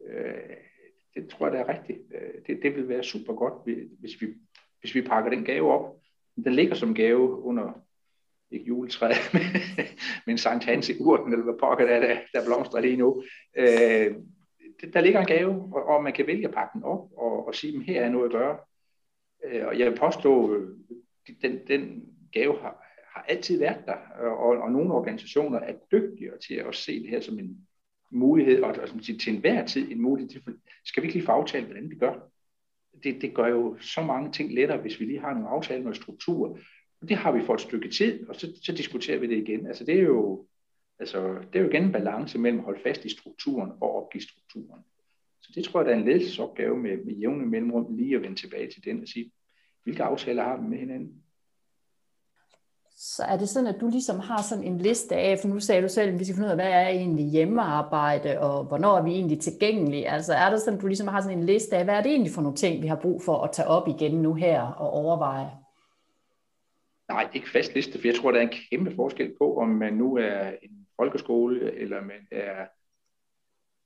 øh, 0.09 0.57
det 1.15 1.29
tror 1.29 1.47
jeg, 1.47 1.53
det 1.53 1.61
er 1.61 1.79
rigtigt. 1.79 1.99
Øh, 2.15 2.41
det, 2.47 2.63
det 2.63 2.75
vil 2.75 2.89
være 2.89 3.03
super 3.03 3.33
godt, 3.33 3.53
hvis 3.99 4.21
vi, 4.21 4.27
hvis 4.79 4.95
vi 4.95 5.01
pakker 5.01 5.29
den 5.29 5.43
gave 5.43 5.71
op. 5.71 5.95
Den 6.35 6.53
ligger 6.53 6.75
som 6.75 6.93
gave 6.93 7.43
under 7.43 7.86
ikke 8.51 8.65
juletræ, 8.65 9.13
men 10.25 10.33
en 10.33 10.37
Sankt 10.37 10.65
Hans 10.65 10.89
i 10.89 10.99
urten, 10.99 11.31
eller 11.31 11.43
hvad 11.43 11.59
pokker 11.59 11.85
der, 11.85 11.99
der, 11.99 12.17
der 12.33 12.45
blomstrer 12.45 12.81
lige 12.81 12.97
nu. 12.97 13.23
Øh, 13.57 14.15
der 14.93 15.01
ligger 15.01 15.19
en 15.19 15.27
gave, 15.27 15.51
og, 15.51 15.85
og 15.85 16.03
man 16.03 16.13
kan 16.13 16.27
vælge 16.27 16.47
at 16.47 16.53
pakke 16.53 16.71
den 16.73 16.83
op 16.83 17.09
og, 17.17 17.47
og 17.47 17.55
sige, 17.55 17.77
at 17.77 17.83
her 17.83 18.01
er 18.01 18.09
noget 18.09 18.25
at 18.25 18.31
gøre. 18.31 18.57
Øh, 19.45 19.67
og 19.67 19.79
jeg 19.79 19.91
vil 19.91 19.97
påstå, 19.97 20.53
at 21.27 21.33
den, 21.41 21.59
den 21.67 22.03
gave 22.31 22.57
har, 22.59 22.83
har 23.13 23.25
altid 23.29 23.59
været 23.59 23.85
der, 23.85 23.95
og, 24.19 24.57
og 24.61 24.71
nogle 24.71 24.93
organisationer 24.93 25.59
er 25.59 25.73
dygtigere 25.91 26.37
til 26.47 26.53
at 26.53 26.75
se 26.75 27.01
det 27.01 27.09
her 27.09 27.19
som 27.19 27.39
en 27.39 27.67
mulighed, 28.11 28.61
og, 28.61 28.75
og 28.81 28.89
som 28.89 28.99
til, 28.99 29.19
til 29.19 29.33
enhver 29.33 29.65
tid 29.65 29.91
en 29.91 30.01
mulighed. 30.01 30.41
Skal 30.85 31.03
vi 31.03 31.07
ikke 31.07 31.17
lige 31.17 31.25
få 31.25 31.31
aftalt, 31.31 31.65
hvordan 31.65 31.89
vi 31.89 31.95
gør? 31.95 32.13
Det, 33.03 33.21
det 33.21 33.35
gør 33.35 33.47
jo 33.47 33.77
så 33.79 34.01
mange 34.01 34.31
ting 34.31 34.53
lettere, 34.53 34.81
hvis 34.81 34.99
vi 34.99 35.05
lige 35.05 35.19
har 35.19 35.33
nogle 35.33 35.49
aftaler, 35.49 35.83
noget 35.83 35.95
struktur, 35.95 36.59
det 37.01 37.17
har 37.17 37.31
vi 37.31 37.41
for 37.41 37.53
et 37.53 37.61
stykke 37.61 37.89
tid, 37.89 38.29
og 38.29 38.35
så, 38.35 38.59
så 38.63 38.71
diskuterer 38.71 39.19
vi 39.19 39.27
det 39.27 39.37
igen. 39.37 39.67
Altså 39.67 39.85
det 39.85 39.95
er 39.95 40.03
jo, 40.03 40.45
altså, 40.99 41.35
det 41.53 41.59
er 41.59 41.63
jo 41.63 41.69
igen 41.69 41.83
en 41.83 41.91
balance 41.91 42.39
mellem 42.39 42.59
at 42.59 42.65
holde 42.65 42.81
fast 42.83 43.05
i 43.05 43.09
strukturen 43.09 43.71
og 43.81 43.95
opgive 43.95 44.21
strukturen. 44.21 44.81
Så 45.41 45.51
det 45.55 45.63
tror 45.63 45.79
jeg, 45.79 45.85
der 45.85 45.93
er 45.93 45.99
en 45.99 46.05
ledelsesopgave 46.05 46.77
med, 46.77 46.97
med 47.05 47.13
jævne 47.13 47.45
mellemrum 47.45 47.95
lige 47.95 48.15
at 48.15 48.21
vende 48.21 48.35
tilbage 48.35 48.71
til 48.71 48.85
den 48.85 49.01
og 49.01 49.07
sige, 49.07 49.31
hvilke 49.83 50.03
aftaler 50.03 50.43
har 50.43 50.57
vi 50.57 50.67
med 50.67 50.77
hinanden? 50.77 51.23
Så 52.99 53.23
er 53.23 53.37
det 53.37 53.49
sådan, 53.49 53.75
at 53.75 53.81
du 53.81 53.87
ligesom 53.87 54.19
har 54.19 54.41
sådan 54.41 54.63
en 54.63 54.77
liste 54.77 55.15
af, 55.15 55.39
for 55.39 55.47
nu 55.47 55.59
sagde 55.59 55.81
du 55.81 55.89
selv, 55.89 56.13
at 56.13 56.19
vi 56.19 56.23
skal 56.23 56.35
finde 56.35 56.47
ud 56.47 56.51
af, 56.51 56.57
hvad 56.57 56.71
er 56.71 56.87
egentlig 56.87 57.25
hjemmearbejde, 57.25 58.39
og 58.39 58.63
hvornår 58.63 58.97
er 58.97 59.03
vi 59.03 59.11
egentlig 59.11 59.39
tilgængelige? 59.39 60.09
Altså 60.09 60.33
er 60.33 60.49
det 60.49 60.59
sådan, 60.59 60.73
at 60.73 60.81
du 60.81 60.87
ligesom 60.87 61.07
har 61.07 61.21
sådan 61.21 61.37
en 61.37 61.43
liste 61.43 61.77
af, 61.77 61.83
hvad 61.83 61.95
er 61.95 62.01
det 62.01 62.11
egentlig 62.11 62.31
for 62.31 62.41
nogle 62.41 62.57
ting, 62.57 62.81
vi 62.81 62.87
har 62.87 62.95
brug 62.95 63.21
for 63.21 63.43
at 63.43 63.51
tage 63.51 63.67
op 63.67 63.87
igen 63.87 64.21
nu 64.21 64.33
her 64.33 64.61
og 64.61 64.89
overveje? 64.89 65.51
Nej, 67.09 67.23
det 67.23 67.29
er 67.29 67.35
ikke 67.35 67.49
fast 67.49 67.75
liste, 67.75 67.99
for 67.99 68.07
jeg 68.07 68.15
tror, 68.15 68.31
der 68.31 68.39
er 68.39 68.47
en 68.47 68.57
kæmpe 68.69 68.95
forskel 68.95 69.35
på, 69.37 69.57
om 69.57 69.69
man 69.69 69.93
nu 69.93 70.17
er 70.17 70.49
en 70.61 70.87
folkeskole, 70.95 71.73
eller 71.73 72.01
man 72.01 72.27
er 72.31 72.67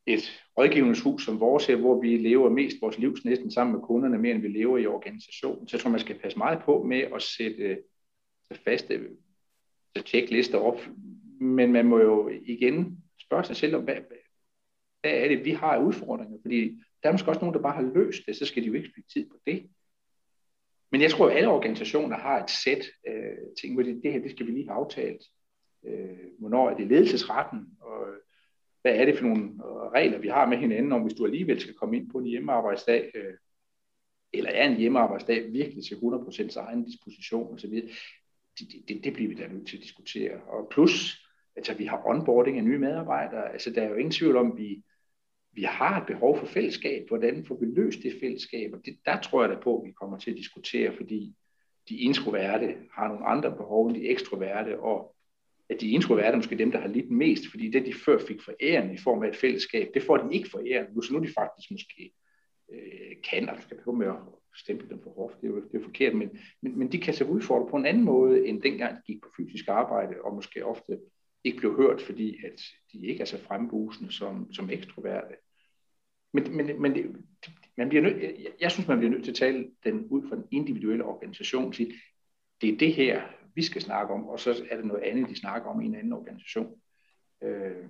et 0.05 0.43
rådgivningshus 0.57 1.25
som 1.25 1.39
vores 1.39 1.65
her, 1.65 1.75
hvor 1.75 2.01
vi 2.01 2.17
lever 2.17 2.49
mest 2.49 2.77
vores 2.81 2.97
liv 2.97 3.15
næsten 3.25 3.51
sammen 3.51 3.75
med 3.75 3.81
kunderne, 3.81 4.17
mere 4.17 4.35
end 4.35 4.41
vi 4.41 4.47
lever 4.47 4.77
i 4.77 4.85
organisationen. 4.85 5.67
Så 5.67 5.77
jeg 5.77 5.81
tror, 5.81 5.91
man 5.91 5.99
skal 5.99 6.19
passe 6.19 6.37
meget 6.37 6.59
på 6.63 6.83
med 6.83 6.99
at 6.99 7.21
sætte 7.21 7.63
øh, 7.63 7.77
faste 8.65 8.93
altså 9.95 10.11
tjeklister 10.11 10.57
op. 10.57 10.79
Men 11.39 11.71
man 11.71 11.85
må 11.85 11.99
jo 11.99 12.29
igen 12.45 13.03
spørge 13.21 13.43
sig 13.43 13.55
selv 13.55 13.75
om, 13.75 13.83
hvad, 13.83 13.95
hvad 15.01 15.11
er 15.11 15.27
det, 15.27 15.45
vi 15.45 15.51
har 15.51 15.73
af 15.73 15.83
udfordringer? 15.83 16.37
Fordi 16.41 16.81
der 17.03 17.09
er 17.09 17.11
måske 17.11 17.29
også 17.29 17.41
nogen, 17.41 17.53
der 17.53 17.61
bare 17.61 17.75
har 17.75 17.93
løst 17.93 18.21
det, 18.27 18.35
så 18.35 18.45
skal 18.45 18.63
de 18.63 18.67
jo 18.67 18.73
ikke 18.73 18.89
spille 18.89 19.07
tid 19.13 19.29
på 19.29 19.37
det. 19.45 19.69
Men 20.91 21.01
jeg 21.01 21.11
tror, 21.11 21.29
at 21.29 21.37
alle 21.37 21.49
organisationer 21.49 22.17
har 22.17 22.43
et 22.43 22.49
sæt 22.49 22.85
øh, 23.07 23.37
ting, 23.61 23.73
hvor 23.73 23.83
det, 23.83 24.03
det 24.03 24.13
her, 24.13 24.21
det 24.21 24.31
skal 24.31 24.45
vi 24.47 24.51
lige 24.51 24.67
have 24.67 24.77
aftalt. 24.77 25.21
Øh, 25.85 26.17
hvornår 26.39 26.69
er 26.69 26.75
det 26.75 26.87
ledelsesretten, 26.87 27.67
og 27.81 28.07
hvad 28.81 28.95
er 28.95 29.05
det 29.05 29.17
for 29.17 29.25
nogle 29.25 29.43
øh, 29.43 29.91
regler, 29.93 30.17
vi 30.17 30.27
har 30.27 30.45
med 30.45 30.57
hinanden, 30.57 30.91
om 30.91 31.01
hvis 31.01 31.13
du 31.13 31.25
alligevel 31.25 31.61
skal 31.61 31.73
komme 31.73 31.97
ind 31.97 32.11
på 32.11 32.17
en 32.17 32.25
hjemmearbejdsdag, 32.25 33.11
øh, 33.15 33.33
eller 34.33 34.49
er 34.49 34.69
en 34.69 34.77
hjemmearbejdsdag 34.77 35.53
virkelig 35.53 35.83
til 35.83 35.95
100% 35.95 36.59
egen 36.59 36.83
disposition 36.83 37.53
osv. 37.53 37.71
det, 38.59 38.67
det, 38.87 39.03
det 39.03 39.13
bliver 39.13 39.29
vi 39.29 39.35
da 39.35 39.47
nødt 39.47 39.67
til 39.67 39.77
at 39.77 39.83
diskutere. 39.83 40.41
Og 40.47 40.67
plus, 40.71 41.27
altså 41.55 41.73
vi 41.73 41.85
har 41.85 42.01
onboarding 42.05 42.57
af 42.57 42.63
nye 42.63 42.79
medarbejdere, 42.79 43.53
altså 43.53 43.69
der 43.69 43.81
er 43.81 43.89
jo 43.89 43.95
ingen 43.95 44.11
tvivl 44.11 44.35
om, 44.35 44.51
at 44.51 44.57
vi, 44.57 44.83
vi 45.53 45.63
har 45.63 46.01
et 46.01 46.07
behov 46.07 46.37
for 46.37 46.45
fællesskab. 46.45 47.07
Hvordan 47.07 47.45
får 47.45 47.55
vi 47.55 47.65
løst 47.65 48.03
det 48.03 48.17
fællesskab? 48.19 48.73
Og 48.73 48.85
det, 48.85 48.97
der 49.05 49.21
tror 49.21 49.43
jeg 49.43 49.49
da 49.49 49.59
på, 49.63 49.79
at 49.79 49.87
vi 49.87 49.91
kommer 49.91 50.17
til 50.17 50.31
at 50.31 50.37
diskutere, 50.37 50.95
fordi 50.95 51.35
de 51.89 51.97
introverte 51.97 52.75
har 52.91 53.07
nogle 53.07 53.25
andre 53.25 53.51
behov 53.51 53.87
end 53.87 53.95
de 53.95 54.09
ekstroverte, 54.09 54.79
og 54.79 55.15
at 55.69 55.81
de 55.81 55.89
introverte 55.89 56.27
er 56.27 56.35
måske 56.35 56.57
dem, 56.57 56.71
der 56.71 56.79
har 56.79 56.87
lidt 56.87 57.11
mest, 57.11 57.47
fordi 57.49 57.69
det, 57.69 57.85
de 57.85 57.93
før 57.93 58.19
fik 58.27 58.41
for 58.41 58.53
æren 58.61 58.93
i 58.93 58.97
form 58.97 59.23
af 59.23 59.27
et 59.27 59.35
fællesskab, 59.35 59.87
det 59.93 60.03
får 60.03 60.17
de 60.17 60.35
ikke 60.35 60.49
for 60.49 60.61
æren 60.67 60.85
nu, 60.93 61.01
så 61.01 61.13
nu 61.13 61.19
er 61.19 61.23
de 61.23 61.33
faktisk 61.37 61.71
måske 61.71 62.13
øh, 62.73 63.15
kan, 63.29 63.49
og 63.49 63.61
skal 63.61 63.77
behøve 63.77 63.97
med 63.97 64.07
at 64.07 64.15
stemple 64.55 64.89
dem 64.89 65.01
for 65.03 65.09
hårdt, 65.09 65.41
det 65.41 65.47
er 65.47 65.51
jo, 65.51 65.61
det 65.71 65.79
er 65.79 65.83
forkert, 65.83 66.15
men, 66.15 66.29
men, 66.61 66.79
men 66.79 66.91
de 66.91 66.97
kan 66.97 67.13
sig 67.13 67.29
udfordre 67.29 67.69
på 67.69 67.77
en 67.77 67.85
anden 67.85 68.03
måde, 68.03 68.47
end 68.47 68.61
dengang 68.61 68.97
de 68.97 69.01
gik 69.05 69.21
på 69.21 69.29
fysisk 69.37 69.67
arbejde, 69.67 70.15
og 70.23 70.35
måske 70.35 70.65
ofte 70.65 70.99
ikke 71.43 71.57
blev 71.57 71.75
hørt, 71.75 72.01
fordi 72.01 72.45
at 72.45 72.61
de 72.91 73.07
ikke 73.07 73.21
er 73.21 73.25
så 73.25 73.41
frembusende 73.43 74.11
som, 74.11 74.53
som 74.53 74.69
ekstroverte. 74.69 75.35
Men, 76.33 76.55
men, 76.55 76.81
men 76.81 76.95
det, 76.95 77.15
man 77.77 77.89
bliver 77.89 78.01
nødt, 78.03 78.23
jeg, 78.23 78.51
jeg 78.59 78.71
synes, 78.71 78.87
man 78.87 78.97
bliver 78.97 79.11
nødt 79.11 79.23
til 79.23 79.31
at 79.31 79.37
tale 79.37 79.71
den 79.83 80.05
ud 80.05 80.29
fra 80.29 80.35
den 80.35 80.47
individuelle 80.51 81.05
organisation, 81.05 81.73
sige, 81.73 81.93
det 82.61 82.69
er 82.73 82.77
det 82.77 82.93
her, 82.93 83.21
vi 83.55 83.63
skal 83.63 83.81
snakke 83.81 84.13
om, 84.13 84.27
og 84.27 84.39
så 84.39 84.65
er 84.69 84.75
det 84.75 84.85
noget 84.85 85.03
andet, 85.03 85.29
de 85.29 85.35
snakker 85.35 85.69
om 85.69 85.81
i 85.81 85.85
en 85.85 85.95
anden 85.95 86.13
organisation. 86.13 86.81
Øh, 87.43 87.87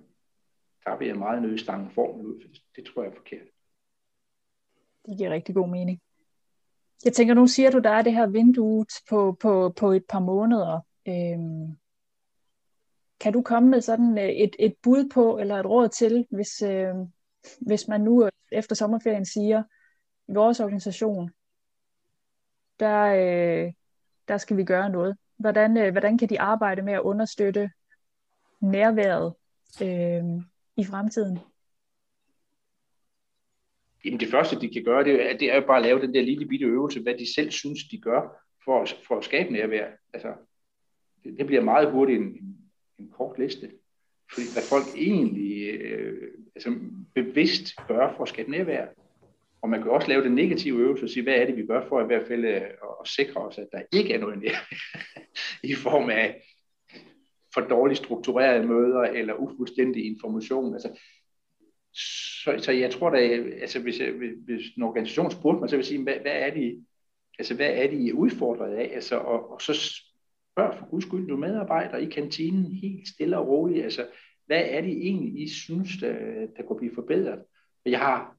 der 0.85 0.97
vil 0.97 1.07
jeg 1.07 1.17
meget 1.17 1.41
nødt 1.41 1.59
stange 1.59 1.91
formel 1.91 2.25
ud, 2.25 2.41
for 2.41 2.47
det, 2.47 2.61
det 2.75 2.85
tror 2.85 3.03
jeg 3.03 3.11
er 3.11 3.15
forkert. 3.15 3.47
Det 5.05 5.17
giver 5.17 5.29
rigtig 5.29 5.55
god 5.55 5.69
mening. 5.69 6.01
Jeg 7.05 7.13
tænker, 7.13 7.33
nu 7.33 7.47
siger 7.47 7.71
du, 7.71 7.79
der 7.79 7.89
er 7.89 8.01
det 8.01 8.13
her 8.13 8.27
vindue 8.27 8.85
på, 9.09 9.37
på, 9.39 9.73
på 9.77 9.91
et 9.91 10.05
par 10.09 10.19
måneder. 10.19 10.79
Øhm, 11.07 11.77
kan 13.21 13.34
du 13.34 13.41
komme 13.41 13.69
med 13.69 13.81
sådan 13.81 14.17
øh, 14.17 14.29
et, 14.29 14.55
et 14.60 14.75
bud 14.84 15.10
på, 15.13 15.38
eller 15.38 15.60
et 15.60 15.65
råd 15.65 15.89
til, 15.89 16.27
hvis, 16.31 16.62
øh, 16.62 16.95
hvis 17.67 17.88
man 17.88 18.01
nu 18.01 18.25
øh, 18.25 18.31
efter 18.51 18.75
sommerferien 18.75 19.25
siger, 19.25 19.63
i 20.27 20.34
vores 20.34 20.60
organisation, 20.60 21.31
der, 22.79 23.01
øh, 23.03 23.73
der 24.27 24.38
skal 24.38 24.57
vi 24.57 24.63
gøre 24.63 24.89
noget. 24.89 25.17
Hvordan, 25.38 25.77
øh, 25.77 25.91
hvordan 25.91 26.17
kan 26.17 26.29
de 26.29 26.41
arbejde 26.41 26.81
med 26.81 26.93
at 26.93 27.01
understøtte 27.01 27.71
nærværet 28.62 29.34
øh, 29.81 30.23
i 30.77 30.86
fremtiden? 30.86 31.39
Jamen 34.05 34.19
det 34.19 34.31
første, 34.31 34.60
de 34.60 34.73
kan 34.73 34.84
gøre, 34.84 35.03
det 35.03 35.31
er, 35.31 35.38
det 35.38 35.51
er 35.51 35.55
jo 35.55 35.67
bare 35.67 35.77
at 35.77 35.84
lave 35.84 36.01
den 36.01 36.13
der 36.13 36.21
lille 36.21 36.47
bitte 36.47 36.65
øvelse, 36.65 37.01
hvad 37.01 37.13
de 37.13 37.34
selv 37.34 37.51
synes, 37.51 37.79
de 37.91 38.01
gør 38.01 38.21
for 38.65 38.88
for 39.07 39.17
at 39.17 39.23
skabe 39.23 39.53
nærvær. 39.53 39.88
Altså, 40.13 40.34
det, 41.23 41.38
det 41.38 41.45
bliver 41.45 41.62
meget 41.62 41.91
hurtigt 41.91 42.21
en, 42.21 42.61
en, 43.01 43.09
kort 43.17 43.39
liste. 43.39 43.71
Fordi 44.33 44.45
hvad 44.53 44.63
folk 44.63 44.85
egentlig 44.95 45.67
øh, 45.67 46.31
altså, 46.55 46.75
bevidst 47.15 47.75
gør 47.87 48.13
for 48.15 48.23
at 48.23 48.29
skabe 48.29 48.51
nærvær. 48.51 48.87
Og 49.61 49.69
man 49.69 49.81
kan 49.81 49.91
også 49.91 50.07
lave 50.07 50.23
den 50.23 50.35
negative 50.35 50.79
øvelse 50.79 51.05
og 51.05 51.09
sige, 51.09 51.23
hvad 51.23 51.33
er 51.33 51.45
det, 51.45 51.57
vi 51.57 51.65
gør 51.65 51.87
for 51.87 52.01
i 52.01 52.05
hvert 52.05 52.27
fald 52.27 52.45
at, 52.45 52.63
at 53.01 53.07
sikre 53.07 53.41
os, 53.41 53.57
at 53.57 53.67
der 53.71 53.81
ikke 53.93 54.13
er 54.13 54.19
noget 54.19 54.39
nærvær 54.39 54.73
i 55.73 55.75
form 55.75 56.09
af 56.09 56.43
for 57.53 57.61
dårligt 57.61 57.97
strukturerede 57.97 58.67
møder 58.67 59.01
eller 59.01 59.33
ufuldstændig 59.33 60.05
information. 60.05 60.73
Altså, 60.73 60.99
så, 62.43 62.55
så 62.57 62.71
jeg 62.71 62.91
tror 62.91 63.09
da, 63.09 63.17
altså 63.61 63.79
hvis, 63.79 63.97
hvis 64.45 64.75
en 64.77 64.83
organisation 64.83 65.31
spurgte 65.31 65.59
mig, 65.59 65.69
så 65.69 65.75
vil 65.75 65.81
jeg 65.81 65.87
sige, 65.87 66.03
hvad, 66.03 66.15
hvad 66.21 66.31
er 66.31 66.53
det, 66.53 66.85
altså 67.39 67.55
hvad 67.55 67.69
er 67.69 67.87
det, 67.87 67.99
I 67.99 68.09
er 68.09 68.13
udfordret 68.13 68.73
af? 68.73 68.91
Altså, 68.93 69.17
og, 69.17 69.51
og 69.51 69.61
så 69.61 69.73
spørg 70.51 70.77
for 70.77 70.89
guds 70.89 71.05
skyld 71.05 71.27
du 71.27 71.37
medarbejdere 71.37 72.03
i 72.03 72.09
kantinen 72.09 72.65
helt 72.65 73.07
stille 73.07 73.37
og 73.37 73.47
roligt, 73.47 73.83
altså 73.83 74.07
hvad 74.45 74.63
er 74.65 74.81
det 74.81 74.91
egentlig, 74.91 75.41
I 75.41 75.49
synes, 75.49 75.89
der, 76.01 76.13
der 76.57 76.63
kunne 76.63 76.77
blive 76.77 76.95
forbedret? 76.95 77.43
Jeg 77.85 77.99
har 77.99 78.35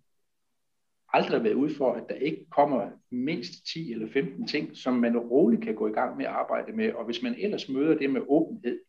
aldrig 1.12 1.44
været 1.44 1.54
ude 1.54 1.74
for, 1.74 1.92
at 1.92 2.04
der 2.08 2.14
ikke 2.14 2.46
kommer 2.50 2.90
mindst 3.10 3.52
10 3.72 3.92
eller 3.92 4.08
15 4.12 4.46
ting, 4.46 4.76
som 4.76 4.94
man 4.94 5.18
roligt 5.18 5.62
kan 5.62 5.74
gå 5.74 5.86
i 5.88 5.92
gang 5.92 6.16
med 6.16 6.24
at 6.24 6.30
arbejde 6.30 6.72
med, 6.72 6.92
og 6.92 7.04
hvis 7.04 7.22
man 7.22 7.34
ellers 7.38 7.68
møder 7.68 7.98
det 7.98 8.10
med 8.10 8.20
åbenhed 8.28 8.80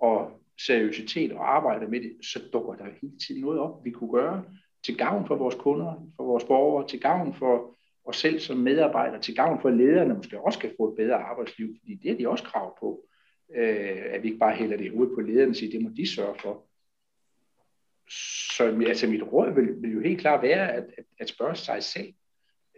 og 0.00 0.40
seriøsitet 0.66 1.32
og 1.32 1.56
arbejder 1.56 1.88
med 1.88 2.00
det, 2.00 2.12
så 2.22 2.40
dukker 2.52 2.74
der 2.74 2.84
hele 3.02 3.18
tiden 3.26 3.40
noget 3.40 3.60
op, 3.60 3.84
vi 3.84 3.90
kunne 3.90 4.12
gøre 4.12 4.44
til 4.84 4.96
gavn 4.96 5.26
for 5.26 5.36
vores 5.36 5.54
kunder, 5.54 6.10
for 6.16 6.24
vores 6.24 6.44
borgere, 6.44 6.88
til 6.88 7.00
gavn 7.00 7.34
for 7.34 7.77
og 8.08 8.14
selv 8.14 8.40
som 8.40 8.56
medarbejder 8.56 9.20
til 9.20 9.34
gavn 9.34 9.60
for 9.60 9.70
lederne, 9.70 10.14
måske 10.14 10.40
også 10.40 10.58
kan 10.58 10.74
få 10.76 10.88
et 10.88 10.96
bedre 10.96 11.14
arbejdsliv, 11.14 11.76
fordi 11.78 11.94
det 11.94 12.10
er 12.10 12.16
de 12.16 12.28
også 12.28 12.44
krav 12.44 12.78
på, 12.80 13.04
øh, 13.56 14.02
at 14.10 14.22
vi 14.22 14.28
ikke 14.28 14.38
bare 14.38 14.54
hælder 14.54 14.76
det 14.76 14.84
i 14.84 14.88
hovedet 14.88 15.14
på 15.14 15.20
lederne 15.20 15.50
og 15.50 15.56
siger, 15.56 15.72
det 15.72 15.82
må 15.82 15.90
de 15.96 16.14
sørge 16.14 16.38
for. 16.38 16.64
Så 18.56 18.84
altså, 18.86 19.06
mit 19.06 19.22
råd 19.22 19.54
vil, 19.54 19.82
vil 19.82 19.92
jo 19.92 20.00
helt 20.00 20.20
klart 20.20 20.42
være 20.42 20.72
at, 20.72 20.84
at, 20.98 21.04
at 21.18 21.28
spørge 21.28 21.54
sig 21.54 21.82
selv, 21.82 22.12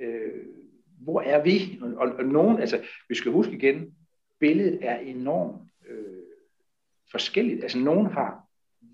øh, 0.01 0.47
hvor 1.01 1.21
er 1.21 1.43
vi? 1.43 1.79
Og, 1.83 1.89
og, 1.89 2.13
og 2.13 2.25
nogen, 2.25 2.61
altså, 2.61 2.83
vi 3.09 3.15
skal 3.15 3.33
huske 3.33 3.53
igen, 3.53 3.95
billedet 4.41 4.79
er 4.83 4.97
enormt 4.97 5.63
øh, 5.89 6.23
forskelligt. 7.11 7.63
Altså, 7.63 7.79
nogen 7.79 8.07
har 8.07 8.49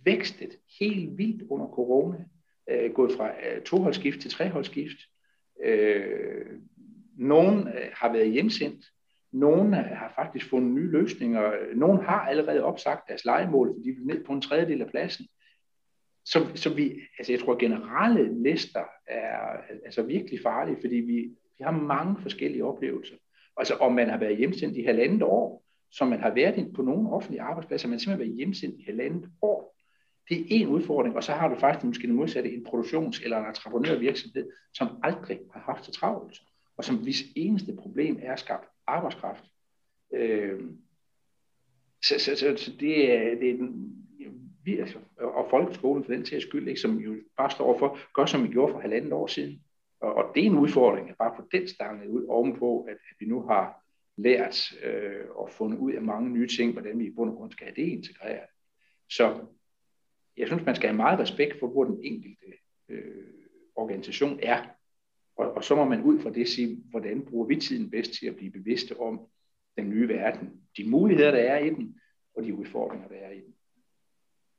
vækstet 0.05 0.51
helt 0.81 1.19
vildt 1.19 1.43
under 1.51 1.67
corona, 1.67 2.25
øh, 2.71 2.93
gået 2.93 3.13
fra 3.13 3.29
øh, 3.29 3.63
toholdsskift 3.63 4.21
til 4.21 4.31
treholdsskift. 4.31 4.99
Øh, 5.65 6.47
nogen 7.19 7.69
øh, 7.69 7.91
har 7.93 8.13
været 8.13 8.31
hjemsendt, 8.31 8.85
nogen 9.33 9.75
øh, 9.75 9.81
har 9.81 10.13
faktisk 10.17 10.51
fundet 10.51 10.75
nye 10.75 10.91
løsninger, 10.91 11.53
nogen 11.75 12.05
har 12.05 12.21
allerede 12.21 12.65
opsagt 12.65 13.09
deres 13.09 13.25
legemål, 13.25 13.75
fordi 13.75 13.91
de 13.91 14.01
er 14.01 14.07
ned 14.15 14.25
på 14.25 14.33
en 14.33 14.41
tredjedel 14.41 14.83
af 14.83 14.91
pladsen. 14.91 15.27
Så, 16.25 16.47
så 16.55 16.75
vi, 16.75 17.01
altså 17.19 17.33
jeg 17.33 17.41
tror, 17.41 17.59
generelle 17.59 18.43
lister 18.43 18.85
er 19.07 19.39
altså 19.85 20.03
virkelig 20.03 20.41
farlige, 20.43 20.77
fordi 20.81 20.97
vi, 20.97 21.31
vi 21.59 21.65
har 21.65 21.71
mange 21.71 22.17
forskellige 22.23 22.65
oplevelser. 22.65 23.17
Altså 23.57 23.75
om 23.75 23.93
man 23.93 24.11
har 24.11 24.19
været 24.19 24.37
hjemsendt 24.37 24.77
i 24.77 24.83
halvandet 24.83 25.23
år, 25.23 25.65
som 25.91 26.09
man 26.09 26.21
har 26.21 26.35
været 26.35 26.73
på 26.75 26.83
nogle 26.83 27.11
offentlige 27.11 27.43
arbejdspladser, 27.43 27.89
man 27.89 27.95
har 27.95 27.99
simpelthen 27.99 28.29
været 28.29 28.37
hjemsendt 28.37 28.81
i 28.81 28.83
halvandet 28.83 29.31
år. 29.43 29.76
Det 30.29 30.41
er 30.41 30.45
en 30.49 30.69
udfordring, 30.69 31.17
og 31.17 31.25
så 31.25 31.33
har 31.33 31.49
du 31.49 31.55
faktisk 31.55 31.85
måske 31.85 32.07
den 32.07 32.17
modsatte 32.17 32.53
en 32.53 32.67
produktions- 32.67 33.25
eller 33.25 33.39
en 33.39 33.47
entreprenørvirksomhed, 33.47 34.51
som 34.75 34.89
aldrig 35.03 35.41
har 35.53 35.61
haft 35.61 35.85
så 35.85 35.93
travlt, 35.93 36.41
og 36.77 36.85
som 36.85 36.97
hvis 36.97 37.23
eneste 37.37 37.77
problem 37.77 38.19
er 38.23 38.33
at 38.33 38.41
skabe 38.41 38.63
arbejdskraft. 38.87 39.45
Øh, 40.15 40.61
så, 42.05 42.15
så, 42.19 42.37
så, 42.37 42.57
så 42.57 42.73
det 42.81 43.13
er, 43.15 43.35
det 43.35 43.51
er 43.51 43.57
den, 43.57 43.97
vi, 44.65 44.79
altså, 44.79 44.99
og 45.19 45.47
folkeskolen 45.51 46.05
for 46.05 46.13
den 46.13 46.25
til 46.25 46.41
skyld, 46.41 46.69
ikke, 46.69 46.81
som 46.81 46.99
jo 46.99 47.15
bare 47.37 47.51
står 47.51 47.79
for, 47.79 47.99
gør 48.15 48.27
som 48.27 48.43
vi 48.43 48.49
gjorde 48.49 48.73
for 48.73 48.81
halvandet 48.81 49.13
år 49.13 49.27
siden. 49.27 49.63
Og, 50.01 50.15
og 50.15 50.35
det 50.35 50.43
er 50.43 50.47
en 50.47 50.59
udfordring, 50.59 51.11
at 51.11 51.17
bare 51.19 51.35
få 51.37 51.43
den 51.53 51.69
stanget 51.69 52.09
ud 52.09 52.25
ovenpå, 52.29 52.83
at, 52.83 52.93
at 52.93 53.17
vi 53.21 53.27
nu 53.27 53.43
har 53.43 53.83
lært 54.17 54.73
øh, 54.85 55.25
og 55.31 55.51
fundet 55.51 55.79
ud 55.79 55.93
af 55.93 56.03
mange 56.03 56.31
nye 56.31 56.49
ting, 56.49 56.73
hvordan 56.73 56.99
vi 56.99 57.07
i 57.07 57.11
bund 57.11 57.31
og 57.31 57.37
grund 57.37 57.53
skal 57.53 57.67
have 57.67 57.77
det 57.77 57.93
integreret. 57.93 58.49
Så 59.11 59.47
jeg 60.37 60.47
synes, 60.47 60.67
man 60.67 60.77
skal 60.77 60.89
have 60.89 60.97
meget 60.97 61.19
respekt 61.19 61.59
for, 61.61 61.69
hvor 61.69 61.85
den 61.85 62.01
enkelte 62.03 62.47
øh, 62.89 63.25
organisation 63.77 64.39
er. 64.43 64.65
Og, 65.37 65.53
og 65.53 65.65
så 65.65 65.75
må 65.75 65.85
man 65.85 66.03
ud 66.03 66.21
fra 66.21 66.31
det 66.31 66.49
sige, 66.49 66.83
hvordan 66.91 67.25
bruger 67.25 67.47
vi 67.47 67.57
tiden 67.57 67.91
bedst 67.91 68.13
til 68.13 68.27
at 68.27 68.37
blive 68.37 68.51
bevidste 68.51 69.01
om 69.01 69.21
den 69.77 69.91
nye 69.91 70.09
verden, 70.09 70.61
de 70.77 70.91
muligheder, 70.91 71.31
der 71.31 71.39
er 71.39 71.59
i 71.59 71.71
den, 71.71 72.01
og 72.37 72.45
de 72.45 72.55
udfordringer, 72.55 73.09
der 73.09 73.17
er 73.17 73.31
i 73.31 73.41
den 73.41 73.55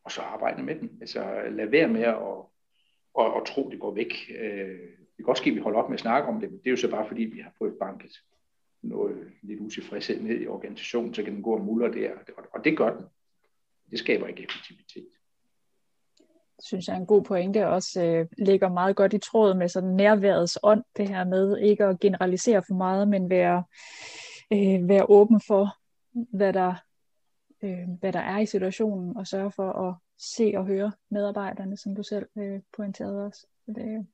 og 0.08 0.12
så 0.12 0.22
arbejde 0.22 0.64
med 0.64 0.76
den. 0.76 0.98
Altså 1.02 1.50
lad 1.50 1.66
være 1.66 1.88
med 1.88 2.02
at 2.02 2.16
og, 2.16 3.34
og 3.34 3.48
tro, 3.48 3.70
det 3.70 3.80
går 3.80 3.94
væk. 3.94 4.14
Øh, 4.40 4.80
det 5.00 5.16
kan 5.16 5.26
godt 5.26 5.38
ske, 5.38 5.50
at 5.50 5.56
vi 5.56 5.62
holder 5.62 5.80
op 5.80 5.90
med 5.90 5.94
at 5.96 6.00
snakke 6.00 6.30
om 6.30 6.40
det, 6.40 6.52
men 6.52 6.60
det 6.60 6.68
er 6.68 6.72
jo 6.72 6.78
så 6.78 6.90
bare 6.90 7.08
fordi, 7.08 7.24
vi 7.24 7.40
har 7.40 7.54
fået 7.58 7.74
banket 7.80 8.12
noget 8.82 9.32
lidt 9.42 9.60
utilfredshed 9.60 10.22
ned 10.22 10.42
i 10.42 10.48
organisationen, 10.48 11.14
så 11.14 11.24
kan 11.24 11.34
den 11.34 11.44
gå 11.44 11.54
og 11.54 11.62
muller 11.62 11.88
der, 11.88 12.12
og 12.54 12.64
det 12.64 12.78
gør 12.78 12.96
den. 12.96 13.06
Det 13.92 14.00
skaber 14.00 14.28
ikke 14.28 14.44
effektivitet. 14.44 15.08
Det 16.58 16.66
synes 16.66 16.88
jeg 16.88 16.94
er 16.96 17.00
en 17.00 17.06
god 17.06 17.24
pointe, 17.24 17.68
også 17.68 18.04
øh, 18.04 18.28
ligger 18.38 18.70
meget 18.70 18.96
godt 18.96 19.14
i 19.14 19.18
tråd 19.18 19.54
med 19.54 19.70
sådan 19.70 19.90
nærværets 19.90 20.60
ånd, 20.64 20.84
det 20.98 21.10
her 21.10 21.24
med 21.24 21.58
ikke 21.58 21.86
at 21.86 22.00
generalisere 22.00 22.64
for 22.68 22.74
meget, 22.74 23.08
men 23.08 23.30
være, 23.30 23.64
øh, 24.54 24.90
være 24.90 25.10
åben 25.10 25.42
for, 25.48 25.68
hvad 26.38 26.54
der 26.54 26.76
øh, 27.64 27.88
hvad 28.00 28.14
der 28.14 28.20
er 28.20 28.40
i 28.40 28.46
situationen, 28.46 29.18
og 29.18 29.28
sørge 29.28 29.52
for 29.52 29.72
at 29.72 29.96
se 30.18 30.54
og 30.56 30.66
høre 30.66 30.92
medarbejderne, 31.12 31.78
som 31.78 31.96
du 31.96 32.04
selv 32.04 32.26
øh, 32.38 32.60
pointerede 32.78 33.26
også. 33.26 33.42
Så 33.66 33.72
det, 33.72 34.08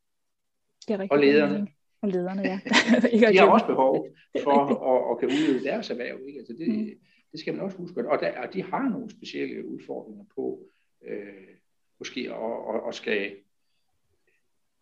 det 0.87 0.93
er 0.93 0.99
rigtig 0.99 1.11
og 1.11 1.19
lederne. 1.19 1.53
Mening. 1.53 1.75
Og 2.01 2.09
lederne, 2.09 2.41
ja. 2.41 2.59
ikke 3.13 3.27
de 3.27 3.37
har 3.37 3.49
også 3.49 3.65
behov 3.65 4.07
for 4.43 4.51
at, 4.91 5.11
at 5.11 5.19
kan 5.19 5.27
udøve 5.29 5.63
deres 5.63 5.89
erhverv. 5.89 6.17
Ikke? 6.27 6.39
Altså 6.39 6.53
det, 6.59 6.67
mm. 6.67 6.89
det 7.31 7.39
skal 7.39 7.53
man 7.53 7.63
også 7.63 7.77
huske. 7.77 8.09
Og, 8.09 8.19
der, 8.19 8.41
og 8.41 8.53
de 8.53 8.63
har 8.63 8.89
nogle 8.89 9.09
specielle 9.09 9.67
udfordringer 9.67 10.25
på, 10.35 10.59
øh, 11.07 11.52
måske 11.99 12.21
at, 12.21 12.35
og, 12.35 12.93
skal 12.93 13.35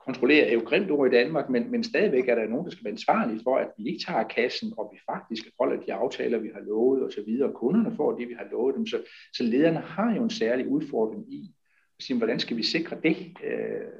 kontrollere 0.05 0.47
er 0.47 0.53
jo 0.53 0.63
grimt 0.65 0.91
ord 0.91 1.07
i 1.07 1.15
Danmark, 1.15 1.49
men, 1.49 1.71
men 1.71 1.83
stadigvæk 1.83 2.27
er 2.27 2.35
der 2.35 2.47
nogen, 2.47 2.65
der 2.65 2.71
skal 2.71 2.83
være 2.83 2.91
ansvarlige 2.91 3.39
for, 3.43 3.57
at 3.57 3.71
vi 3.77 3.87
ikke 3.87 4.05
tager 4.05 4.23
kassen, 4.23 4.73
og 4.77 4.89
vi 4.93 4.99
faktisk 5.05 5.43
holder 5.59 5.81
de 5.81 5.93
aftaler, 5.93 6.37
vi 6.37 6.49
har 6.53 6.61
lovet 6.61 7.03
osv., 7.03 7.39
og 7.41 7.53
kunderne 7.53 7.95
får 7.95 8.17
det, 8.17 8.29
vi 8.29 8.33
har 8.33 8.47
lovet 8.51 8.75
dem. 8.75 8.87
Så, 8.87 9.03
så 9.33 9.43
lederne 9.43 9.79
har 9.79 10.15
jo 10.15 10.23
en 10.23 10.29
særlig 10.29 10.67
udfordring 10.67 11.33
i 11.33 11.55
at 11.97 12.03
sige, 12.03 12.17
hvordan 12.17 12.39
skal 12.39 12.57
vi 12.57 12.63
sikre 12.63 12.97
det 13.03 13.17
øh, 13.43 13.91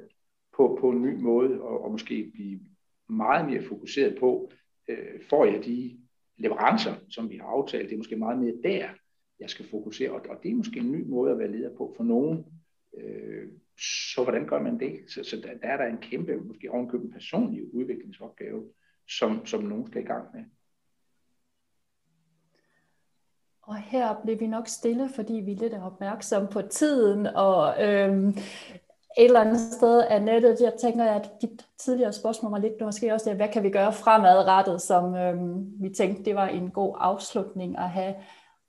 på, 0.56 0.78
på 0.80 0.90
en 0.90 1.02
ny 1.02 1.20
måde, 1.20 1.62
og, 1.62 1.84
og 1.84 1.90
måske 1.90 2.30
blive 2.34 2.60
meget 3.08 3.46
mere 3.50 3.62
fokuseret 3.62 4.16
på, 4.20 4.50
øh, 4.88 5.20
får 5.30 5.44
jeg 5.44 5.64
de 5.64 5.98
leverancer, 6.38 6.94
som 7.08 7.30
vi 7.30 7.36
har 7.36 7.46
aftalt, 7.46 7.88
det 7.88 7.94
er 7.94 7.98
måske 7.98 8.16
meget 8.16 8.38
mere 8.38 8.54
der, 8.62 8.88
jeg 9.40 9.50
skal 9.50 9.68
fokusere, 9.70 10.10
og, 10.10 10.20
og 10.28 10.42
det 10.42 10.50
er 10.50 10.54
måske 10.54 10.80
en 10.80 10.92
ny 10.92 11.04
måde 11.06 11.32
at 11.32 11.38
være 11.38 11.52
leder 11.52 11.76
på 11.76 11.94
for 11.96 12.04
nogen. 12.04 12.44
Øh, 12.98 13.48
så 14.14 14.22
hvordan 14.22 14.46
gør 14.46 14.62
man 14.62 14.80
det? 14.80 15.00
Så, 15.08 15.24
så 15.24 15.36
der, 15.36 15.54
der 15.62 15.68
er 15.68 15.76
der 15.76 15.84
en 15.84 15.98
kæmpe, 15.98 16.36
måske 16.36 16.70
ovenkøbet 16.70 17.04
en 17.04 17.12
personlig 17.12 17.74
udviklingsopgave, 17.74 18.64
som, 19.08 19.46
som 19.46 19.62
nogen 19.62 19.86
skal 19.86 20.02
i 20.02 20.06
gang 20.06 20.26
med. 20.34 20.44
Og 23.62 23.76
her 23.76 24.20
blev 24.22 24.40
vi 24.40 24.46
nok 24.46 24.68
stille, 24.68 25.08
fordi 25.14 25.32
vi 25.32 25.58
er 25.72 25.82
opmærksomme 25.82 26.48
på 26.48 26.62
tiden, 26.62 27.26
og 27.26 27.84
øhm, 27.84 28.28
et 29.18 29.24
eller 29.24 29.40
andet 29.40 29.60
sted 29.60 30.00
af 30.00 30.22
nettet, 30.22 30.60
jeg 30.60 30.72
tænker, 30.80 31.04
at 31.04 31.30
dit 31.42 31.66
tidligere 31.78 32.12
spørgsmål 32.12 32.52
var 32.52 32.58
lidt 32.58 32.80
måske 32.80 33.14
også 33.14 33.30
det, 33.30 33.36
hvad 33.36 33.48
kan 33.48 33.62
vi 33.62 33.70
gøre 33.70 33.92
fremadrettet, 33.92 34.82
som 34.82 35.14
øhm, 35.14 35.82
vi 35.82 35.90
tænkte, 35.90 36.24
det 36.24 36.34
var 36.34 36.48
en 36.48 36.70
god 36.70 36.96
afslutning 37.00 37.78
at 37.78 37.90
have. 37.90 38.14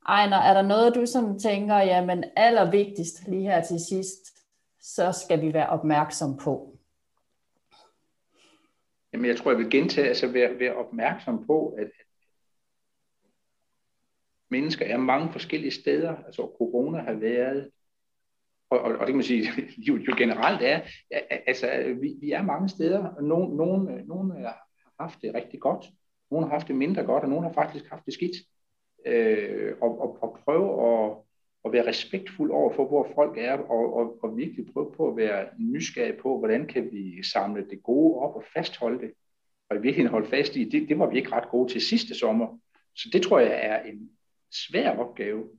Ejner, 0.08 0.38
er 0.38 0.54
der 0.54 0.62
noget, 0.62 0.95
du 0.95 1.06
sådan 1.06 1.39
tænker, 1.39 1.76
jamen 1.76 2.24
allervigtigst 2.36 3.28
lige 3.28 3.41
her 3.41 3.64
til 3.64 3.80
sidst, 3.89 4.34
så 4.80 5.12
skal 5.26 5.41
vi 5.41 5.54
være 5.54 5.70
opmærksom 5.70 6.38
på? 6.38 6.78
Jamen, 9.14 9.26
jeg 9.26 9.38
tror, 9.38 9.51
jeg 9.51 9.58
vil 9.58 9.70
gentage, 9.70 10.08
altså 10.08 10.28
være, 10.28 10.60
være 10.60 10.76
opmærksom 10.76 11.45
på, 11.45 11.70
at 11.70 11.91
mennesker 14.49 14.86
er 14.86 14.97
mange 14.97 15.32
forskellige 15.32 15.72
steder. 15.72 16.16
Altså, 16.16 16.41
corona 16.41 16.97
har 17.01 17.14
været, 17.14 17.72
og, 18.70 18.80
og, 18.80 18.91
og 18.91 18.99
det 18.99 19.08
kan 19.08 19.16
man 19.16 19.24
sige, 19.24 19.49
jo, 19.88 19.97
jo 19.97 20.16
generelt 20.18 20.62
er, 20.62 20.82
altså, 21.47 21.95
vi, 22.01 22.16
vi 22.22 22.32
er 22.32 22.41
mange 22.41 22.70
steder. 22.70 23.06
og 23.06 23.24
Nogen, 23.24 23.58
nogen, 23.58 24.08
nogen 24.08 24.32
har 24.32 24.58
haft 24.99 25.22
det 25.22 25.34
rigtig 25.34 25.60
godt, 25.60 25.86
nogen 26.32 26.43
har 26.45 26.51
haft 26.51 26.68
det 26.68 26.76
mindre 26.76 27.04
godt, 27.04 27.24
og 27.24 27.30
nogen 27.30 27.45
har 27.45 27.54
faktisk 27.54 27.86
haft 27.89 28.06
det 28.06 28.14
skidt. 28.14 28.36
Øh, 29.06 29.74
og, 29.82 30.01
og, 30.01 30.24
og 30.24 30.39
prøve 30.45 30.68
at 30.89 31.18
at 31.66 31.72
være 31.72 31.88
respektfuld 31.88 32.51
over 32.51 32.74
for, 32.74 32.88
hvor 32.88 33.12
folk 33.16 33.38
er, 33.38 33.58
og, 33.58 33.95
og, 33.95 34.24
og 34.24 34.38
virkelig 34.38 34.74
prøve 34.74 34.91
på 34.91 35.08
at 35.10 35.18
være 35.18 35.47
nysgerrig 35.60 36.18
på, 36.18 36.39
hvordan 36.39 36.68
kan 36.68 36.91
vi 36.91 37.24
samle 37.24 37.66
det 37.70 37.84
gode 37.84 38.20
op 38.20 38.36
og 38.36 38.43
fastholde 38.54 38.99
det, 38.99 39.14
og 39.70 39.76
i 39.76 39.80
virkeligheden 39.80 40.12
holde 40.12 40.30
fast 40.30 40.56
i, 40.56 40.70
det, 40.70 40.89
det 40.89 40.99
var 40.99 41.10
vi 41.10 41.18
ikke 41.18 41.32
ret 41.32 41.49
gode 41.49 41.72
til 41.72 41.82
sidste 41.82 42.16
sommer. 42.16 42.60
Så 42.95 43.10
det 43.14 43.22
tror 43.22 43.39
jeg 43.39 43.60
er 43.64 43.82
en 43.84 44.10
svær 44.51 44.97
opgave. 44.97 45.49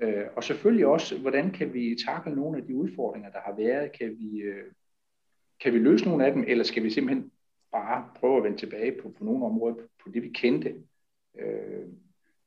Øh, 0.00 0.24
og 0.36 0.44
selvfølgelig 0.44 0.86
også, 0.86 1.18
hvordan 1.18 1.50
kan 1.50 1.74
vi 1.74 1.96
takle 2.06 2.34
nogle 2.34 2.58
af 2.58 2.64
de 2.64 2.76
udfordringer, 2.76 3.30
der 3.30 3.40
har 3.40 3.54
været? 3.56 3.92
Kan 3.92 4.16
vi, 4.18 4.40
øh, 4.40 4.72
kan 5.60 5.72
vi 5.72 5.78
løse 5.78 6.04
nogle 6.04 6.26
af 6.26 6.32
dem, 6.32 6.44
eller 6.46 6.64
skal 6.64 6.82
vi 6.82 6.90
simpelthen 6.90 7.30
bare 7.72 8.08
prøve 8.16 8.36
at 8.36 8.44
vende 8.44 8.58
tilbage 8.58 9.02
på, 9.02 9.08
på 9.18 9.24
nogle 9.24 9.46
områder, 9.46 9.74
på, 9.74 9.82
på 10.04 10.10
det 10.10 10.22
vi 10.22 10.28
kendte? 10.28 10.74
Øh, 11.38 11.86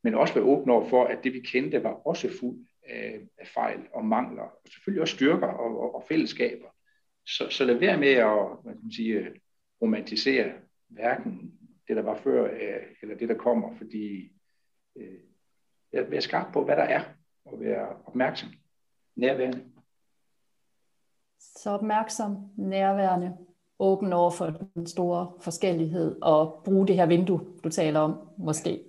men 0.08 0.16
også 0.16 0.34
være 0.34 0.43
åbne 0.43 0.74
over 0.74 0.89
for, 0.89 1.03
at 1.03 1.24
det 1.24 1.34
vi 1.34 1.39
kendte 1.39 1.84
var 1.84 2.08
også 2.08 2.30
fuld 2.39 2.66
af, 2.89 3.20
af 3.38 3.47
fejl 3.47 3.80
og 3.93 4.05
mangler, 4.05 4.43
og 4.43 4.62
selvfølgelig 4.70 5.01
også 5.01 5.16
styrker 5.16 5.47
og, 5.47 5.80
og, 5.80 5.95
og 5.95 6.03
fællesskaber. 6.08 6.68
Så, 7.26 7.49
så 7.49 7.66
lad 7.66 7.76
være 7.76 7.97
med 7.97 8.08
at 8.08 8.66
man 8.66 8.82
kan 8.82 8.91
sige, 8.91 9.32
romantisere 9.82 10.51
hverken 10.88 11.53
det, 11.88 11.95
der 11.95 12.01
var 12.01 12.16
før, 12.16 12.43
øh, 12.43 12.84
eller 13.01 13.18
det, 13.18 13.30
der 13.30 13.36
kommer, 13.36 13.76
fordi 13.78 14.32
øh, 14.95 16.12
være 16.12 16.22
skarp 16.22 16.53
på, 16.53 16.64
hvad 16.64 16.76
der 16.76 16.84
er, 16.84 17.03
og 17.45 17.60
være 17.60 17.88
opmærksom, 18.05 18.49
nærværende. 19.16 19.64
Så 21.39 21.70
opmærksom, 21.70 22.38
nærværende, 22.58 23.38
åben 23.80 24.14
over 24.14 24.32
for 24.32 24.45
den 24.76 24.88
store 24.88 25.34
forskellighed, 25.41 26.22
og 26.22 26.62
bruge 26.66 26.88
det 26.88 26.95
her 26.95 27.05
vindue, 27.05 27.41
du 27.64 27.70
taler 27.70 27.99
om, 27.99 28.30
måske. 28.38 28.86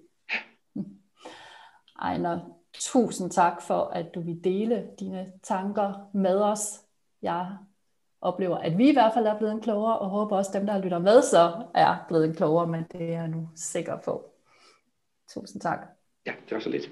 Ejner, 2.02 2.40
Tusind 2.72 3.30
tak 3.30 3.62
for, 3.62 3.80
at 3.80 4.14
du 4.14 4.20
vil 4.20 4.44
dele 4.44 4.86
dine 5.00 5.32
tanker 5.42 6.10
med 6.14 6.40
os. 6.40 6.80
Jeg 7.22 7.56
oplever, 8.20 8.56
at 8.58 8.78
vi 8.78 8.88
i 8.88 8.92
hvert 8.92 9.14
fald 9.14 9.26
er 9.26 9.38
blevet 9.38 9.62
klogere, 9.62 9.98
og 9.98 10.08
håber 10.08 10.36
også, 10.36 10.50
at 10.50 10.54
dem, 10.54 10.66
der 10.66 10.78
lytter 10.78 10.98
med, 10.98 11.22
så 11.22 11.64
er 11.74 12.04
blevet 12.08 12.36
klogere, 12.36 12.66
men 12.66 12.84
det 12.92 13.02
er 13.02 13.20
jeg 13.20 13.28
nu 13.28 13.48
sikker 13.56 13.96
på. 13.96 14.24
Tusind 15.30 15.62
tak. 15.62 15.78
Ja, 16.26 16.32
det 16.48 16.54
var 16.54 16.60
så 16.60 16.70
lidt. 16.70 16.90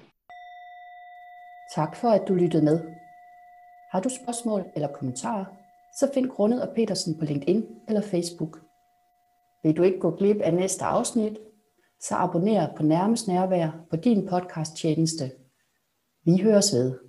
Tak 1.75 1.95
for, 1.95 2.09
at 2.09 2.27
du 2.27 2.33
lyttede 2.33 2.63
med. 2.63 2.79
Har 3.91 3.99
du 3.99 4.09
spørgsmål 4.09 4.65
eller 4.75 4.87
kommentarer, 4.87 5.45
så 5.99 6.11
find 6.13 6.29
Grundet 6.29 6.67
og 6.67 6.75
Petersen 6.75 7.19
på 7.19 7.25
LinkedIn 7.25 7.65
eller 7.87 8.01
Facebook. 8.01 8.59
Vil 9.63 9.77
du 9.77 9.83
ikke 9.83 9.99
gå 9.99 10.11
glip 10.11 10.41
af 10.41 10.53
næste 10.53 10.85
afsnit, 10.85 11.37
så 11.99 12.15
abonner 12.15 12.75
på 12.75 12.83
Nærmest 12.83 13.27
Nærvær 13.27 13.69
på 13.89 13.95
din 13.95 14.27
podcast 14.27 14.75
tjeneste. 14.75 15.31
Vi 16.25 16.37
høres 16.41 16.73
ved. 16.73 17.06